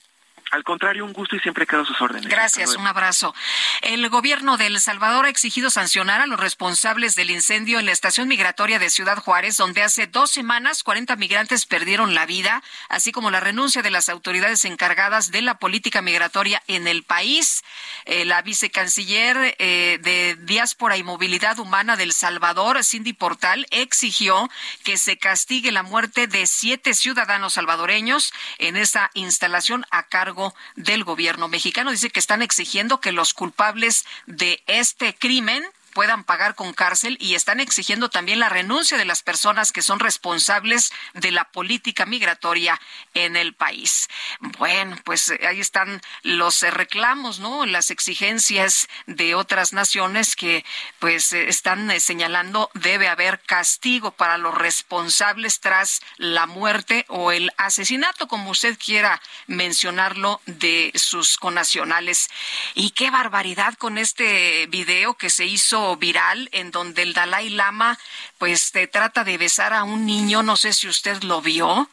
[0.51, 2.27] Al contrario, un gusto y siempre quedo a sus órdenes.
[2.27, 3.35] Gracias, un abrazo.
[3.81, 7.91] El gobierno de El Salvador ha exigido sancionar a los responsables del incendio en la
[7.91, 13.11] estación migratoria de Ciudad Juárez, donde hace dos semanas 40 migrantes perdieron la vida, así
[13.11, 17.63] como la renuncia de las autoridades encargadas de la política migratoria en el país.
[18.05, 24.49] Eh, la vicecanciller eh, de Diáspora y Movilidad Humana del Salvador, Cindy Portal, exigió
[24.83, 30.38] que se castigue la muerte de siete ciudadanos salvadoreños en esa instalación a cargo
[30.75, 31.91] del gobierno mexicano.
[31.91, 37.35] Dice que están exigiendo que los culpables de este crimen puedan pagar con cárcel y
[37.35, 42.79] están exigiendo también la renuncia de las personas que son responsables de la política migratoria
[43.13, 44.07] en el país.
[44.39, 47.65] Bueno, pues eh, ahí están los eh, reclamos, ¿no?
[47.65, 50.65] Las exigencias de otras naciones que
[50.99, 57.51] pues eh, están señalando debe haber castigo para los responsables tras la muerte o el
[57.57, 62.29] asesinato, como usted quiera mencionarlo, de sus conacionales.
[62.73, 67.97] Y qué barbaridad con este video que se hizo viral en donde el Dalai Lama
[68.37, 71.89] pues te trata de besar a un niño, no sé si usted lo vio,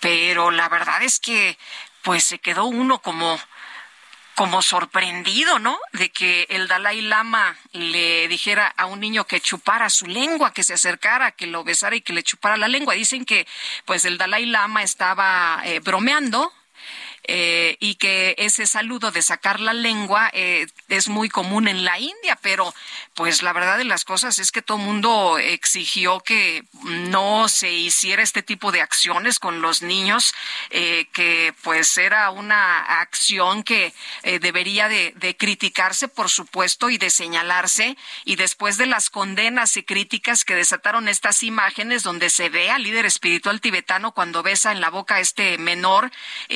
[0.00, 1.58] pero la verdad es que
[2.02, 3.38] pues se quedó uno como
[4.34, 5.78] como sorprendido, ¿no?
[5.92, 10.64] De que el Dalai Lama le dijera a un niño que chupara su lengua, que
[10.64, 12.94] se acercara, que lo besara y que le chupara la lengua.
[12.94, 13.46] Dicen que,
[13.84, 16.52] pues, el Dalai Lama estaba eh, bromeando,
[17.24, 22.00] eh, y que ese saludo de sacar la lengua eh, es muy común en la
[22.00, 22.74] India, pero
[23.14, 27.70] pues la verdad de las cosas es que todo el mundo exigió que no se
[27.70, 30.34] hiciera este tipo de acciones con los niños,
[30.70, 33.94] eh, que pues era una acción que
[34.40, 39.84] debería de, de criticarse, por supuesto, y de señalarse, y después de las condenas y
[39.84, 44.80] críticas que desataron estas imágenes donde se ve al líder espiritual tibetano cuando besa en
[44.80, 46.10] la boca a este menor,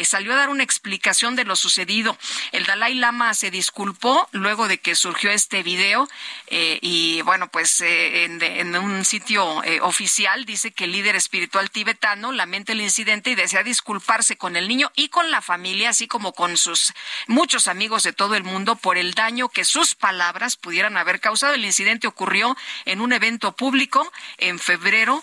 [0.05, 2.17] salió a dar una explicación de lo sucedido.
[2.51, 6.09] El Dalai Lama se disculpó luego de que surgió este video
[6.47, 11.71] eh, y bueno, pues eh, en, un sitio eh, oficial dice que el líder espiritual
[11.71, 16.07] tibetano lamenta el incidente y desea disculparse con el niño y con la familia, así
[16.07, 16.95] como con sus
[17.27, 21.53] muchos amigos de todo el mundo por el daño que sus palabras pudieran haber causado.
[21.53, 22.57] El incidente ocurrió
[22.87, 25.23] en un evento público en febrero,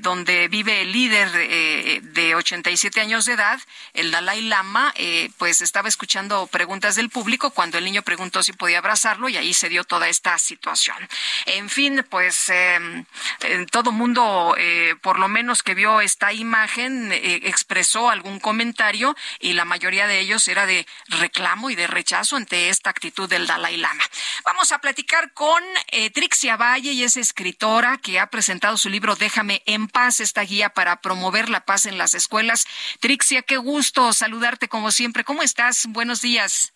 [0.00, 3.60] donde vive el líder de 87 años de edad,
[3.94, 8.52] el Dalai Lama, eh, pues estaba escuchando preguntas del público cuando el niño preguntó si
[8.52, 10.96] podía abrazarlo y ahí se dio toda esta situación.
[11.46, 13.04] En fin, pues em,
[13.70, 19.52] todo mundo, eh, por lo menos que vio esta imagen, eh, expresó algún comentario y
[19.52, 23.76] la mayoría de ellos era de reclamo y de rechazo ante esta actitud del Dalai
[23.76, 24.04] Lama.
[24.44, 25.62] Vamos a platicar con
[26.14, 30.70] Trixia Valle y es escritora que ha presentado su libro Déjame en paz, esta guía
[30.70, 32.66] para promover la paz en las escuelas.
[33.00, 35.24] Trixia, qué gusto saludarte como siempre.
[35.24, 35.86] ¿Cómo estás?
[35.88, 36.72] Buenos días.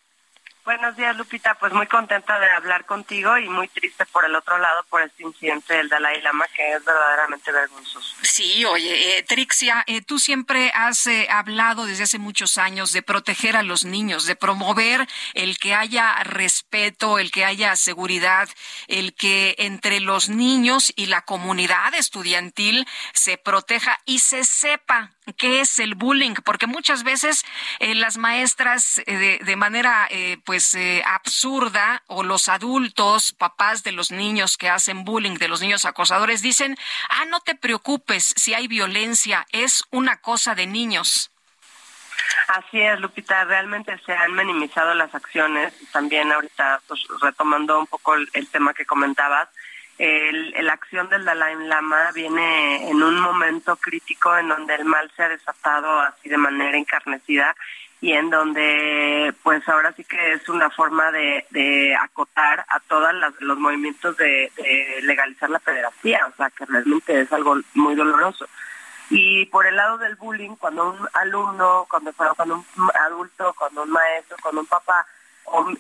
[0.65, 1.55] Buenos días, Lupita.
[1.55, 5.23] Pues muy contenta de hablar contigo y muy triste por el otro lado por este
[5.23, 8.17] incidente del Dalai Lama que es verdaderamente vergonzoso.
[8.23, 13.03] Sí, oye, eh, Trixia, eh, tú siempre has eh, hablado desde hace muchos años de
[13.03, 18.49] proteger a los niños, de promover el que haya respeto, el que haya seguridad,
[18.89, 25.61] el que entre los niños y la comunidad estudiantil se proteja y se sepa qué
[25.61, 27.45] es el bullying, porque muchas veces
[27.81, 30.09] las maestras de, de manera
[30.45, 35.49] pues pues eh, absurda o los adultos, papás de los niños que hacen bullying, de
[35.49, 36.77] los niños acosadores, dicen,
[37.11, 41.33] ah, no te preocupes si hay violencia, es una cosa de niños.
[42.47, 45.75] Así es, Lupita, realmente se han minimizado las acciones.
[45.91, 49.64] También ahorita, pues, retomando un poco el, tema que comentabas, el,
[49.99, 55.23] la acción del Dalai Lama viene en un momento crítico en donde el mal se
[55.23, 57.55] ha desatado así de manera encarnecida
[58.01, 63.09] y en donde pues ahora sí que es una forma de, acotar a todos
[63.41, 64.53] los movimientos de,
[65.03, 68.47] legalizar la federación, o sea que realmente es algo muy doloroso.
[69.09, 73.91] Y por el lado del bullying, cuando un alumno, cuando, cuando un adulto, cuando un
[73.91, 75.07] maestro, cuando un papá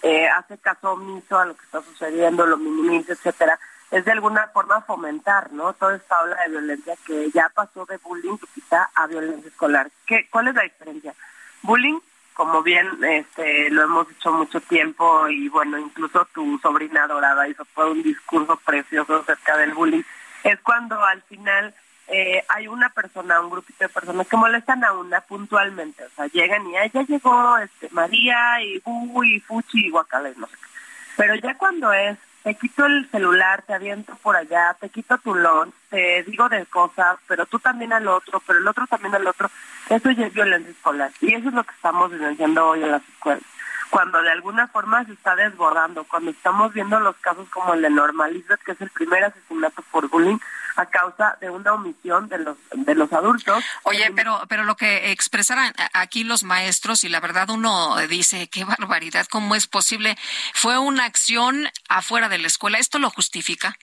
[0.02, 3.58] eh, hace caso omiso a lo que está sucediendo, lo minimiza, etcétera,
[3.90, 5.72] es de alguna forma fomentar, ¿no?
[5.74, 9.90] Toda esta ola de violencia que ya pasó de bullying quizá a violencia escolar.
[10.06, 11.14] ¿Qué, ¿Cuál es la diferencia?
[11.62, 12.00] Bullying
[12.34, 17.64] como bien este, lo hemos dicho mucho tiempo y bueno, incluso tu sobrina dorada hizo
[17.74, 20.02] todo un discurso precioso acerca del bullying,
[20.42, 21.72] es cuando al final
[22.08, 26.26] eh, hay una persona, un grupito de personas que molestan a una puntualmente, o sea,
[26.26, 30.68] llegan y ya llegó este María y Bu y Fuchi y Guacales, no sé qué.
[31.16, 35.34] Pero ya cuando es, te quito el celular, te aviento por allá, te quito tu
[35.34, 39.26] lunch, te digo de cosas, pero tú también al otro, pero el otro también al
[39.26, 39.50] otro,
[39.88, 41.10] eso ya es violencia escolar.
[41.22, 43.42] Y eso es lo que estamos denunciando hoy en las escuelas.
[43.88, 47.88] Cuando de alguna forma se está desbordando, cuando estamos viendo los casos como el de
[47.88, 50.38] Normalized, que es el primer asesinato por bullying,
[50.76, 53.64] a causa de una omisión de los de los adultos.
[53.84, 58.64] Oye, pero pero lo que expresaran aquí los maestros y la verdad uno dice qué
[58.64, 60.16] barbaridad, cómo es posible,
[60.52, 62.78] fue una acción afuera de la escuela.
[62.78, 63.76] ¿Esto lo justifica?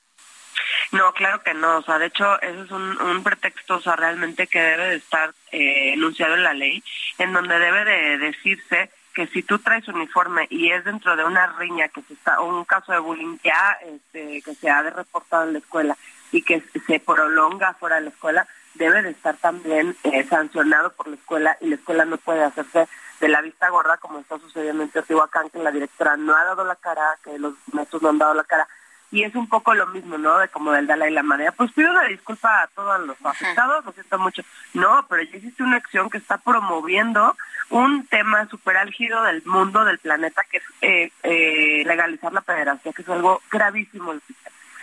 [0.92, 1.78] No, claro que no.
[1.78, 4.96] O sea, de hecho, eso es un, un pretexto, o sea, realmente que debe de
[4.96, 6.84] estar eh, enunciado en la ley,
[7.18, 11.48] en donde debe de decirse que si tú traes uniforme y es dentro de una
[11.58, 14.92] riña que se está, o un caso de bullying ya este, que se ha de
[14.92, 15.98] reportado en la escuela
[16.32, 21.08] y que se prolonga fuera de la escuela, debe de estar también eh, sancionado por
[21.08, 22.88] la escuela y la escuela no puede hacerse
[23.20, 26.64] de la vista gorda como está sucediendo en Teotihuacán, que la directora no ha dado
[26.64, 28.68] la cara, que los maestros no han dado la cara,
[29.12, 30.40] y es un poco lo mismo, ¿no?
[30.40, 33.92] De como del Dalai Lama, de, pues pido una disculpa a todos los afectados, lo
[33.92, 34.42] siento mucho.
[34.74, 37.36] No, pero ya existe una acción que está promoviendo
[37.70, 42.94] un tema súper álgido del mundo, del planeta, que es eh, eh, legalizar la pederastia,
[42.94, 44.14] que es algo gravísimo.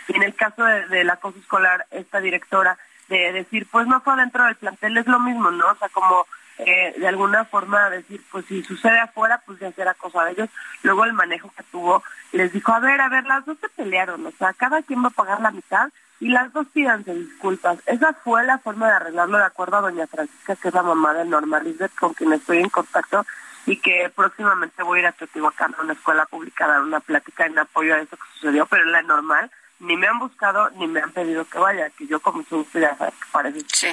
[0.09, 2.77] Y en el caso de, del acoso escolar, esta directora,
[3.07, 5.65] de decir, pues no fue dentro del plantel, es lo mismo, ¿no?
[5.67, 6.25] O sea, como
[6.59, 10.49] eh, de alguna forma decir, pues si sucede afuera, pues ya será cosa de ellos.
[10.83, 12.03] Luego el manejo que tuvo
[12.33, 15.07] les dijo, a ver, a ver, las dos se pelearon, o sea, cada quien va
[15.07, 17.79] a pagar la mitad y las dos pídanse disculpas.
[17.85, 21.13] Esa fue la forma de arreglarlo de acuerdo a doña Francisca, que es la mamá
[21.13, 23.25] de Norma Lisbeth, con quien estoy en contacto
[23.65, 26.99] y que próximamente voy a ir a Teotihuacán a una escuela pública a dar una
[26.99, 29.49] plática en apoyo a eso que sucedió, pero la normal.
[29.79, 32.79] Ni me han buscado ni me han pedido que vaya, que yo como mucho gusto
[32.79, 33.61] ya sabes que parece.
[33.73, 33.87] Sí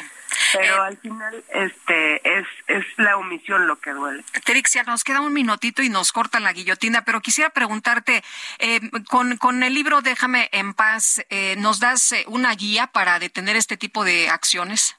[0.53, 4.25] pero eh, al final este es es la omisión lo que duele.
[4.45, 8.23] Trixia, nos queda un minutito y nos cortan la guillotina, pero quisiera preguntarte,
[8.59, 13.57] eh, con, con el libro Déjame en paz, eh, ¿nos das una guía para detener
[13.57, 14.97] este tipo de acciones?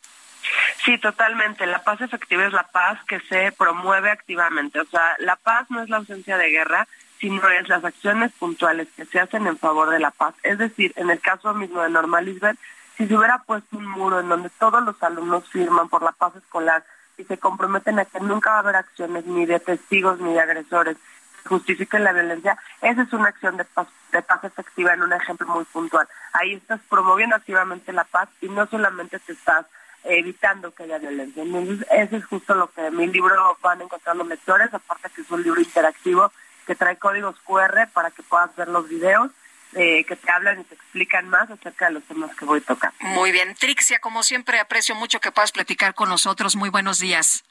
[0.86, 1.66] Sí, totalmente.
[1.66, 4.80] La paz efectiva es la paz que se promueve activamente.
[4.80, 6.88] O sea, la paz no es la ausencia de guerra,
[7.20, 10.36] sino es las acciones puntuales que se hacen en favor de la paz.
[10.44, 12.58] Es decir, en el caso mismo de Norma Lisbeth,
[12.98, 16.36] si se hubiera puesto un muro en donde todos los alumnos firman por la paz
[16.36, 16.84] escolar
[17.18, 20.40] y se comprometen a que nunca va a haber acciones ni de testigos ni de
[20.40, 20.98] agresores
[21.44, 25.14] que justifiquen la violencia, esa es una acción de paz, de paz efectiva en un
[25.14, 26.08] ejemplo muy puntual.
[26.34, 29.66] Ahí estás promoviendo activamente la paz y no solamente te estás
[30.04, 31.44] evitando que haya violencia.
[31.44, 35.32] Entonces, eso es justo lo que en mi libro van encontrando lectores, aparte que es
[35.32, 36.32] un libro interactivo
[36.68, 39.32] que trae códigos QR para que puedas ver los videos
[39.74, 42.64] eh, que te hablan y te explican más acerca de los temas que voy a
[42.64, 42.94] tocar.
[43.00, 46.56] Muy bien, Trixia, como siempre aprecio mucho que puedas platicar con nosotros.
[46.56, 47.44] Muy buenos días.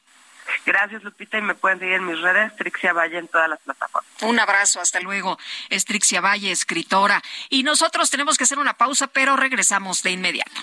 [0.64, 4.10] Gracias, Lupita, y me pueden seguir en mis redes, Trixia Valle, en todas las plataformas.
[4.22, 5.38] Un abrazo, hasta luego.
[5.70, 7.22] Es Trixia Valle, escritora.
[7.48, 10.62] Y nosotros tenemos que hacer una pausa, pero regresamos de inmediato.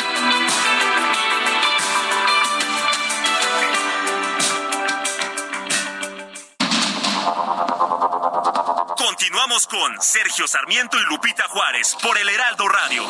[9.51, 13.03] Con Sergio Sarmiento y Lupita Juárez por el Heraldo Radio.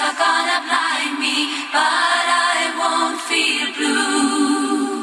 [0.00, 5.02] are gonna blind me, but I won't feel blue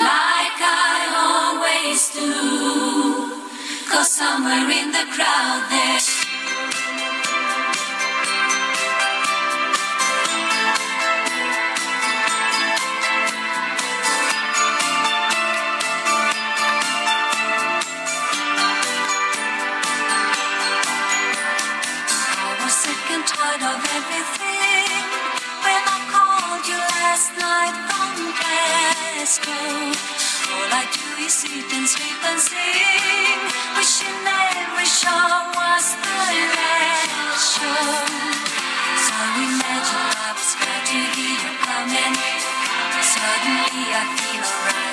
[0.00, 2.32] like I always do.
[3.90, 6.21] Cause somewhere in the crowd there.
[25.64, 28.16] when I called you last night from
[30.52, 33.40] All I do is eat and sleep and sing,
[34.58, 35.86] every show was
[37.38, 37.86] show.
[39.06, 39.14] So
[39.44, 41.52] imagine I was glad to hear you.
[43.12, 44.91] Suddenly I feel alright.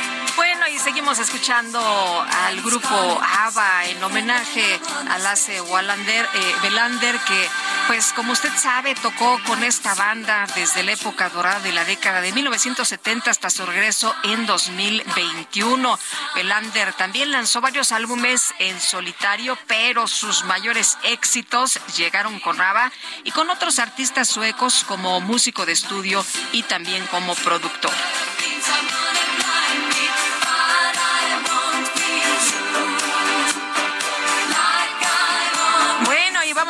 [1.09, 4.79] Estamos escuchando al grupo ABBA en homenaje
[5.09, 7.49] a Lasse Wallander, eh, Belander, que
[7.87, 12.21] pues como usted sabe tocó con esta banda desde la época dorada de la década
[12.21, 15.97] de 1970 hasta su regreso en 2021.
[16.35, 22.91] Belander también lanzó varios álbumes en solitario, pero sus mayores éxitos llegaron con ABBA
[23.23, 27.93] y con otros artistas suecos como músico de estudio y también como productor.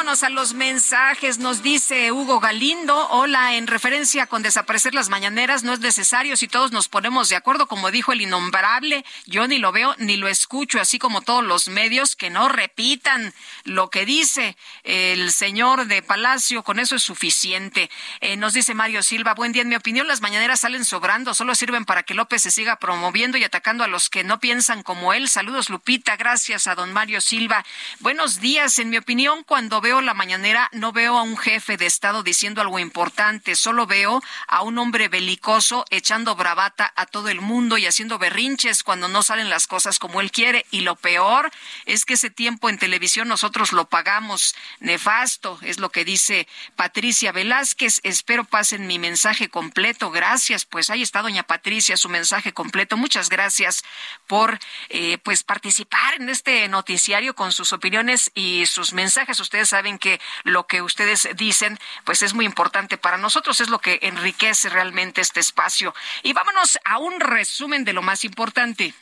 [0.10, 1.38] A los mensajes.
[1.38, 6.48] Nos dice Hugo Galindo, hola, en referencia con desaparecer las mañaneras, no es necesario si
[6.48, 10.27] todos nos ponemos de acuerdo, como dijo el innombrable, yo ni lo veo ni lo
[10.27, 16.02] escucho, así como todos los medios que no repitan lo que dice el señor de
[16.02, 17.91] Palacio, con eso es suficiente.
[18.19, 21.53] Eh, nos dice Mario Silva, buen día, en mi opinión las mañaneras salen sobrando, solo
[21.53, 25.14] sirven para que López se siga promoviendo y atacando a los que no piensan como
[25.14, 25.30] él.
[25.30, 27.64] Saludos Lupita, gracias a don Mario Silva.
[27.99, 31.85] Buenos días, en mi opinión, cuando veo la mañanera no veo a un jefe de
[31.85, 37.41] Estado diciendo algo importante, solo veo a un hombre belicoso echando bravata a todo el
[37.41, 40.65] mundo y haciendo berrinches cuando no salen las cosas como él quiere.
[40.71, 41.51] Y lo peor
[41.85, 44.55] es que ese tiempo en televisión nosotros lo pagamos.
[44.80, 47.99] Nefasto, es lo que dice Patricia Velázquez.
[48.03, 50.11] Espero pasen mi mensaje completo.
[50.11, 50.65] Gracias.
[50.65, 52.97] Pues ahí está doña Patricia, su mensaje completo.
[52.97, 53.84] Muchas gracias
[54.27, 54.59] por
[54.89, 59.39] eh, pues participar en este noticiario con sus opiniones y sus mensajes.
[59.39, 63.79] Ustedes saben que lo que ustedes dicen, pues es muy importante para nosotros, es lo
[63.79, 65.93] que enriquece realmente este espacio.
[66.23, 68.93] Y vámonos a un resumen de lo más importante.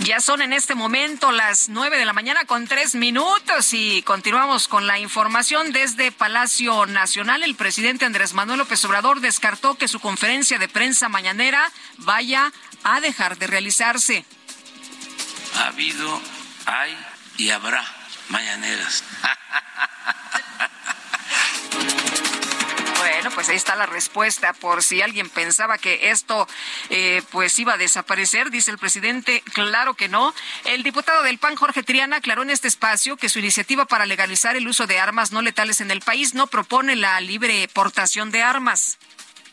[0.00, 4.68] Ya son en este momento las nueve de la mañana con tres minutos y continuamos
[4.68, 7.42] con la información desde Palacio Nacional.
[7.42, 13.00] El presidente Andrés Manuel López Obrador descartó que su conferencia de prensa mañanera vaya a
[13.00, 14.26] dejar de realizarse.
[15.56, 16.20] Ha habido,
[16.66, 16.94] hay
[17.36, 17.84] y habrá
[18.28, 19.04] mañaneras.
[22.98, 24.52] Bueno, pues ahí está la respuesta.
[24.54, 26.48] Por si alguien pensaba que esto
[26.90, 30.34] eh, pues iba a desaparecer, dice el presidente, claro que no.
[30.64, 34.56] El diputado del PAN, Jorge Triana, aclaró en este espacio que su iniciativa para legalizar
[34.56, 38.42] el uso de armas no letales en el país no propone la libre portación de
[38.42, 38.98] armas.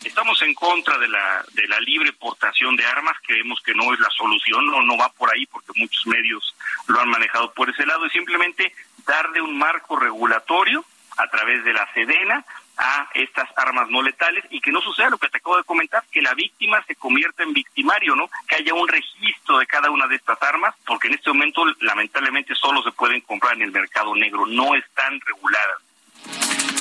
[0.04, 4.00] Estamos en contra de la, de la libre portación de armas, creemos que no es
[4.00, 6.56] la solución, no, no va por ahí porque muchos medios
[6.92, 8.74] lo han manejado por ese lado, es simplemente
[9.06, 10.86] darle un marco regulatorio
[11.18, 12.46] a través de la Sedena
[12.78, 16.04] a estas armas no letales y que no suceda lo que te acabo de comentar,
[16.12, 18.30] que la víctima se convierta en victimario, ¿no?
[18.48, 22.56] Que haya un registro de cada una de estas armas, porque en este momento lamentablemente
[22.56, 25.91] solo se pueden comprar en el mercado negro, no están reguladas.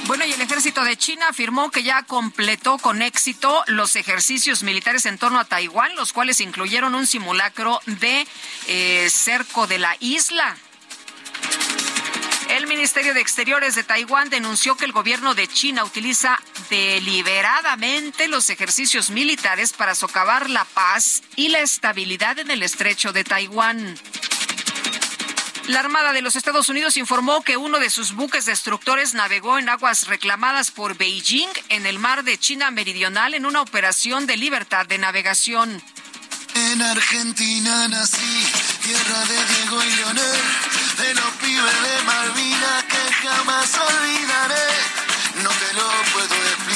[0.07, 5.07] Bueno, y el ejército de China afirmó que ya completó con éxito los ejercicios militares
[5.07, 8.27] en torno a Taiwán, los cuales incluyeron un simulacro de
[8.67, 10.57] eh, cerco de la isla.
[12.51, 16.37] El Ministerio de Exteriores de Taiwán denunció que el gobierno de China utiliza
[16.69, 23.23] deliberadamente los ejercicios militares para socavar la paz y la estabilidad en el estrecho de
[23.23, 23.97] Taiwán.
[25.71, 29.69] La Armada de los Estados Unidos informó que uno de sus buques destructores navegó en
[29.69, 34.85] aguas reclamadas por Beijing en el mar de China Meridional en una operación de libertad
[34.87, 35.81] de navegación.
[36.57, 38.47] En Argentina nací,
[38.83, 40.41] tierra de Diego y Leonel,
[40.99, 44.69] de los pibes de Malvinas que jamás olvidaré.
[45.45, 46.70] No te lo puedo explicar,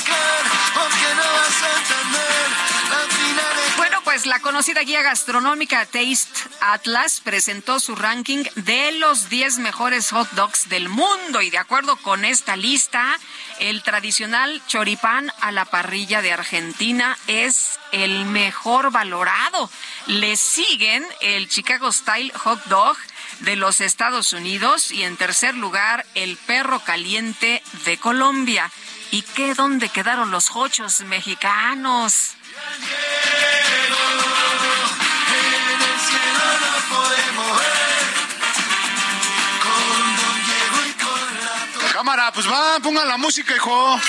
[4.15, 10.31] pues la conocida guía gastronómica Taste Atlas presentó su ranking de los 10 mejores hot
[10.35, 13.19] dogs del mundo y de acuerdo con esta lista,
[13.59, 19.69] el tradicional choripán a la parrilla de Argentina es el mejor valorado.
[20.07, 22.97] Le siguen el Chicago Style Hot Dog
[23.41, 28.71] de los Estados Unidos y en tercer lugar el perro caliente de Colombia.
[29.11, 32.37] ¿Y qué dónde quedaron los hochos mexicanos?
[41.93, 44.01] Cámara, pues va, pongan la música, hijo.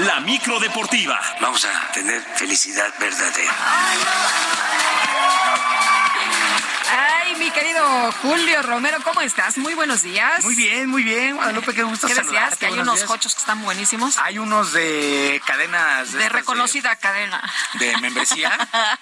[0.00, 1.18] La micro deportiva.
[1.40, 3.54] Vamos a tener felicidad verdadera.
[7.46, 9.56] Mi querido Julio Romero, ¿cómo estás?
[9.56, 10.42] Muy buenos días.
[10.42, 12.56] Muy bien, muy bien, Guadalupe, qué gusto ¿Qué decías?
[12.56, 13.06] Que hay unos días.
[13.06, 14.18] cochos que están buenísimos.
[14.18, 17.40] Hay unos de cadenas De reconocida cadena.
[17.74, 18.50] de, membresía.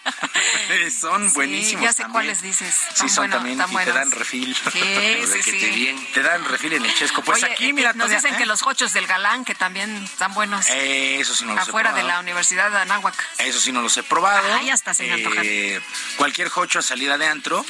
[1.00, 2.12] son buenísimos ya sé también.
[2.12, 2.74] cuáles dices.
[2.92, 4.54] Sí, son bueno, también tan y te dan refil.
[4.54, 5.70] Sí, sí, sí.
[5.70, 6.12] bien.
[6.12, 7.22] Te dan refil en el chesco.
[7.22, 8.38] Pues Oye, aquí, eh, mira, nos todavía- dicen ¿eh?
[8.38, 10.66] que los cochos del galán, que también están buenos.
[10.68, 13.14] Eh, eso sí no los he afuera de la Universidad de Anáhuac.
[13.38, 14.46] Eso sí no los he probado.
[14.70, 15.42] Hasta se me antojan.
[15.46, 15.80] Eh,
[16.18, 17.64] cualquier jocho a salida de antro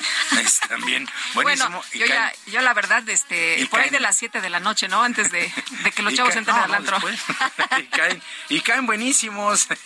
[0.69, 1.69] también buenísimo.
[1.71, 4.41] Bueno, y yo, ya, yo la verdad, este, y por ahí caen- de las 7
[4.41, 5.03] de la noche, ¿no?
[5.03, 6.99] Antes de, de que los chavos entren no, al no, antro.
[7.01, 7.21] después.
[7.79, 9.69] y, caen, y caen buenísimos.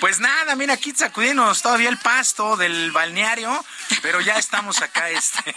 [0.00, 3.64] Pues nada, mira, aquí sacudinos todavía el pasto del balneario,
[4.02, 5.54] pero ya estamos acá, este,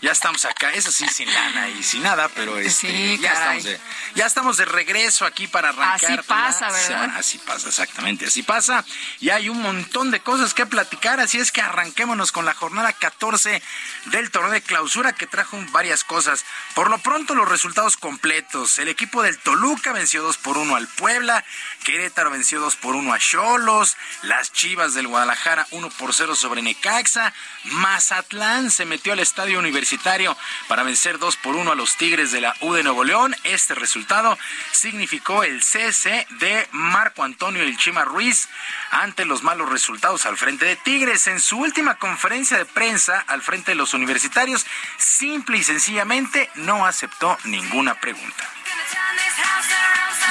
[0.00, 3.64] ya estamos acá, eso sí, sin lana y sin nada, pero este, Sí, ya, estamos
[3.64, 3.80] de,
[4.14, 6.12] ya estamos de regreso aquí para arrancar.
[6.20, 7.16] Así pasa, la ¿verdad?
[7.18, 8.84] Así pasa, exactamente, así pasa.
[9.20, 12.92] Y hay un montón de cosas que platicar, así es que arranquémonos con la jornada
[12.94, 13.62] 14
[14.06, 16.44] del torneo de clausura que trajo varias cosas.
[16.74, 18.78] Por lo pronto, los resultados completos.
[18.78, 21.44] El equipo del Toluca venció 2 por 1 al Puebla,
[21.86, 26.60] Querétaro venció 2 por 1 a Cholos, las Chivas del Guadalajara 1 por 0 sobre
[26.60, 27.32] Necaxa,
[27.62, 30.36] Mazatlán se metió al estadio universitario
[30.66, 33.36] para vencer 2 por 1 a los Tigres de la U de Nuevo León.
[33.44, 34.36] Este resultado
[34.72, 38.48] significó el cese de Marco Antonio El Chima Ruiz
[38.90, 41.28] ante los malos resultados al frente de Tigres.
[41.28, 44.66] En su última conferencia de prensa al frente de los universitarios,
[44.98, 48.55] simple y sencillamente no aceptó ninguna pregunta.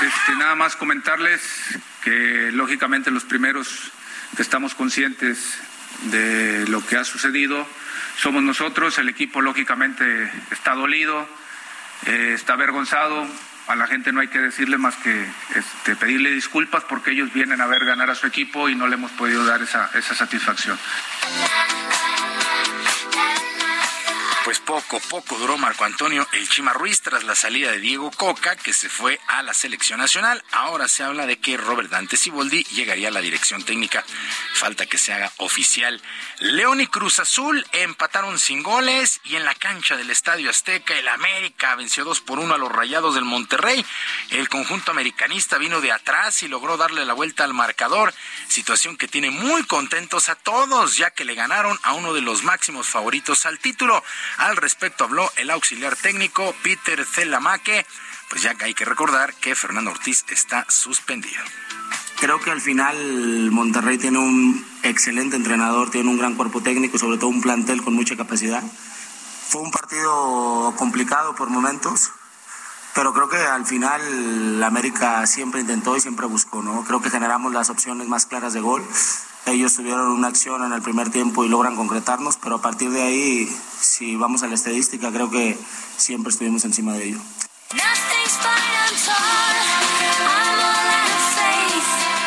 [0.02, 1.41] Este, nada más comentarles
[2.03, 3.91] que lógicamente los primeros
[4.36, 5.57] que estamos conscientes
[6.03, 7.65] de lo que ha sucedido
[8.18, 11.27] somos nosotros, el equipo lógicamente está dolido,
[12.06, 13.27] eh, está avergonzado,
[13.68, 17.61] a la gente no hay que decirle más que este, pedirle disculpas porque ellos vienen
[17.61, 20.77] a ver ganar a su equipo y no le hemos podido dar esa, esa satisfacción.
[24.45, 28.55] Pues poco, poco duró Marco Antonio El Chima Ruiz tras la salida de Diego Coca,
[28.55, 30.43] que se fue a la selección nacional.
[30.51, 34.05] Ahora se habla de que Robert Dante Siboldi llegaría a la dirección técnica.
[34.53, 35.99] Falta que se haga oficial.
[36.41, 41.07] León y Cruz Azul empataron sin goles y en la cancha del Estadio Azteca el
[41.07, 43.84] América venció 2 por 1 a los Rayados del Monterrey.
[44.30, 48.13] El conjunto americanista vino de atrás y logró darle la vuelta al marcador,
[48.47, 52.43] situación que tiene muy contentos a todos, ya que le ganaron a uno de los
[52.43, 54.03] máximos favoritos al título.
[54.37, 57.85] Al respecto habló el auxiliar técnico Peter Zelamaque,
[58.29, 61.41] pues ya hay que recordar que Fernando Ortiz está suspendido.
[62.19, 67.17] Creo que al final Monterrey tiene un excelente entrenador, tiene un gran cuerpo técnico sobre
[67.17, 68.63] todo un plantel con mucha capacidad.
[69.47, 72.11] Fue un partido complicado por momentos,
[72.93, 76.83] pero creo que al final América siempre intentó y siempre buscó, ¿no?
[76.83, 78.83] Creo que generamos las opciones más claras de gol.
[79.45, 83.03] Ellos tuvieron una acción en el primer tiempo y logran concretarnos, pero a partir de
[83.03, 83.49] ahí,
[83.80, 85.57] si vamos a la estadística, creo que
[85.97, 87.19] siempre estuvimos encima de ello.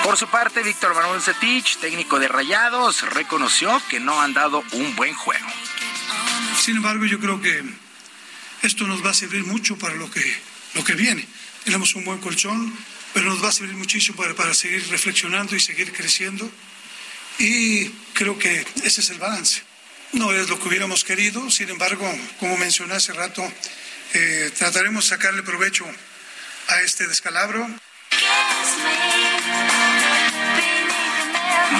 [0.05, 4.97] Por su parte, Víctor Manuel Cetich, técnico de Rayados, reconoció que no han dado un
[4.97, 5.47] buen juego.
[6.59, 7.62] Sin embargo, yo creo que
[8.62, 10.23] esto nos va a servir mucho para lo que,
[10.74, 11.27] lo que viene.
[11.65, 12.73] Tenemos un buen colchón,
[13.12, 16.51] pero nos va a servir muchísimo para, para seguir reflexionando y seguir creciendo.
[17.39, 19.62] Y creo que ese es el balance.
[20.12, 22.10] No es lo que hubiéramos querido, sin embargo,
[22.40, 23.43] como mencioné hace rato,
[24.15, 25.86] eh, trataremos de sacarle provecho
[26.69, 27.69] a este descalabro.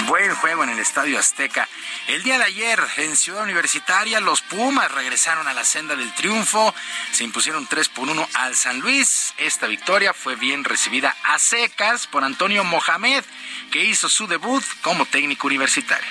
[0.07, 1.67] Buen juego en el Estadio Azteca.
[2.07, 6.75] El día de ayer en Ciudad Universitaria los Pumas regresaron a la senda del triunfo.
[7.11, 9.33] Se impusieron 3 por 1 al San Luis.
[9.37, 13.23] Esta victoria fue bien recibida a secas por Antonio Mohamed,
[13.71, 16.09] que hizo su debut como técnico universitario.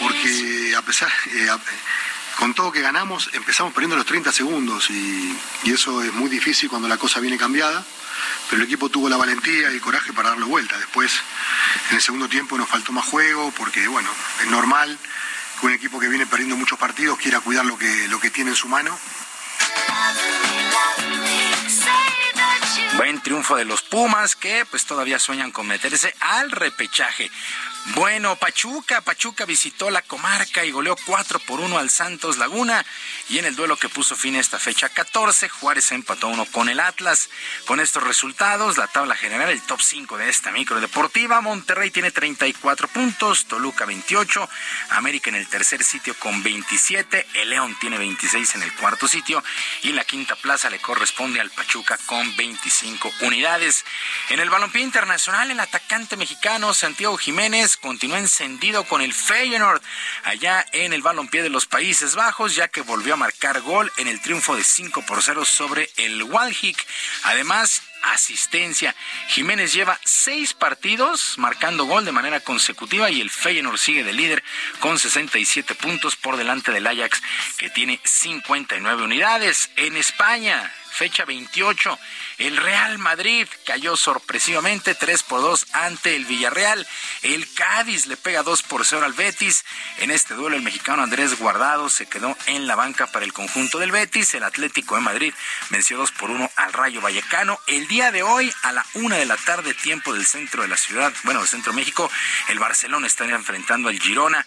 [0.00, 1.48] porque a pesar, eh,
[2.38, 5.36] con todo que ganamos, empezamos perdiendo los 30 segundos y
[5.66, 7.84] eso es muy difícil cuando la cosa viene cambiada,
[8.48, 10.78] pero el equipo tuvo la valentía y el coraje para darle vuelta.
[10.78, 11.12] Después,
[11.90, 14.08] en el segundo tiempo nos faltó más juego porque, bueno,
[14.40, 14.98] es normal
[15.60, 18.50] que un equipo que viene perdiendo muchos partidos quiera cuidar lo que, lo que tiene
[18.50, 18.98] en su mano.
[22.96, 27.30] Buen triunfo de los Pumas que pues todavía sueñan con meterse al repechaje.
[27.92, 32.84] Bueno, Pachuca, Pachuca visitó la comarca y goleó 4 por 1 al Santos Laguna
[33.28, 36.68] y en el duelo que puso fin a esta fecha 14, Juárez empató 1 con
[36.68, 37.28] el Atlas.
[37.66, 42.10] Con estos resultados, la tabla general, el top 5 de esta micro deportiva, Monterrey tiene
[42.10, 44.48] 34 puntos, Toluca 28,
[44.90, 49.44] América en el tercer sitio con 27, el León tiene 26 en el cuarto sitio
[49.82, 53.84] y la quinta plaza le corresponde al Pachuca con 25 cinco unidades.
[54.30, 59.82] En el balompié internacional, el atacante mexicano Santiago Jiménez continúa encendido con el Feyenoord
[60.24, 64.08] allá en el balompié de los Países Bajos, ya que volvió a marcar gol en
[64.08, 66.86] el triunfo de 5 por 0 sobre el Walhik.
[67.24, 68.94] Además, asistencia.
[69.28, 74.42] Jiménez lleva seis partidos marcando gol de manera consecutiva y el Feyenoord sigue de líder
[74.80, 77.22] con 67 puntos por delante del Ajax
[77.56, 79.70] que tiene 59 unidades.
[79.76, 81.98] En España, fecha 28.
[82.38, 86.86] El Real Madrid cayó sorpresivamente 3 por 2 ante el Villarreal.
[87.22, 89.64] El Cádiz le pega 2 por 0 al Betis.
[89.98, 93.78] En este duelo el mexicano Andrés Guardado se quedó en la banca para el conjunto
[93.78, 94.34] del Betis.
[94.34, 95.34] El Atlético de Madrid
[95.70, 97.58] venció 2 por 1 al Rayo Vallecano.
[97.66, 100.76] El día de hoy a la 1 de la tarde tiempo del centro de la
[100.76, 102.10] ciudad, bueno, del centro de México,
[102.48, 104.44] el Barcelona está enfrentando al Girona.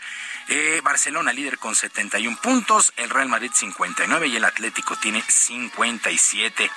[0.49, 6.71] Eh, Barcelona líder con 71 puntos, el Real Madrid 59 y el Atlético tiene 57.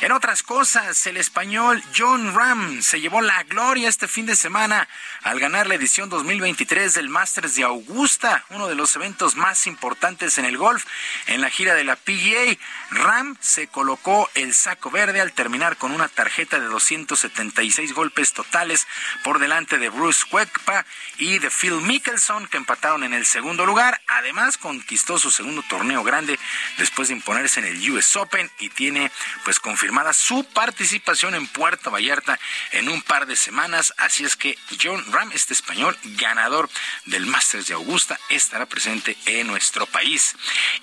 [0.00, 4.88] En otras cosas, el español John Ram se llevó la gloria este fin de semana
[5.22, 10.38] al ganar la edición 2023 del Masters de Augusta, uno de los eventos más importantes
[10.38, 10.84] en el golf.
[11.26, 12.58] En la gira de la PGA,
[12.90, 18.88] Ram se colocó el saco verde al terminar con una tarjeta de 276 golpes totales
[19.22, 20.84] por delante de Bruce Cuepa
[21.18, 24.00] y de Phil Mickelson que empataron en en el segundo lugar.
[24.06, 26.38] Además, conquistó su segundo torneo grande
[26.78, 29.10] después de imponerse en el US Open y tiene
[29.44, 32.38] pues confirmada su participación en Puerto Vallarta
[32.72, 33.92] en un par de semanas.
[33.98, 36.70] Así es que John Ram, este español ganador
[37.04, 40.34] del Masters de Augusta, estará presente en nuestro país.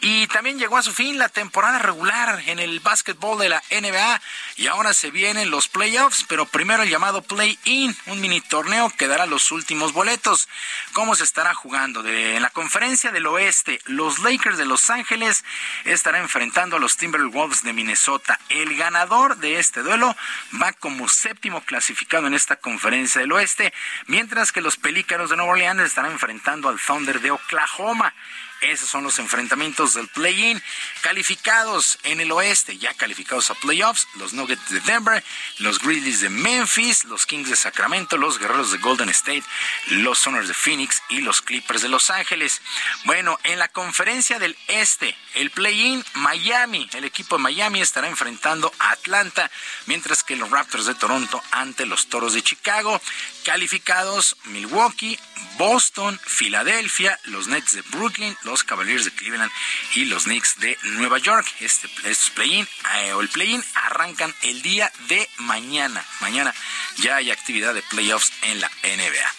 [0.02, 4.22] Y también llegó a su fin la temporada regular en el básquetbol de la NBA
[4.58, 9.08] y ahora se vienen los playoffs, pero primero el llamado play-in, un mini torneo que
[9.08, 10.48] dará los últimos boletos.
[10.94, 12.04] ¿Cómo se estará jugando?
[12.04, 15.46] De en la conferencia del oeste, los Lakers de Los Ángeles
[15.86, 18.40] estarán enfrentando a los Timberwolves de Minnesota.
[18.50, 20.16] El ganador de este duelo
[20.62, 23.74] va como séptimo clasificado en esta conferencia del oeste,
[24.08, 28.14] mientras que los Pelícanos de Nueva Orleans estarán enfrentando al Thunder de Oklahoma.
[28.62, 30.62] Esos son los enfrentamientos del play-in.
[31.02, 35.24] Calificados en el oeste, ya calificados a playoffs, los Nuggets de Denver,
[35.60, 39.44] los Grizzlies de Memphis, los Kings de Sacramento, los Guerreros de Golden State,
[39.88, 42.62] los Soners de Phoenix y los Clippers de Los Ángeles.
[43.06, 48.74] Bueno, en la conferencia del este, el play-in, Miami, el equipo de Miami estará enfrentando
[48.80, 49.50] a Atlanta,
[49.86, 53.02] mientras que los Raptors de Toronto ante los Toros de Chicago.
[53.44, 55.20] Calificados Milwaukee,
[55.58, 59.52] Boston, Filadelfia, los Nets de Brooklyn, los Cavaliers de Cleveland
[59.94, 61.46] y los Knicks de Nueva York.
[61.60, 66.04] Este, estos play-in eh, o el play-in arrancan el día de mañana.
[66.20, 66.54] Mañana
[66.98, 69.34] ya hay actividad de playoffs en la NBA.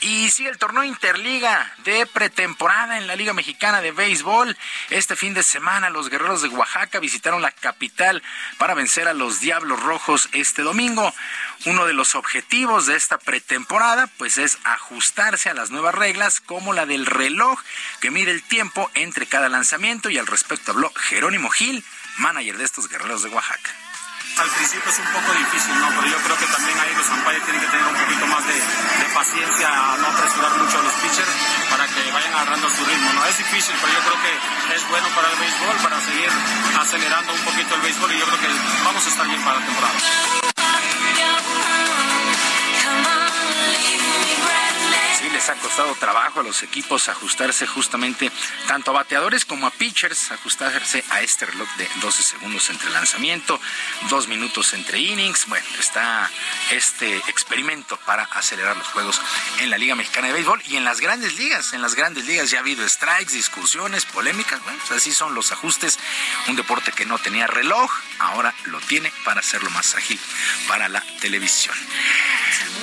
[0.00, 4.56] Y sigue el torneo Interliga de pretemporada en la Liga Mexicana de Béisbol.
[4.90, 8.22] Este fin de semana los guerreros de Oaxaca visitaron la capital
[8.58, 11.14] para vencer a los Diablos Rojos este domingo.
[11.66, 16.72] Uno de los objetivos de esta pretemporada pues es ajustarse a las nuevas reglas como
[16.72, 17.58] la del reloj
[18.00, 18.53] que mide el tiempo
[18.94, 21.84] entre cada lanzamiento y al respecto habló Jerónimo Gil,
[22.18, 23.70] manager de estos guerreros de Oaxaca
[24.34, 25.88] al principio es un poco difícil, ¿no?
[25.94, 28.54] Pero yo creo que también ahí los umpires tienen que tener un poquito más de,
[28.54, 31.30] de paciencia, no apresurar mucho a los pitchers
[31.70, 33.26] para que vayan agarrando su ritmo, ¿no?
[33.26, 36.30] Es difícil, pero yo creo que es bueno para el béisbol, para seguir
[36.80, 38.50] acelerando un poquito el béisbol y yo creo que
[38.82, 39.94] vamos a estar bien para la temporada.
[45.34, 48.30] Les ha costado trabajo a los equipos ajustarse justamente
[48.68, 53.60] tanto a bateadores como a pitchers, ajustarse a este reloj de 12 segundos entre lanzamiento,
[54.08, 55.46] dos minutos entre innings.
[55.46, 56.30] Bueno, está
[56.70, 59.20] este experimento para acelerar los juegos
[59.58, 61.72] en la Liga Mexicana de Béisbol y en las grandes ligas.
[61.72, 64.62] En las grandes ligas ya ha habido strikes, discusiones, polémicas.
[64.62, 65.98] Bueno, pues así son los ajustes.
[66.46, 67.90] Un deporte que no tenía reloj,
[68.20, 70.20] ahora lo tiene para hacerlo más ágil
[70.68, 71.74] para la televisión.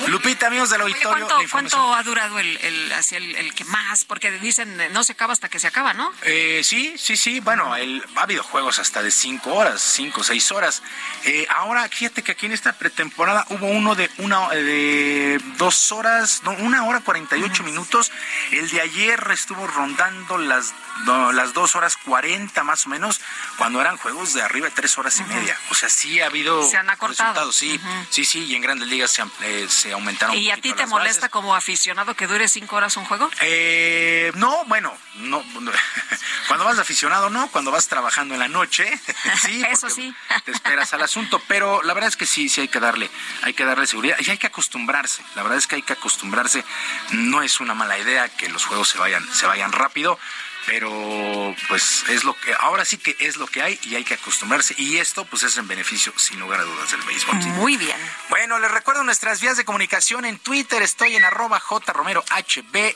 [0.08, 1.26] Lupita, amigos del auditorio.
[1.26, 4.04] ¿Cuánto, ¿cuánto ha durado el, el, así el, que más?
[4.04, 6.12] Porque dicen no se acaba hasta que se acaba, ¿no?
[6.22, 7.40] Eh, sí, sí, sí.
[7.40, 10.82] Bueno, el, ha habido juegos hasta de cinco horas, cinco, seis horas.
[11.24, 16.42] Eh, ahora, fíjate que aquí en esta pretemporada hubo uno de una de dos horas,
[16.44, 18.12] no, una hora cuarenta y ocho minutos.
[18.50, 20.74] El de ayer estuvo rondando las
[21.06, 23.20] las dos horas cuarenta más o menos,
[23.56, 25.56] cuando eran juegos de arriba de tres horas y media.
[25.70, 27.52] O sea, sí ha habido se han acortado.
[27.52, 30.36] sí, sí, sí, y en grandes ligas se, eh, se aumentaron.
[30.36, 33.30] ¿Y a ti te molesta como aficionado que dure cinco horas un juego?
[33.40, 35.42] Eh, no, bueno, no,
[36.48, 38.90] cuando vas aficionado no, cuando vas trabajando en la noche,
[39.42, 40.14] sí, eso sí,
[40.44, 43.10] te esperas al asunto, pero la verdad es que sí, sí hay que darle,
[43.42, 45.22] hay que darle seguridad y hay que acostumbrarse.
[45.34, 46.64] La verdad es que hay que acostumbrarse.
[47.12, 50.18] No es una mala idea que los juegos se vayan, se vayan rápido
[50.66, 54.14] pero pues es lo que, ahora sí que es lo que hay y hay que
[54.14, 54.74] acostumbrarse.
[54.78, 57.34] Y esto pues es en beneficio, sin lugar a dudas, del béisbol.
[57.36, 57.96] Muy bien.
[58.28, 60.82] Bueno, les recuerdo nuestras vías de comunicación en Twitter.
[60.82, 62.24] Estoy en arroba jromerohb,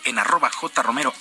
[0.04, 1.14] en arroba jromerohb,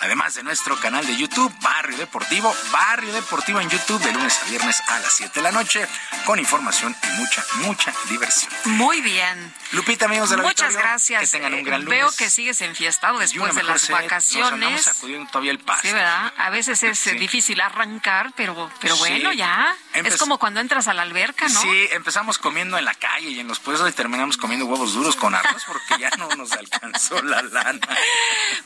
[0.00, 4.48] además de nuestro canal de YouTube, Barrio Deportivo, Barrio Deportivo en YouTube, de lunes a
[4.48, 5.86] viernes a las 7 de la noche,
[6.24, 8.52] con información y mucha, mucha diversión.
[8.64, 9.54] Muy bien.
[9.72, 11.20] Lupita, amigos de la Muchas gracias.
[11.22, 11.98] Que tengan un Eh, gran lunes.
[11.98, 14.86] Veo que sigues enfiestado después de las sed, vacaciones.
[15.32, 15.88] Todavía el pasto.
[15.88, 16.32] Sí, ¿verdad?
[16.36, 17.10] A veces es Sí.
[17.12, 19.00] difícil arrancar, pero, pero Sí.
[19.00, 19.74] bueno, ya.
[19.94, 21.60] Empe- Es como cuando entras a la alberca, ¿no?
[21.60, 25.16] Sí, empezamos comiendo en la calle y en los puestos y terminamos comiendo huevos duros
[25.16, 27.88] con arroz porque ya no nos alcanzó la lana.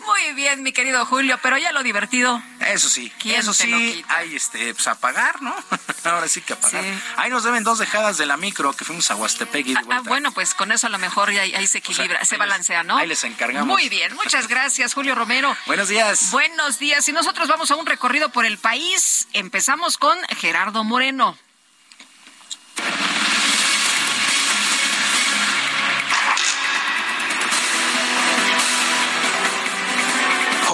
[0.04, 2.42] Muy bien, mi querido Julio, pero ya lo divertido.
[2.60, 5.54] Eso sí, ¿Quién eso sí, hay este, pues a pagar, ¿no?
[6.04, 6.84] Ahora sí que a pagar.
[7.16, 9.82] Ahí nos deben dos dejadas de la micro que fuimos a Huastepec y de Ah,
[9.84, 10.08] vuelta.
[10.08, 12.96] bueno, pues con eso a lo mejor ya ahí, ahí se equilibra, se balancea, ¿no?
[12.98, 13.66] ahí les encargamos.
[13.66, 15.56] Muy bien, muchas gracias, Julio Romero.
[15.66, 16.30] Buenos días.
[16.30, 17.08] Buenos días.
[17.08, 19.28] Y nosotros vamos a un recorrido por el país.
[19.32, 21.36] Empezamos con Gerardo Moreno.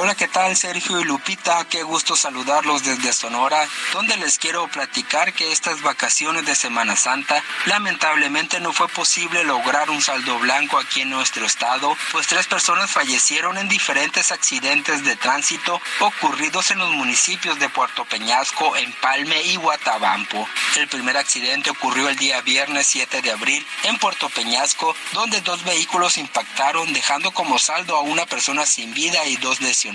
[0.05, 1.65] Hola, ¿qué tal Sergio y Lupita?
[1.67, 7.41] Qué gusto saludarlos desde Sonora, donde les quiero platicar que estas vacaciones de Semana Santa
[7.67, 12.91] lamentablemente no fue posible lograr un saldo blanco aquí en nuestro estado, pues tres personas
[12.91, 19.55] fallecieron en diferentes accidentes de tránsito ocurridos en los municipios de Puerto Peñasco, Empalme y
[19.55, 20.49] Guatabampo.
[20.79, 25.63] El primer accidente ocurrió el día viernes 7 de abril en Puerto Peñasco, donde dos
[25.63, 29.92] vehículos impactaron dejando como saldo a una persona sin vida y dos lesionados,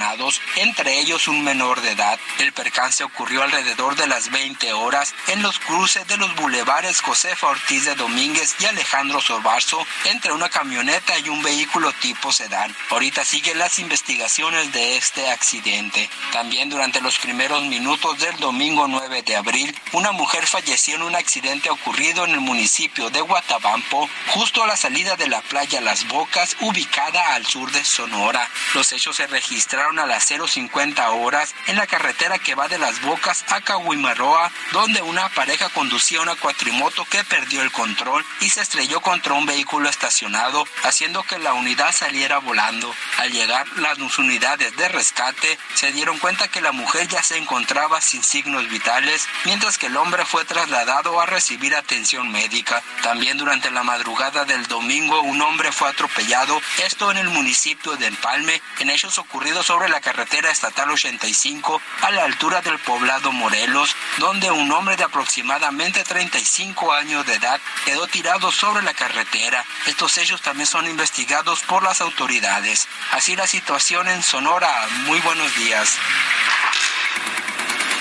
[0.55, 2.19] entre ellos un menor de edad.
[2.39, 7.47] El percance ocurrió alrededor de las 20 horas en los cruces de los bulevares Josefa
[7.47, 12.75] Ortiz de Domínguez y Alejandro Sorbarzo entre una camioneta y un vehículo tipo sedán.
[12.89, 16.09] Ahorita siguen las investigaciones de este accidente.
[16.31, 21.15] También durante los primeros minutos del domingo 9 de abril, una mujer falleció en un
[21.15, 26.07] accidente ocurrido en el municipio de Guatabampo, justo a la salida de la playa Las
[26.07, 28.47] Bocas, ubicada al sur de Sonora.
[28.73, 33.01] Los hechos se registraron a las 050 horas en la carretera que va de Las
[33.01, 38.61] Bocas a Cahuimaroa, donde una pareja conducía una cuatrimoto que perdió el control y se
[38.61, 42.93] estrelló contra un vehículo estacionado, haciendo que la unidad saliera volando.
[43.17, 48.01] Al llegar las unidades de rescate, se dieron cuenta que la mujer ya se encontraba
[48.01, 52.83] sin signos vitales, mientras que el hombre fue trasladado a recibir atención médica.
[53.03, 58.07] También durante la madrugada del domingo, un hombre fue atropellado, esto en el municipio de
[58.07, 63.95] Empalme, en hechos ocurridos sobre la carretera estatal 85 a la altura del poblado Morelos,
[64.17, 69.63] donde un hombre de aproximadamente 35 años de edad quedó tirado sobre la carretera.
[69.85, 72.87] Estos hechos también son investigados por las autoridades.
[73.11, 74.73] Así la situación en Sonora.
[75.05, 75.95] Muy buenos días.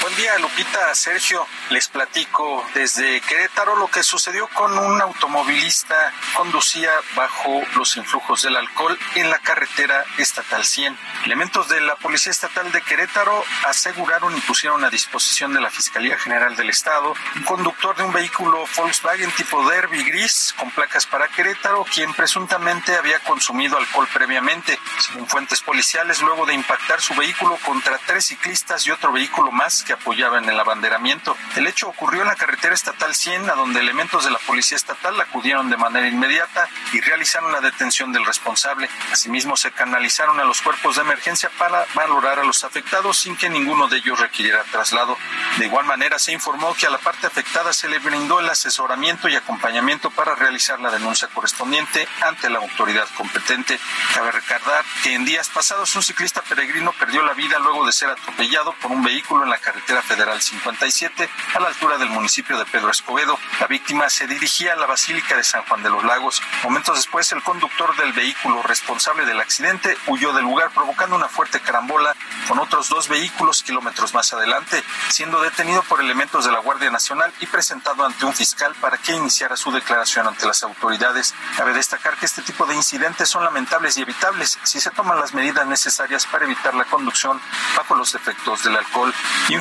[0.07, 1.45] Buen día, Lupita, Sergio.
[1.71, 8.55] Les platico desde Querétaro lo que sucedió con un automovilista conducía bajo los influjos del
[8.55, 10.97] alcohol en la carretera estatal 100.
[11.25, 16.17] Elementos de la Policía Estatal de Querétaro aseguraron y pusieron a disposición de la Fiscalía
[16.17, 21.27] General del Estado un conductor de un vehículo Volkswagen tipo Derby gris con placas para
[21.27, 24.79] Querétaro, quien presuntamente había consumido alcohol previamente.
[25.01, 29.83] Según fuentes policiales, luego de impactar su vehículo contra tres ciclistas y otro vehículo más
[29.83, 31.37] que apoyaban el abanderamiento.
[31.57, 35.21] El hecho ocurrió en la carretera estatal 100, a donde elementos de la Policía Estatal
[35.21, 38.89] acudieron de manera inmediata y realizaron la detención del responsable.
[39.13, 43.51] Asimismo, se canalizaron a los cuerpos de emergencia para valorar a los afectados sin que
[43.51, 45.17] ninguno de ellos requiriera traslado.
[45.59, 49.29] De igual manera, se informó que a la parte afectada se le brindó el asesoramiento
[49.29, 53.79] y acompañamiento para realizar la denuncia correspondiente ante la autoridad competente.
[54.15, 58.11] Cabe recordar que en días pasados un ciclista peregrino perdió la vida luego de ser
[58.11, 62.67] atropellado por un vehículo en la carretera federal 57 a la altura del municipio de
[62.67, 63.39] Pedro Escobedo.
[63.61, 66.43] La víctima se dirigía a la Basílica de San Juan de los Lagos.
[66.65, 71.61] Momentos después, el conductor del vehículo responsable del accidente huyó del lugar provocando una fuerte
[71.61, 72.15] carambola
[72.49, 77.33] con otros dos vehículos kilómetros más adelante, siendo detenido por elementos de la Guardia Nacional
[77.41, 81.33] y presentado ante un fiscal para que iniciara su declaración ante las autoridades.
[81.57, 85.33] Cabe destacar que este tipo de incidentes son lamentables y evitables si se toman las
[85.33, 87.41] medidas necesarias para evitar la conducción
[87.77, 89.15] bajo los efectos del alcohol,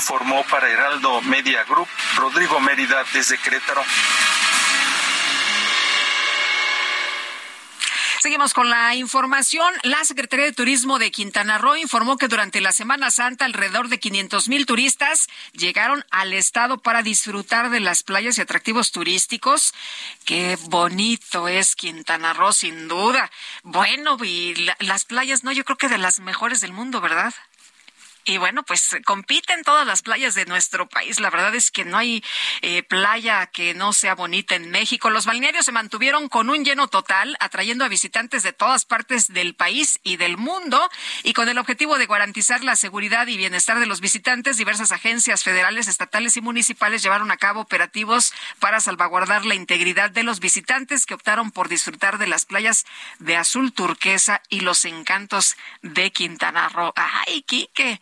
[0.06, 3.82] informó para Heraldo Media Group Rodrigo Mérida desde Querétaro.
[8.22, 9.74] Seguimos con la información.
[9.82, 14.00] La Secretaría de Turismo de Quintana Roo informó que durante la Semana Santa alrededor de
[14.00, 19.74] 500 mil turistas llegaron al estado para disfrutar de las playas y atractivos turísticos.
[20.24, 23.32] Qué bonito es Quintana Roo, sin duda.
[23.64, 27.34] Bueno, y la- las playas, no, yo creo que de las mejores del mundo, ¿verdad?
[28.26, 31.20] Y bueno, pues compiten todas las playas de nuestro país.
[31.20, 32.24] La verdad es que no hay
[32.62, 35.12] eh, playa que no sea bonita en México.
[35.12, 39.54] Los balnearios se mantuvieron con un lleno total, atrayendo a visitantes de todas partes del
[39.54, 40.90] país y del mundo.
[41.24, 45.44] Y con el objetivo de garantizar la seguridad y bienestar de los visitantes, diversas agencias
[45.44, 51.06] federales, estatales y municipales llevaron a cabo operativos para salvaguardar la integridad de los visitantes
[51.06, 52.86] que optaron por disfrutar de las playas
[53.20, 56.94] de azul turquesa y los encantos de Quintana Roo.
[56.96, 58.02] Ay, Quique,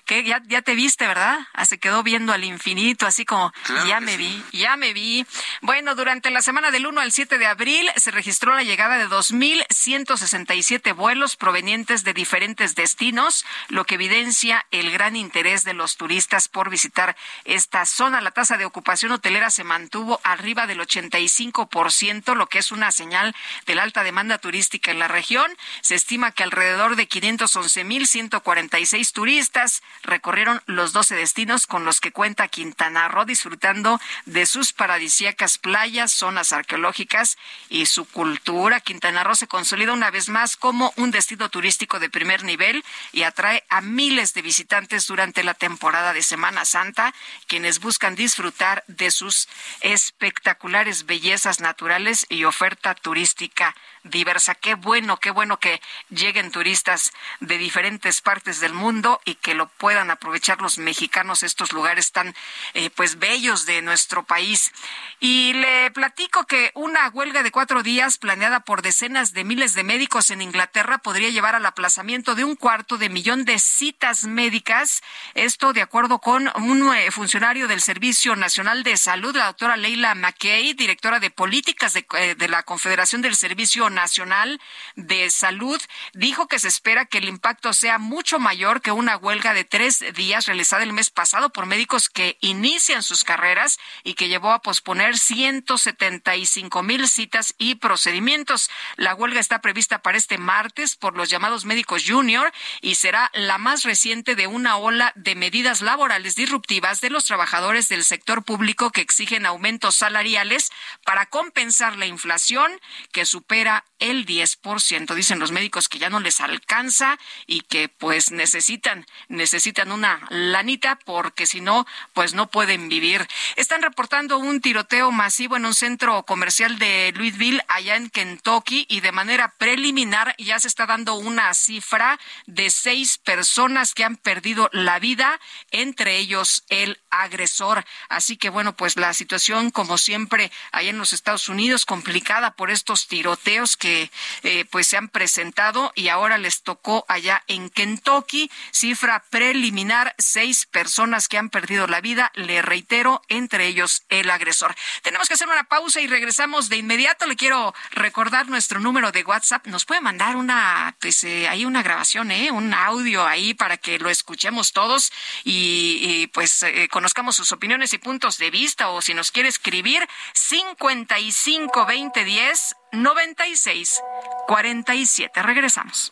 [0.05, 1.39] que ya, ya te viste, ¿verdad?
[1.53, 3.53] Ah, se quedó viendo al infinito, así como
[3.87, 5.25] ya me vi, ya me vi.
[5.61, 9.07] Bueno, durante la semana del 1 al 7 de abril se registró la llegada de
[9.07, 16.47] 2.167 vuelos provenientes de diferentes destinos, lo que evidencia el gran interés de los turistas
[16.47, 17.15] por visitar
[17.45, 18.21] esta zona.
[18.21, 23.35] La tasa de ocupación hotelera se mantuvo arriba del 85%, lo que es una señal
[23.65, 25.49] de la alta demanda turística en la región.
[25.81, 32.47] Se estima que alrededor de 511.146 turistas recorrieron los 12 destinos con los que cuenta
[32.47, 37.37] Quintana Roo, disfrutando de sus paradisíacas playas, zonas arqueológicas
[37.69, 38.79] y su cultura.
[38.79, 43.23] Quintana Roo se consolida una vez más como un destino turístico de primer nivel y
[43.23, 47.13] atrae a miles de visitantes durante la temporada de Semana Santa,
[47.47, 49.47] quienes buscan disfrutar de sus
[49.81, 54.55] espectaculares bellezas naturales y oferta turística diversa.
[54.55, 59.67] Qué bueno, qué bueno que lleguen turistas de diferentes partes del mundo y que lo
[59.67, 62.33] puedan aprovechar los mexicanos estos lugares tan
[62.73, 64.71] eh, pues bellos de nuestro país.
[65.19, 69.83] Y le platico que una huelga de cuatro días planeada por decenas de miles de
[69.83, 75.03] médicos en Inglaterra podría llevar al aplazamiento de un cuarto de millón de citas médicas.
[75.35, 80.73] Esto de acuerdo con un funcionario del Servicio Nacional de Salud, la doctora Leila McKay,
[80.73, 84.59] directora de políticas de, eh, de la Confederación del Servicio Nacional
[84.95, 85.81] de Salud
[86.13, 90.03] dijo que se espera que el impacto sea mucho mayor que una huelga de tres
[90.13, 94.61] días realizada el mes pasado por médicos que inician sus carreras y que llevó a
[94.61, 98.69] posponer 175 mil citas y procedimientos.
[98.95, 102.51] La huelga está prevista para este martes por los llamados médicos junior
[102.81, 107.89] y será la más reciente de una ola de medidas laborales disruptivas de los trabajadores
[107.89, 110.71] del sector público que exigen aumentos salariales
[111.05, 112.71] para compensar la inflación
[113.11, 115.13] que supera el 10%.
[115.13, 117.17] Dicen los médicos que ya no les alcanza
[117.47, 123.27] y que pues necesitan, necesitan una lanita porque si no, pues no pueden vivir.
[123.55, 129.01] Están reportando un tiroteo masivo en un centro comercial de Louisville, allá en Kentucky, y
[129.01, 134.69] de manera preliminar ya se está dando una cifra de seis personas que han perdido
[134.73, 135.39] la vida,
[135.69, 137.85] entre ellos el agresor.
[138.09, 142.71] Así que bueno, pues la situación, como siempre, allá en los Estados Unidos, complicada por
[142.71, 144.11] estos tiroteos que
[144.43, 148.49] eh, pues se han presentado y ahora les tocó allá en Kentucky.
[148.71, 154.75] Cifra preliminar, seis personas que han perdido la vida, le reitero, entre ellos el agresor.
[155.01, 157.25] Tenemos que hacer una pausa y regresamos de inmediato.
[157.25, 159.67] Le quiero recordar nuestro número de WhatsApp.
[159.67, 162.51] Nos puede mandar una, pues eh, hay una grabación, ¿eh?
[162.51, 165.11] un audio ahí para que lo escuchemos todos
[165.43, 170.07] y, pues eh, conozcamos sus opiniones y puntos de vista o si nos quiere escribir
[170.33, 174.01] 55 20 10 96
[174.47, 175.41] 47.
[175.41, 176.11] Regresamos.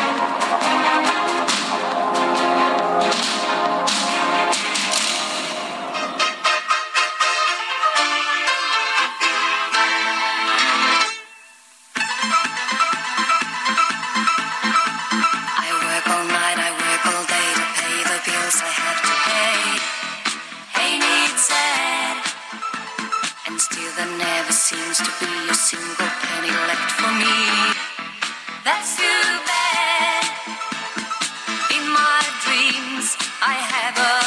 [23.95, 27.37] there never seems to be a single penny left for me.
[28.63, 30.25] That's too bad.
[31.75, 34.20] In my dreams, I have a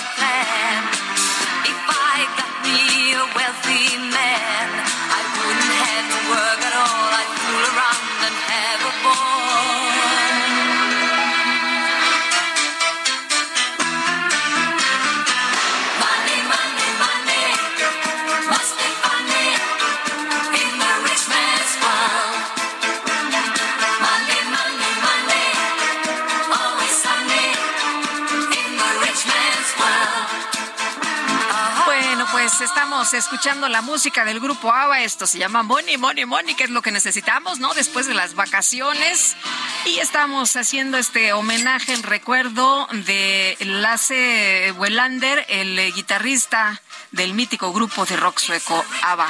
[32.32, 35.02] Pues estamos escuchando la música del grupo ABBA.
[35.02, 37.74] Esto se llama Money, Money, Money, que es lo que necesitamos, ¿no?
[37.74, 39.36] Después de las vacaciones.
[39.84, 46.80] Y estamos haciendo este homenaje en recuerdo de Lasse Welander, el guitarrista
[47.10, 49.28] del mítico grupo de rock sueco ABBA.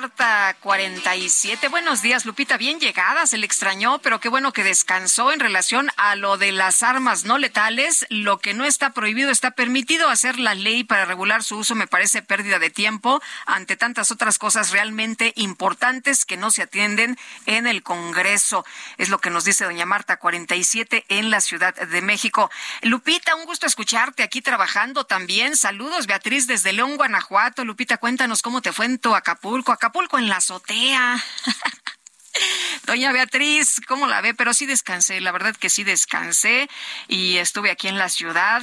[0.00, 1.66] Marta 47.
[1.66, 2.56] Buenos días, Lupita.
[2.56, 6.52] Bien llegada, se le extrañó, pero qué bueno que descansó en relación a lo de
[6.52, 8.06] las armas no letales.
[8.08, 11.74] Lo que no está prohibido está permitido hacer la ley para regular su uso.
[11.74, 17.18] Me parece pérdida de tiempo ante tantas otras cosas realmente importantes que no se atienden
[17.46, 18.64] en el Congreso.
[18.98, 22.52] Es lo que nos dice doña Marta 47 en la Ciudad de México.
[22.82, 25.56] Lupita, un gusto escucharte aquí trabajando también.
[25.56, 27.64] Saludos, Beatriz, desde León, Guanajuato.
[27.64, 29.72] Lupita, cuéntanos cómo te fue en tu Acapulco.
[30.18, 31.16] En la azotea.
[32.84, 34.34] Doña Beatriz, ¿cómo la ve?
[34.34, 36.68] Pero sí descansé, la verdad que sí descansé
[37.06, 38.62] y estuve aquí en la ciudad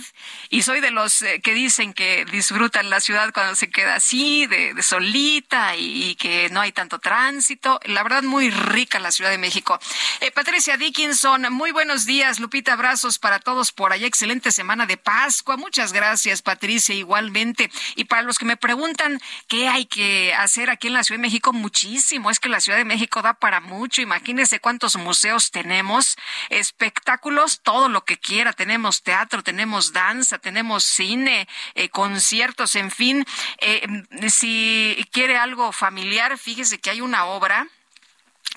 [0.49, 4.47] y soy de los eh, que dicen que disfrutan la ciudad cuando se queda así,
[4.47, 7.79] de, solita y, y que no hay tanto tránsito.
[7.85, 9.79] La verdad, muy rica la Ciudad de México.
[10.21, 12.39] Eh, Patricia Dickinson, muy buenos días.
[12.39, 14.07] Lupita, abrazos para todos por allá.
[14.07, 15.57] Excelente semana de Pascua.
[15.57, 17.69] Muchas gracias, Patricia, igualmente.
[17.95, 21.27] Y para los que me preguntan qué hay que hacer aquí en la Ciudad de
[21.27, 22.29] México, muchísimo.
[22.29, 24.02] Es que la Ciudad de México da para mucho.
[24.02, 26.18] Imagínense cuántos museos tenemos,
[26.49, 28.53] espectáculos, todo lo que quiera.
[28.53, 33.26] Tenemos teatro, tenemos danza, tenemos cine, eh, conciertos, en fin.
[33.60, 33.88] Eh,
[34.30, 37.68] si quiere algo familiar, fíjese que hay una obra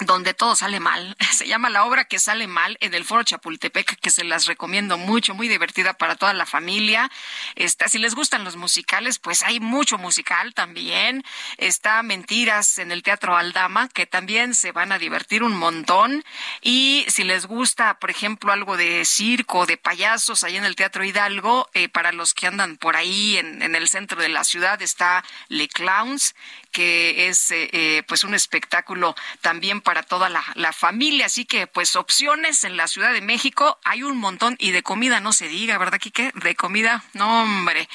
[0.01, 1.17] donde todo sale mal.
[1.33, 4.99] Se llama La obra que sale mal en el Foro Chapultepec, que se las recomiendo
[4.99, 7.11] mucho, muy divertida para toda la familia.
[7.55, 11.25] Está, si les gustan los musicales, pues hay mucho musical también.
[11.57, 16.25] Está Mentiras en el Teatro Aldama, que también se van a divertir un montón.
[16.63, 21.05] Y si les gusta, por ejemplo, algo de circo, de payasos, ahí en el Teatro
[21.05, 24.81] Hidalgo, eh, para los que andan por ahí en, en el centro de la ciudad,
[24.83, 26.35] está Le Clowns,
[26.79, 31.27] que es eh, eh, pues un espectáculo también para toda la, la, familia.
[31.27, 35.19] Así que pues opciones en la Ciudad de México hay un montón y de comida
[35.19, 36.31] no se diga, ¿verdad, Quique?
[36.37, 37.89] De comida, no hombre.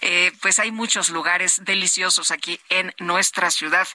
[0.00, 3.86] Eh, pues hay muchos lugares deliciosos aquí en nuestra Ciudad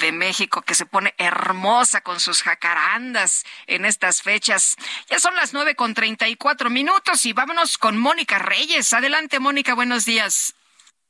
[0.00, 4.74] de México que se pone hermosa con sus jacarandas en estas fechas.
[5.08, 8.92] Ya son las nueve con treinta y cuatro minutos y vámonos con Mónica Reyes.
[8.92, 10.56] Adelante, Mónica, buenos días.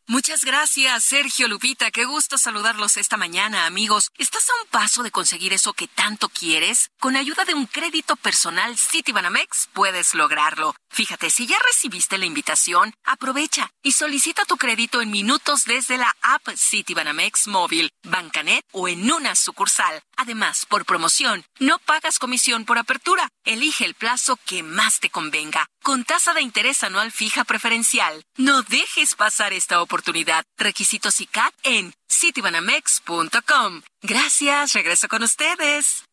[0.07, 1.91] Muchas gracias, Sergio Lupita.
[1.91, 4.11] Qué gusto saludarlos esta mañana, amigos.
[4.19, 6.91] ¿Estás a un paso de conseguir eso que tanto quieres?
[7.01, 10.75] Con ayuda de un crédito personal Citibanamex puedes lograrlo.
[10.95, 16.15] Fíjate, si ya recibiste la invitación, aprovecha y solicita tu crédito en minutos desde la
[16.23, 20.01] app Citibanamex móvil, Bancanet o en una sucursal.
[20.17, 23.29] Además, por promoción, no pagas comisión por apertura.
[23.45, 28.23] Elige el plazo que más te convenga, con tasa de interés anual fija preferencial.
[28.37, 30.45] No dejes pasar esta oportunidad.
[30.57, 33.83] Requisitos ICAT en citibanamex.com.
[34.01, 36.05] Gracias, regreso con ustedes.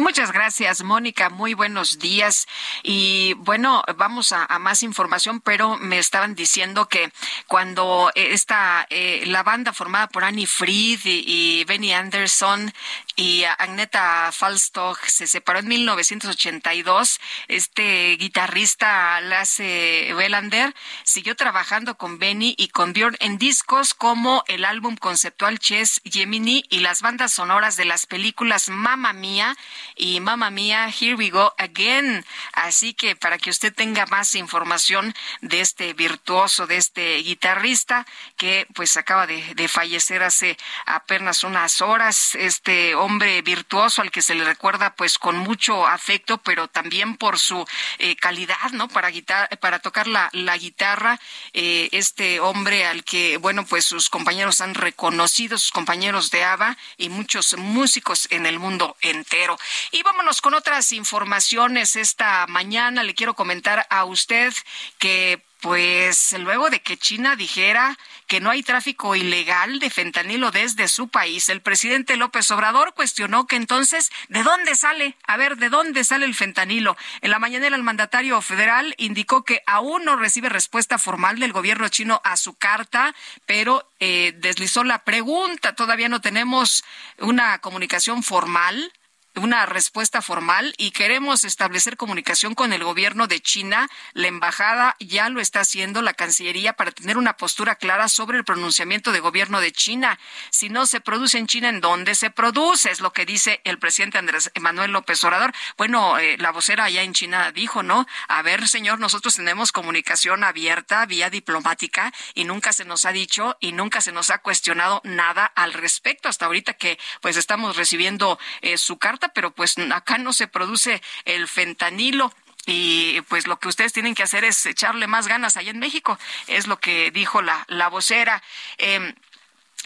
[0.00, 1.28] Muchas gracias, Mónica.
[1.28, 2.46] Muy buenos días.
[2.84, 7.10] Y bueno, vamos a, más información, pero me estaban diciendo que
[7.48, 12.72] cuando esta, eh, la banda formada por Annie Fried y Benny Anderson
[13.18, 20.72] y Agneta Falstock se separó en 1982, este guitarrista Lasse Welander
[21.02, 26.64] siguió trabajando con Benny y con Björn en discos como el álbum conceptual Chess Gemini
[26.68, 29.56] y las bandas sonoras de las películas Mamma Mía
[29.96, 32.24] y Mamma Mía, Here We Go Again.
[32.52, 38.68] Así que para que usted tenga más información de este virtuoso, de este guitarrista que
[38.74, 43.07] pues acaba de, de fallecer hace apenas unas horas, este hombre
[43.42, 47.64] virtuoso al que se le recuerda pues con mucho afecto, pero también por su
[47.98, 48.88] eh, calidad, ¿no?
[48.88, 51.18] Para guitar para tocar la, la guitarra,
[51.52, 56.76] eh, este hombre al que, bueno, pues sus compañeros han reconocido, sus compañeros de ABBA
[56.96, 59.58] y muchos músicos en el mundo entero.
[59.90, 63.02] Y vámonos con otras informaciones esta mañana.
[63.02, 64.52] Le quiero comentar a usted
[64.98, 70.88] que pues luego de que China dijera que no hay tráfico ilegal de fentanilo desde
[70.88, 75.16] su país, el presidente López Obrador cuestionó que entonces, ¿de dónde sale?
[75.26, 76.96] A ver, ¿de dónde sale el fentanilo?
[77.20, 81.88] En la mañana el mandatario federal indicó que aún no recibe respuesta formal del gobierno
[81.88, 83.14] chino a su carta,
[83.46, 85.74] pero eh, deslizó la pregunta.
[85.74, 86.84] Todavía no tenemos
[87.18, 88.92] una comunicación formal
[89.38, 93.88] una respuesta formal y queremos establecer comunicación con el gobierno de China.
[94.12, 98.44] La embajada ya lo está haciendo, la Cancillería, para tener una postura clara sobre el
[98.44, 100.18] pronunciamiento de gobierno de China.
[100.50, 102.90] Si no se produce en China, ¿en dónde se produce?
[102.90, 105.52] Es lo que dice el presidente Andrés Manuel López Obrador.
[105.76, 108.06] Bueno, eh, la vocera allá en China dijo, ¿no?
[108.28, 113.56] A ver, señor, nosotros tenemos comunicación abierta, vía diplomática, y nunca se nos ha dicho
[113.60, 118.38] y nunca se nos ha cuestionado nada al respecto hasta ahorita que pues estamos recibiendo
[118.62, 122.32] eh, su carta pero pues acá no se produce el fentanilo
[122.66, 126.18] y pues lo que ustedes tienen que hacer es echarle más ganas allá en México,
[126.48, 128.42] es lo que dijo la, la vocera.
[128.76, 129.14] Em,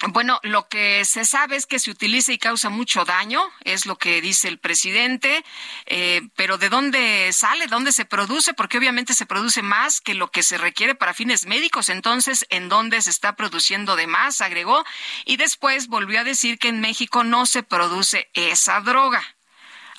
[0.09, 3.97] bueno, lo que se sabe es que se utiliza y causa mucho daño, es lo
[3.97, 5.45] que dice el presidente,
[5.87, 7.67] eh, pero ¿de dónde sale?
[7.69, 8.53] ¿Dónde se produce?
[8.55, 11.89] Porque obviamente se produce más que lo que se requiere para fines médicos.
[11.89, 14.41] Entonces, ¿en dónde se está produciendo de más?
[14.41, 14.85] Agregó.
[15.25, 19.23] Y después volvió a decir que en México no se produce esa droga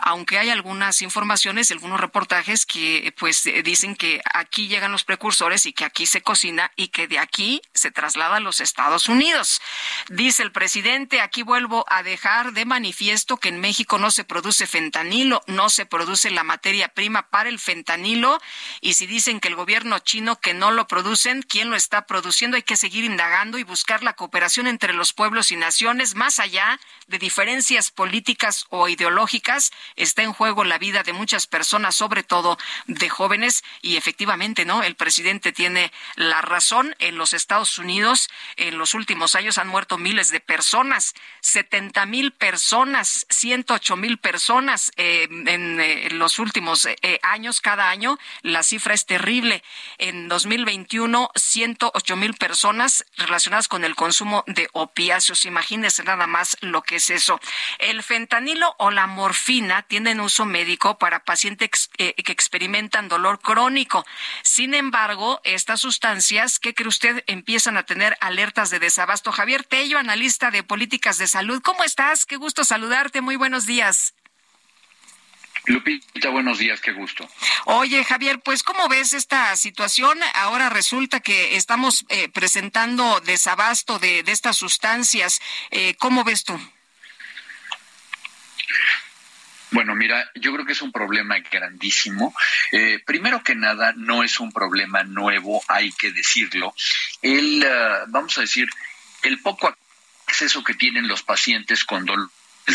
[0.06, 5.72] aunque hay algunas informaciones, algunos reportajes que pues dicen que aquí llegan los precursores y
[5.72, 9.62] que aquí se cocina y que de aquí se traslada a los Estados Unidos.
[10.10, 14.68] Dice el presidente, aquí vuelvo a dejar de manifiesto que en México no se produce
[14.68, 18.42] fentanilo, no se produce la materia prima para el fentanilo
[18.82, 22.58] y si dicen que el gobierno chino que no lo producen, ¿quién lo está produciendo?
[22.58, 26.78] Hay que seguir indagando y buscar la cooperación entre los pueblos y naciones más allá
[27.08, 32.58] de diferencias políticas o ideológicas está en juego la vida de muchas personas, sobre todo
[32.88, 34.84] de jóvenes, y efectivamente, ¿no?
[34.84, 36.96] El presidente tiene la razón.
[37.00, 42.32] En los Estados Unidos, en los últimos años han muerto miles de personas, 70 mil
[42.32, 48.18] personas, 108 mil personas eh, en, eh, los últimos eh, años, cada año.
[48.42, 49.64] La cifra es terrible.
[49.98, 55.46] En 2021, 108 mil personas relacionadas con el consumo de opiáceos.
[55.46, 57.40] Imagínense nada más lo que es eso.
[57.80, 64.06] El fentanilo o la morfina tienen uso médico para pacientes eh, que experimentan dolor crónico.
[64.44, 67.24] Sin embargo, estas sustancias, ¿qué cree usted?
[67.28, 69.32] Empiezan a tener alertas de desabasto.
[69.32, 71.62] Javier Tello, analista de políticas de salud.
[71.62, 72.26] ¿Cómo estás?
[72.26, 73.22] Qué gusto saludarte.
[73.22, 74.14] Muy buenos días.
[75.66, 77.28] Lupita, buenos días, qué gusto.
[77.66, 80.20] Oye, Javier, pues ¿cómo ves esta situación?
[80.34, 85.40] Ahora resulta que estamos eh, presentando desabasto de, de estas sustancias.
[85.72, 86.60] Eh, ¿Cómo ves tú?
[89.74, 92.34] Bueno, mira, yo creo que es un problema grandísimo.
[92.72, 96.76] Eh, primero que nada, no es un problema nuevo, hay que decirlo.
[97.24, 98.70] El, uh, vamos a decir,
[99.24, 99.76] el poco
[100.28, 102.32] acceso que tienen los pacientes con dolores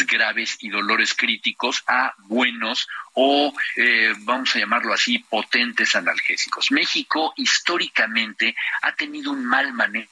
[0.08, 6.72] graves y dolores críticos a buenos o, eh, vamos a llamarlo así, potentes analgésicos.
[6.72, 10.08] México históricamente ha tenido un mal manejo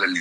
[0.00, 0.16] del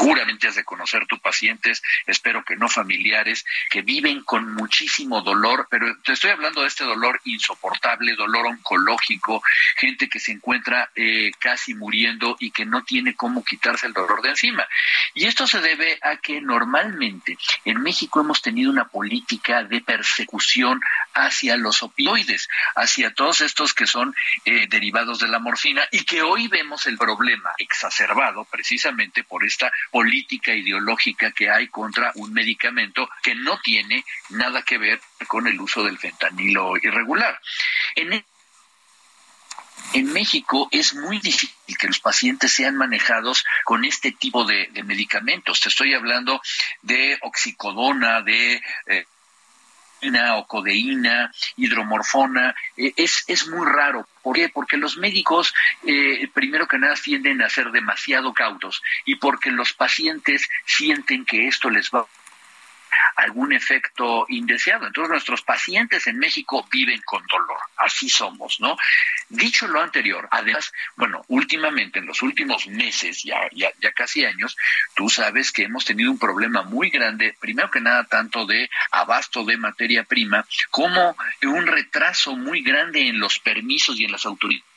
[0.00, 5.68] seguramente has de conocer tus pacientes, espero que no familiares, que viven con muchísimo dolor,
[5.70, 9.42] pero te estoy hablando de este dolor insoportable, dolor oncológico,
[9.76, 14.22] gente que se encuentra eh, casi muriendo y que no tiene cómo quitarse el dolor
[14.22, 14.66] de encima.
[15.12, 17.36] Y esto se debe a que normalmente
[17.66, 20.80] en México hemos tenido una política de persecución
[21.12, 24.14] hacia los opioides, hacia todos estos que son
[24.46, 29.70] eh, derivados de la morfina y que hoy vemos el problema exacerbado precisamente por esta
[29.90, 35.60] política ideológica que hay contra un medicamento que no tiene nada que ver con el
[35.60, 37.40] uso del fentanilo irregular.
[37.94, 38.24] En
[39.92, 45.60] en México es muy difícil que los pacientes sean manejados con este tipo de, medicamentos.
[45.60, 46.40] Te estoy hablando
[46.82, 49.04] de oxicodona, de eh,
[50.36, 54.06] o codeína, hidromorfona, eh, es, es muy raro.
[54.22, 54.48] ¿Por qué?
[54.48, 55.54] Porque los médicos,
[55.84, 61.46] eh, primero que nada, tienden a ser demasiado cautos y porque los pacientes sienten que
[61.48, 62.06] esto les va
[63.16, 64.86] algún efecto indeseado.
[64.86, 68.76] Entonces nuestros pacientes en México viven con dolor, así somos, ¿no?
[69.28, 74.56] Dicho lo anterior, además, bueno, últimamente, en los últimos meses, ya, ya, ya casi años,
[74.94, 79.44] tú sabes que hemos tenido un problema muy grande, primero que nada, tanto de abasto
[79.44, 84.70] de materia prima, como un retraso muy grande en los permisos y en las autoridades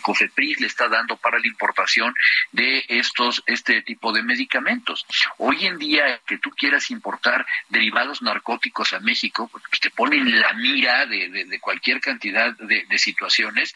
[0.00, 2.14] COFEPRIS le está dando para la importación
[2.52, 5.06] de estos este tipo de medicamentos.
[5.38, 10.52] Hoy en día que tú quieras importar derivados narcóticos a México, pues te ponen la
[10.54, 13.74] mira de, cualquier cantidad de, de, situaciones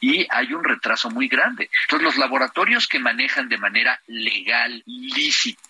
[0.00, 1.70] y hay un retraso muy grande.
[1.82, 5.60] Entonces los laboratorios que manejan de manera legal, lícita,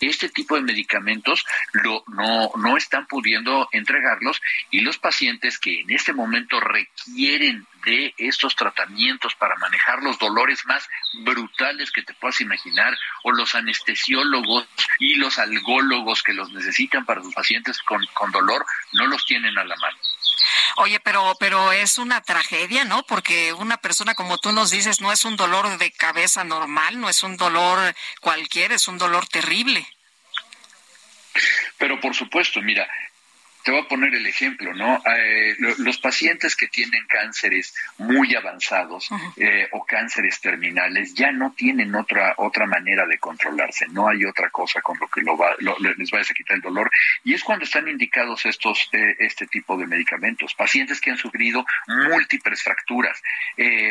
[0.00, 5.90] este tipo de medicamentos lo, no, no están pudiendo entregarlos y los pacientes que en
[5.90, 10.88] este momento requieren de estos tratamientos para manejar los dolores más
[11.20, 14.66] brutales que te puedas imaginar, o los anestesiólogos
[14.98, 19.56] y los algólogos que los necesitan para sus pacientes con, con dolor, no los tienen
[19.56, 19.96] a la mano.
[20.76, 23.04] Oye, pero, pero es una tragedia, ¿no?
[23.04, 27.08] Porque una persona, como tú nos dices, no es un dolor de cabeza normal, no
[27.08, 29.86] es un dolor cualquiera, es un dolor terrible.
[31.78, 32.88] Pero por supuesto, mira,
[33.66, 35.02] te voy a poner el ejemplo, ¿no?
[35.04, 41.92] Eh, los pacientes que tienen cánceres muy avanzados eh, o cánceres terminales ya no tienen
[41.96, 46.10] otra otra manera de controlarse, no hay otra cosa con lo que lo va, les
[46.12, 46.88] vayas a quitar el dolor
[47.24, 50.54] y es cuando están indicados estos eh, este tipo de medicamentos.
[50.54, 53.20] Pacientes que han sufrido múltiples fracturas,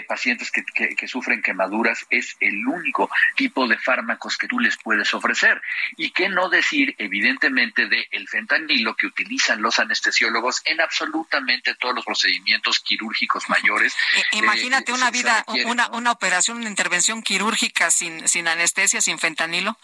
[0.08, 5.14] pacientes que, que, sufren quemaduras es el único tipo de fármacos que tú les puedes
[5.14, 5.62] ofrecer
[5.98, 11.95] y qué no decir evidentemente de el fentanilo que utilizan los anestesiólogos en absolutamente todos
[11.95, 13.95] los procedimientos quirúrgicos mayores.
[14.32, 19.77] Imagínate eh, una vida, una, una operación, una intervención quirúrgica sin, sin anestesia, sin fentanilo.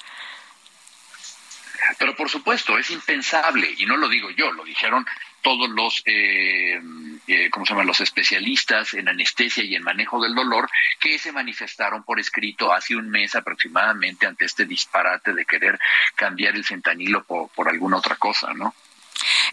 [1.98, 5.06] Pero por supuesto, es impensable, y no lo digo yo, lo dijeron
[5.42, 6.80] todos los, eh,
[7.28, 7.84] eh, ¿cómo se llama?
[7.84, 10.70] Los especialistas en anestesia y en manejo del dolor
[11.00, 15.80] que se manifestaron por escrito hace un mes aproximadamente ante este disparate de querer
[16.14, 18.76] cambiar el fentanilo por, por alguna otra cosa, ¿no?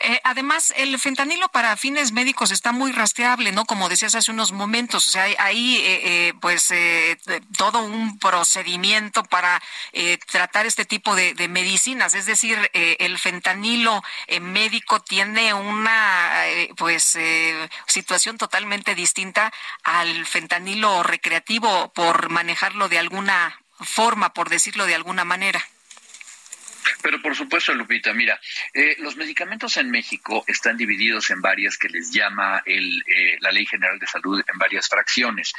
[0.00, 3.64] Eh, además, el fentanilo para fines médicos está muy rastreable, ¿no?
[3.64, 6.72] Como decías hace unos momentos, o sea, hay, hay eh, eh, pues
[7.56, 9.62] todo un procedimiento para
[10.30, 12.14] tratar este tipo de, medicinas.
[12.14, 14.02] Es decir, el fentanilo
[14.40, 16.44] médico tiene una
[16.76, 17.18] pues
[17.86, 25.24] situación totalmente distinta al fentanilo recreativo por manejarlo de alguna forma, por decirlo de alguna
[25.24, 25.64] manera.
[27.02, 28.39] Pero por supuesto, Lupita, mira,
[28.73, 33.52] eh, los medicamentos en México están divididos en varias que les llama el, eh, la
[33.52, 35.52] Ley General de Salud en varias fracciones.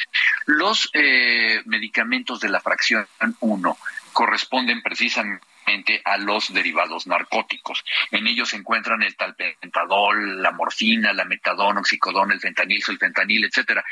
[0.45, 3.07] Los eh, medicamentos de la fracción
[3.39, 3.77] 1
[4.13, 7.83] corresponden precisamente a los derivados narcóticos.
[8.11, 13.45] En ellos se encuentran el talpentadol, la morfina, la metadona, oxicodona, el fentanil, el fentanil,
[13.45, 13.85] etcétera.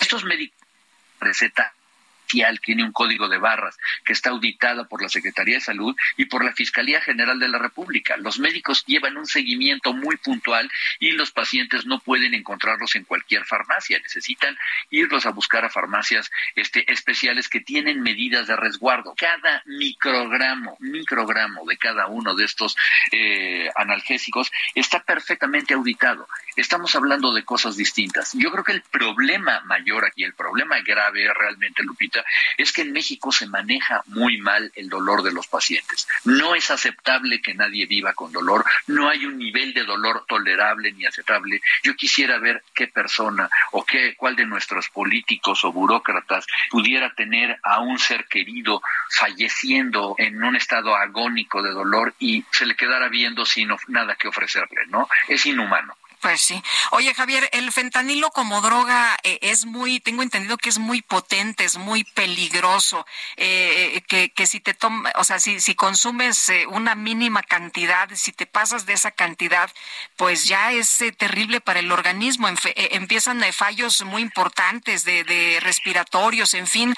[0.00, 0.58] Estos medicamentos
[1.20, 1.74] receta
[2.28, 6.44] tiene un código de barras que está auditado por la Secretaría de Salud y por
[6.44, 8.16] la Fiscalía General de la República.
[8.16, 13.44] Los médicos llevan un seguimiento muy puntual y los pacientes no pueden encontrarlos en cualquier
[13.44, 13.98] farmacia.
[13.98, 14.56] Necesitan
[14.90, 19.14] irlos a buscar a farmacias este, especiales que tienen medidas de resguardo.
[19.16, 22.76] Cada microgramo, microgramo de cada uno de estos
[23.12, 26.28] eh, analgésicos está perfectamente auditado.
[26.56, 28.32] Estamos hablando de cosas distintas.
[28.34, 32.17] Yo creo que el problema mayor aquí, el problema grave realmente, Lupita,
[32.56, 36.08] es que en México se maneja muy mal el dolor de los pacientes.
[36.24, 40.92] No es aceptable que nadie viva con dolor, no hay un nivel de dolor tolerable
[40.92, 41.60] ni aceptable.
[41.82, 47.58] Yo quisiera ver qué persona o qué, cuál de nuestros políticos o burócratas pudiera tener
[47.62, 53.08] a un ser querido falleciendo en un estado agónico de dolor y se le quedara
[53.08, 55.08] viendo sin nada que ofrecerle, ¿no?
[55.28, 55.96] Es inhumano.
[56.20, 56.60] Pues sí.
[56.90, 61.64] Oye, Javier, el fentanilo como droga eh, es muy, tengo entendido que es muy potente,
[61.64, 63.06] es muy peligroso,
[63.36, 68.08] eh, eh, que, que si te tomas, o sea, si, si consumes una mínima cantidad,
[68.14, 69.70] si te pasas de esa cantidad,
[70.16, 72.48] pues ya es terrible para el organismo.
[72.74, 76.96] empiezan fallos muy importantes de, de respiratorios, en fin.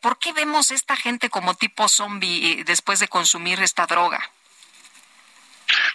[0.00, 4.30] ¿Por qué vemos esta gente como tipo zombie después de consumir esta droga?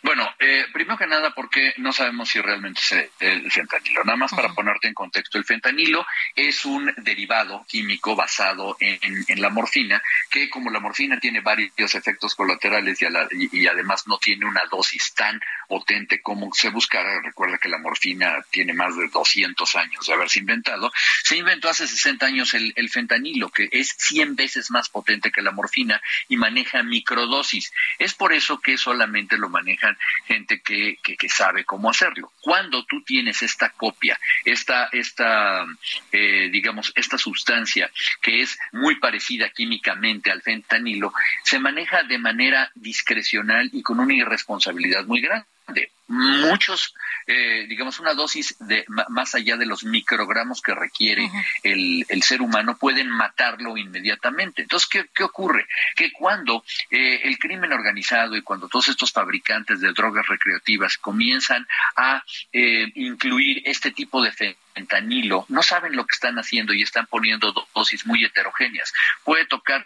[0.02, 4.04] Bueno, eh, primero que nada, porque no sabemos si realmente es el fentanilo.
[4.04, 9.50] Nada más para ponerte en contexto, el fentanilo es un derivado químico basado en, la
[9.50, 15.14] morfina, que como la morfina tiene varios efectos colaterales y, además no tiene una dosis
[15.14, 20.14] tan potente como se buscara, recuerda que la morfina tiene más de 200 años de
[20.14, 20.92] haberse inventado,
[21.24, 25.52] se inventó hace 60 años el, fentanilo, que es 100 veces más potente que la
[25.52, 27.72] morfina y maneja microdosis.
[28.00, 32.32] Es por eso que solamente lo maneja manejan gente que, que, sabe cómo hacerlo.
[32.42, 35.66] Cuando tú tienes esta copia, esta, esta
[36.12, 41.14] eh, digamos, esta sustancia que es muy parecida químicamente al fentanilo,
[41.44, 46.94] se maneja de manera discrecional y con una irresponsabilidad muy grande de muchos,
[47.26, 51.30] eh, digamos, una dosis de más allá de los microgramos que requiere
[51.64, 54.62] el, el, ser humano, pueden matarlo inmediatamente.
[54.62, 55.68] Entonces, ¿qué, qué ocurre?
[55.96, 61.68] Que cuando eh, el crimen organizado y cuando todos estos fabricantes de drogas recreativas comienzan
[61.98, 62.24] a
[62.54, 67.54] eh, incluir este tipo de fentanilo, no saben lo que están haciendo y están poniendo
[67.76, 68.94] dosis muy heterogéneas.
[69.26, 69.86] Puede tocar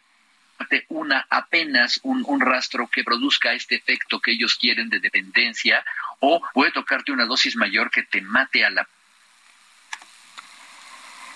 [0.89, 5.83] una apenas un, un, rastro que produzca este efecto que ellos quieren de dependencia
[6.19, 8.87] o puede tocarte una dosis mayor que te mate a la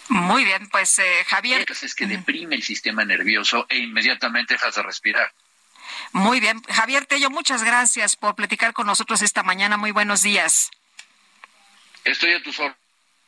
[0.07, 1.65] muy bien, pues eh, Javier.
[1.69, 5.33] Es que deprime el sistema nervioso e inmediatamente dejas de respirar.
[6.11, 9.77] Muy bien, Javier Tello, muchas gracias por platicar con nosotros esta mañana.
[9.77, 10.71] Muy buenos días.
[12.03, 12.84] Estoy a tus órdenes.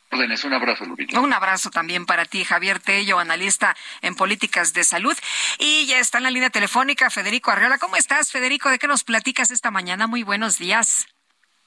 [0.10, 1.20] Un abrazo, Lupita.
[1.20, 5.16] Un abrazo también para ti, Javier Tello, analista en políticas de salud.
[5.60, 7.78] Y ya está en la línea telefónica Federico Arriola.
[7.78, 8.70] ¿Cómo estás, Federico?
[8.70, 10.08] ¿De qué nos platicas esta mañana?
[10.08, 11.08] Muy buenos días.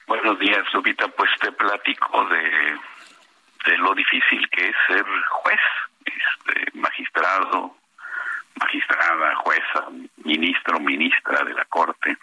[0.07, 1.09] Buenos días, Lupita.
[1.09, 2.79] Pues te platico de,
[3.67, 5.61] de lo difícil que es ser juez,
[6.05, 7.77] este, magistrado,
[8.55, 9.87] magistrada, jueza,
[10.25, 12.17] ministro, ministra de la Corte.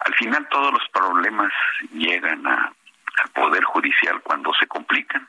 [0.00, 1.52] Al final todos los problemas
[1.92, 2.72] llegan a
[3.22, 5.28] al Poder Judicial cuando se complican.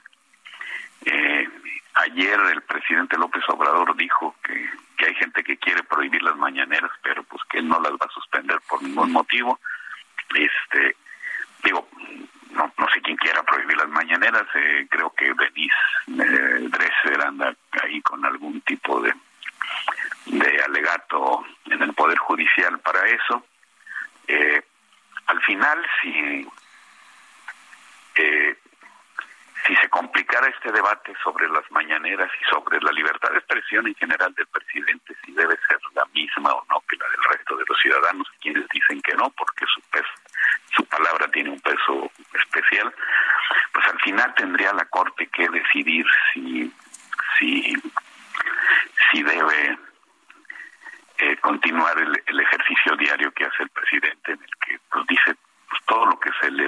[1.05, 1.49] Eh,
[1.95, 6.91] ayer el presidente López Obrador dijo que, que hay gente que quiere prohibir las mañaneras,
[7.03, 9.59] pero pues que no las va a suspender por ningún motivo.
[10.33, 10.95] Este,
[11.63, 11.87] digo,
[12.51, 15.75] no, no sé quién quiera prohibir las mañaneras, eh, creo que Denise
[16.07, 19.13] eh, Dresser anda ahí con algún tipo de,
[20.25, 23.45] de alegato en el Poder Judicial para eso.
[24.27, 24.61] Eh,
[25.27, 26.47] al final, si
[28.15, 28.57] eh,
[29.65, 33.95] si se complicara este debate sobre las mañaneras y sobre la libertad de expresión en
[33.95, 37.65] general del presidente, si debe ser la misma o no que la del resto de
[37.67, 40.13] los ciudadanos, quienes dicen que no, porque su peso,
[40.75, 42.93] su palabra tiene un peso especial,
[43.73, 46.73] pues al final tendría la Corte que decidir si,
[47.37, 47.75] si,
[49.11, 49.77] si debe
[51.19, 55.35] eh, continuar el, el, ejercicio diario que hace el presidente, en el que pues, dice
[55.69, 56.65] pues, todo lo que se le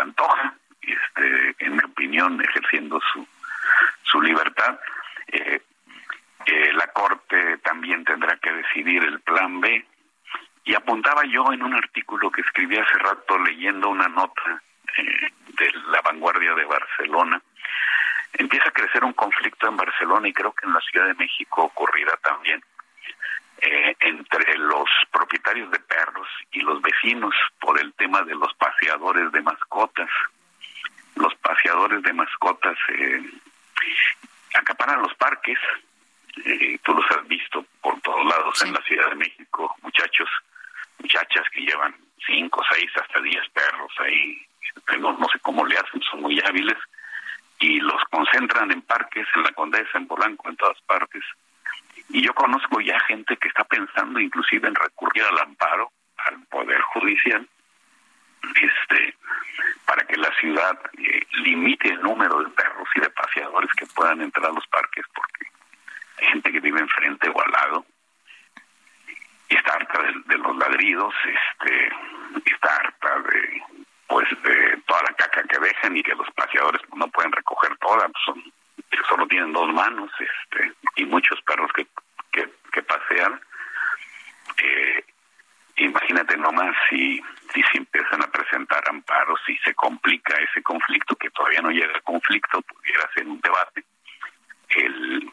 [0.00, 3.26] antoja este, en mi opinión, ejerciendo su,
[4.04, 4.78] su libertad.
[5.28, 5.60] Eh,
[6.46, 9.84] eh, la Corte también tendrá que decidir el plan B.
[10.64, 14.62] Y apuntaba yo en un artículo que escribí hace rato leyendo una nota
[14.96, 17.40] eh, de la vanguardia de Barcelona.
[18.34, 21.64] Empieza a crecer un conflicto en Barcelona y creo que en la Ciudad de México
[21.64, 22.62] ocurrirá también
[24.00, 29.40] entre los propietarios de perros y los vecinos por el tema de los paseadores de
[29.40, 30.10] mascotas
[31.16, 33.22] los paseadores de mascotas eh,
[34.54, 35.58] acaparan los parques,
[36.44, 40.28] eh, tú los has visto por todos lados en la Ciudad de México, muchachos,
[40.98, 41.94] muchachas que llevan
[42.26, 44.46] cinco, seis, hasta diez perros ahí,
[44.98, 46.78] no, no sé cómo le hacen, son muy hábiles,
[47.58, 51.22] y los concentran en parques, en la Condesa, en Polanco, en todas partes.
[52.08, 55.92] Y yo conozco ya gente que está pensando inclusive en recurrir al amparo,
[56.26, 57.46] al Poder Judicial,
[58.60, 59.11] este
[59.92, 64.22] para que la ciudad eh, limite el número de perros y de paseadores que puedan
[64.22, 65.46] entrar a los parques porque
[66.16, 67.84] hay gente que vive enfrente o al lado
[69.50, 71.92] y está harta de, los ladridos este
[72.46, 73.62] está harta de
[74.06, 78.08] pues de toda la caca que dejan y que los paseadores no pueden recoger toda
[78.08, 78.42] pues son
[79.10, 81.86] solo tienen dos manos este y muchos perros que
[82.30, 83.38] que, que pasean
[84.56, 85.04] eh,
[85.76, 87.20] imagínate nomás si,
[87.52, 91.92] si se empiezan a presentar amparos, si se complica ese conflicto, que todavía no llega
[91.94, 93.84] al conflicto, pudiera ser un debate,
[94.70, 95.32] el,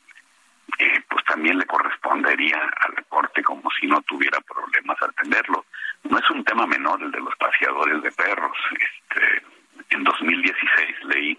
[0.78, 5.66] eh, pues también le correspondería a la Corte como si no tuviera problemas atenderlo.
[6.04, 8.58] No es un tema menor el de los paseadores de perros.
[8.72, 9.44] Este,
[9.90, 11.38] en 2016 leí,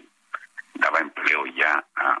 [0.75, 2.19] daba empleo ya a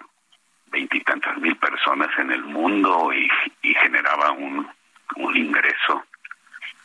[0.67, 3.29] veintitantas mil personas en el mundo y,
[3.61, 4.67] y generaba un,
[5.15, 6.05] un ingreso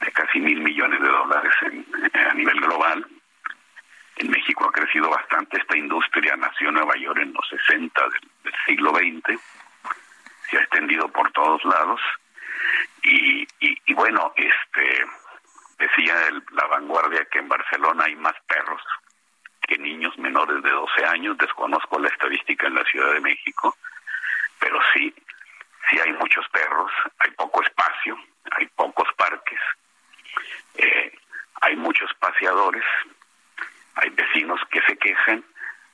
[0.00, 1.52] de casi mil millones de dólares
[2.31, 3.07] a nivel global.
[4.16, 8.55] En México ha crecido bastante esta industria, nació en Nueva York en los 60 del,
[8.65, 9.39] siglo XX,
[10.50, 12.00] se ha extendido por todos lados.
[13.02, 15.07] Y, y, bueno, este
[15.78, 16.15] decía
[16.52, 18.83] la vanguardia que en Barcelona hay más perros
[19.60, 23.76] que niños menores de 12 años, desconozco la estadística en la Ciudad de México,
[24.58, 25.15] pero sí,
[25.91, 28.16] sí hay muchos perros, hay poco espacio,
[28.52, 29.60] hay pocos parques,
[30.79, 31.13] eh,
[31.63, 32.85] hay muchos paseadores,
[33.95, 35.45] hay vecinos que se quejan,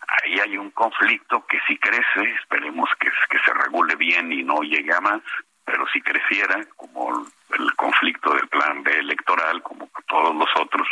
[0.09, 3.11] ahí hay un conflicto que si crece, esperemos que,
[3.44, 5.20] se regule bien y no llegue a más,
[5.65, 7.27] pero si creciera, como
[7.59, 10.89] el conflicto del plan B electoral, como todos los otros,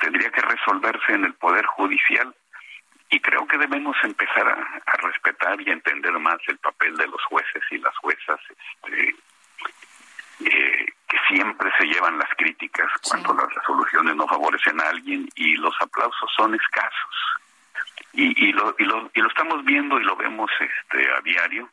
[0.00, 2.34] tendría que resolverse en el Poder Judicial
[3.10, 7.62] y creo que debemos empezar a, respetar y entender más el papel de los jueces
[7.70, 9.14] y las juezas este,
[11.30, 16.30] siempre se llevan las críticas cuando las resoluciones no favorecen a alguien y los aplausos
[16.36, 17.14] son escasos.
[18.12, 21.70] Y, y, lo, y, lo, y lo estamos viendo y lo vemos este a diario.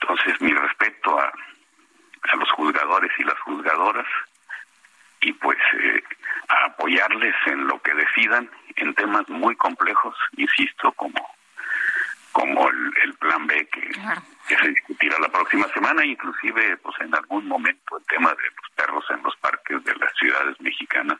[0.00, 1.32] Entonces mi respeto a,
[2.30, 4.06] a los juzgadores y las juzgadoras
[5.22, 6.02] y pues eh,
[6.48, 11.36] a apoyarles en lo que decidan en temas muy complejos, insisto, como
[12.32, 13.90] como el, plan B que,
[14.48, 18.70] que, se discutirá la próxima semana, inclusive pues en algún momento el tema de los
[18.74, 21.18] perros en los parques de las ciudades mexicanas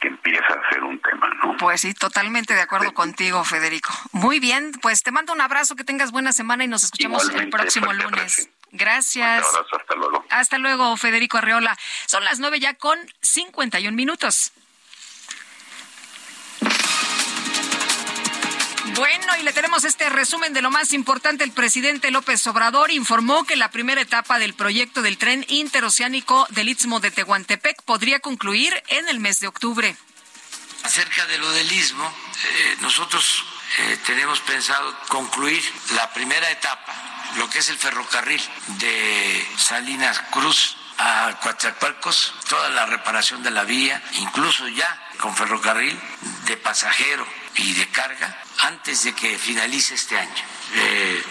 [0.00, 1.56] que empieza a ser un tema, ¿no?
[1.58, 3.90] Pues sí, totalmente de acuerdo contigo, Federico.
[4.12, 7.50] Muy bien, pues te mando un abrazo, que tengas buena semana y nos escuchamos el
[7.50, 8.48] próximo lunes.
[8.72, 9.44] Gracias.
[9.72, 10.24] hasta luego.
[10.30, 11.76] Hasta luego, Federico Arreola.
[12.06, 14.52] Son las nueve ya con 51 minutos.
[18.94, 21.44] Bueno, y le tenemos este resumen de lo más importante.
[21.44, 26.68] El presidente López Obrador informó que la primera etapa del proyecto del tren interoceánico del
[26.68, 29.96] Istmo de Tehuantepec podría concluir en el mes de octubre.
[30.82, 33.44] Acerca de lo del Istmo, eh, nosotros
[33.78, 35.62] eh, tenemos pensado concluir
[35.94, 38.42] la primera etapa lo que es el ferrocarril
[38.78, 45.98] de Salinas Cruz a Coatzacoalcos, toda la reparación de la vía, incluso ya con ferrocarril
[46.46, 50.44] de pasajero y de carga, antes de que finalice este año.
[50.74, 51.22] Eh,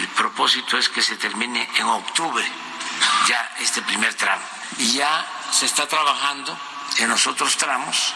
[0.00, 2.44] el propósito es que se termine en octubre
[3.28, 4.42] ya este primer tramo.
[4.78, 6.56] Y ya se está trabajando
[6.98, 8.14] en los otros tramos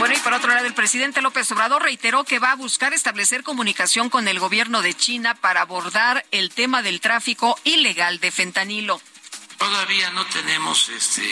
[0.00, 3.42] bueno, y por otro lado, el presidente López Obrador reiteró que va a buscar establecer
[3.42, 9.02] comunicación con el gobierno de China para abordar el tema del tráfico ilegal de fentanilo.
[9.60, 11.30] Todavía no tenemos este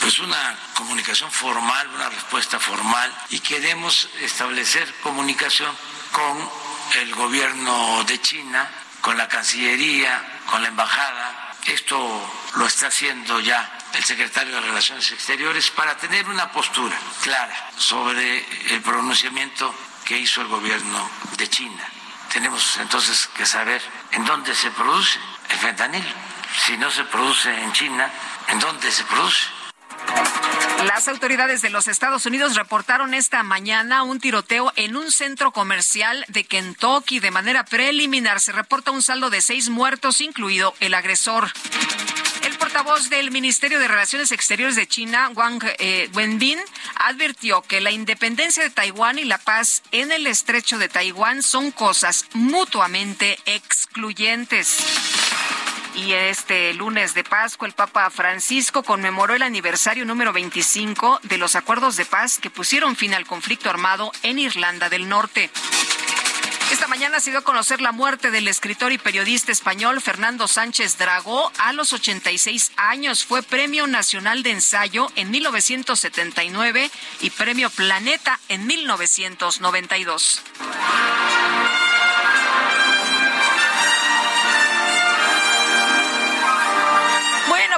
[0.00, 5.76] pues una comunicación formal, una respuesta formal y queremos establecer comunicación
[6.12, 6.50] con
[7.00, 8.70] el gobierno de China,
[9.00, 11.56] con la Cancillería, con la embajada.
[11.66, 11.98] Esto
[12.54, 18.46] lo está haciendo ya el secretario de Relaciones Exteriores para tener una postura clara sobre
[18.72, 21.84] el pronunciamiento que hizo el gobierno de China.
[22.32, 26.33] Tenemos entonces que saber en dónde se produce el fentanilo.
[26.56, 28.10] Si no se produce en China,
[28.48, 29.48] ¿en dónde se produce?
[30.86, 36.24] Las autoridades de los Estados Unidos reportaron esta mañana un tiroteo en un centro comercial
[36.28, 37.20] de Kentucky.
[37.20, 41.50] De manera preliminar se reporta un saldo de seis muertos, incluido el agresor.
[42.42, 46.58] El portavoz del Ministerio de Relaciones Exteriores de China, Wang eh, Wenbin,
[46.96, 51.70] advirtió que la independencia de Taiwán y la paz en el estrecho de Taiwán son
[51.72, 55.23] cosas mutuamente excluyentes.
[55.94, 61.54] Y este lunes de Pascua, el Papa Francisco conmemoró el aniversario número 25 de los
[61.54, 65.50] acuerdos de paz que pusieron fin al conflicto armado en Irlanda del Norte.
[66.72, 70.98] Esta mañana se dio a conocer la muerte del escritor y periodista español Fernando Sánchez
[70.98, 73.24] Dragó a los 86 años.
[73.24, 76.90] Fue Premio Nacional de Ensayo en 1979
[77.20, 80.42] y Premio Planeta en 1992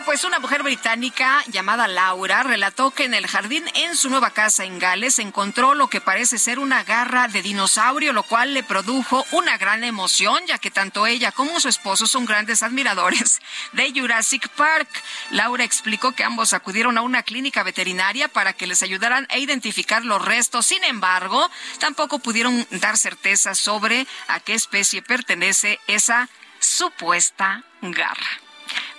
[0.06, 4.64] pues una mujer británica llamada Laura relató que en el jardín en su nueva casa
[4.64, 9.26] en Gales encontró lo que parece ser una garra de dinosaurio, lo cual le produjo
[9.32, 13.40] una gran emoción, ya que tanto ella como su esposo son grandes admiradores
[13.72, 14.88] de Jurassic Park.
[15.32, 20.04] Laura explicó que ambos acudieron a una clínica veterinaria para que les ayudaran a identificar
[20.04, 20.66] los restos.
[20.66, 26.28] Sin embargo, tampoco pudieron dar certeza sobre a qué especie pertenece esa
[26.60, 28.45] supuesta garra.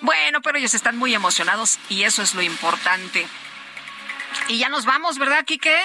[0.02, 3.28] Bueno, pero ellos están muy emocionados y eso es lo importante.
[4.48, 5.76] Y ya nos vamos, ¿verdad, Quique?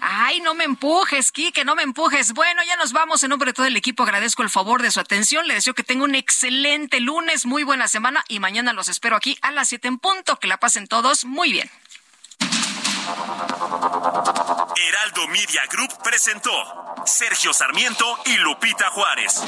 [0.00, 2.32] Ay, no me empujes, Quique, no me empujes.
[2.32, 3.22] Bueno, ya nos vamos.
[3.22, 5.46] En nombre de todo el equipo agradezco el favor de su atención.
[5.46, 9.38] Le deseo que tenga un excelente lunes, muy buena semana y mañana los espero aquí
[9.42, 10.36] a las 7 en punto.
[10.38, 11.70] Que la pasen todos muy bien.
[14.76, 16.52] Heraldo Media Group presentó
[17.06, 19.42] Sergio Sarmiento y Lupita Juárez.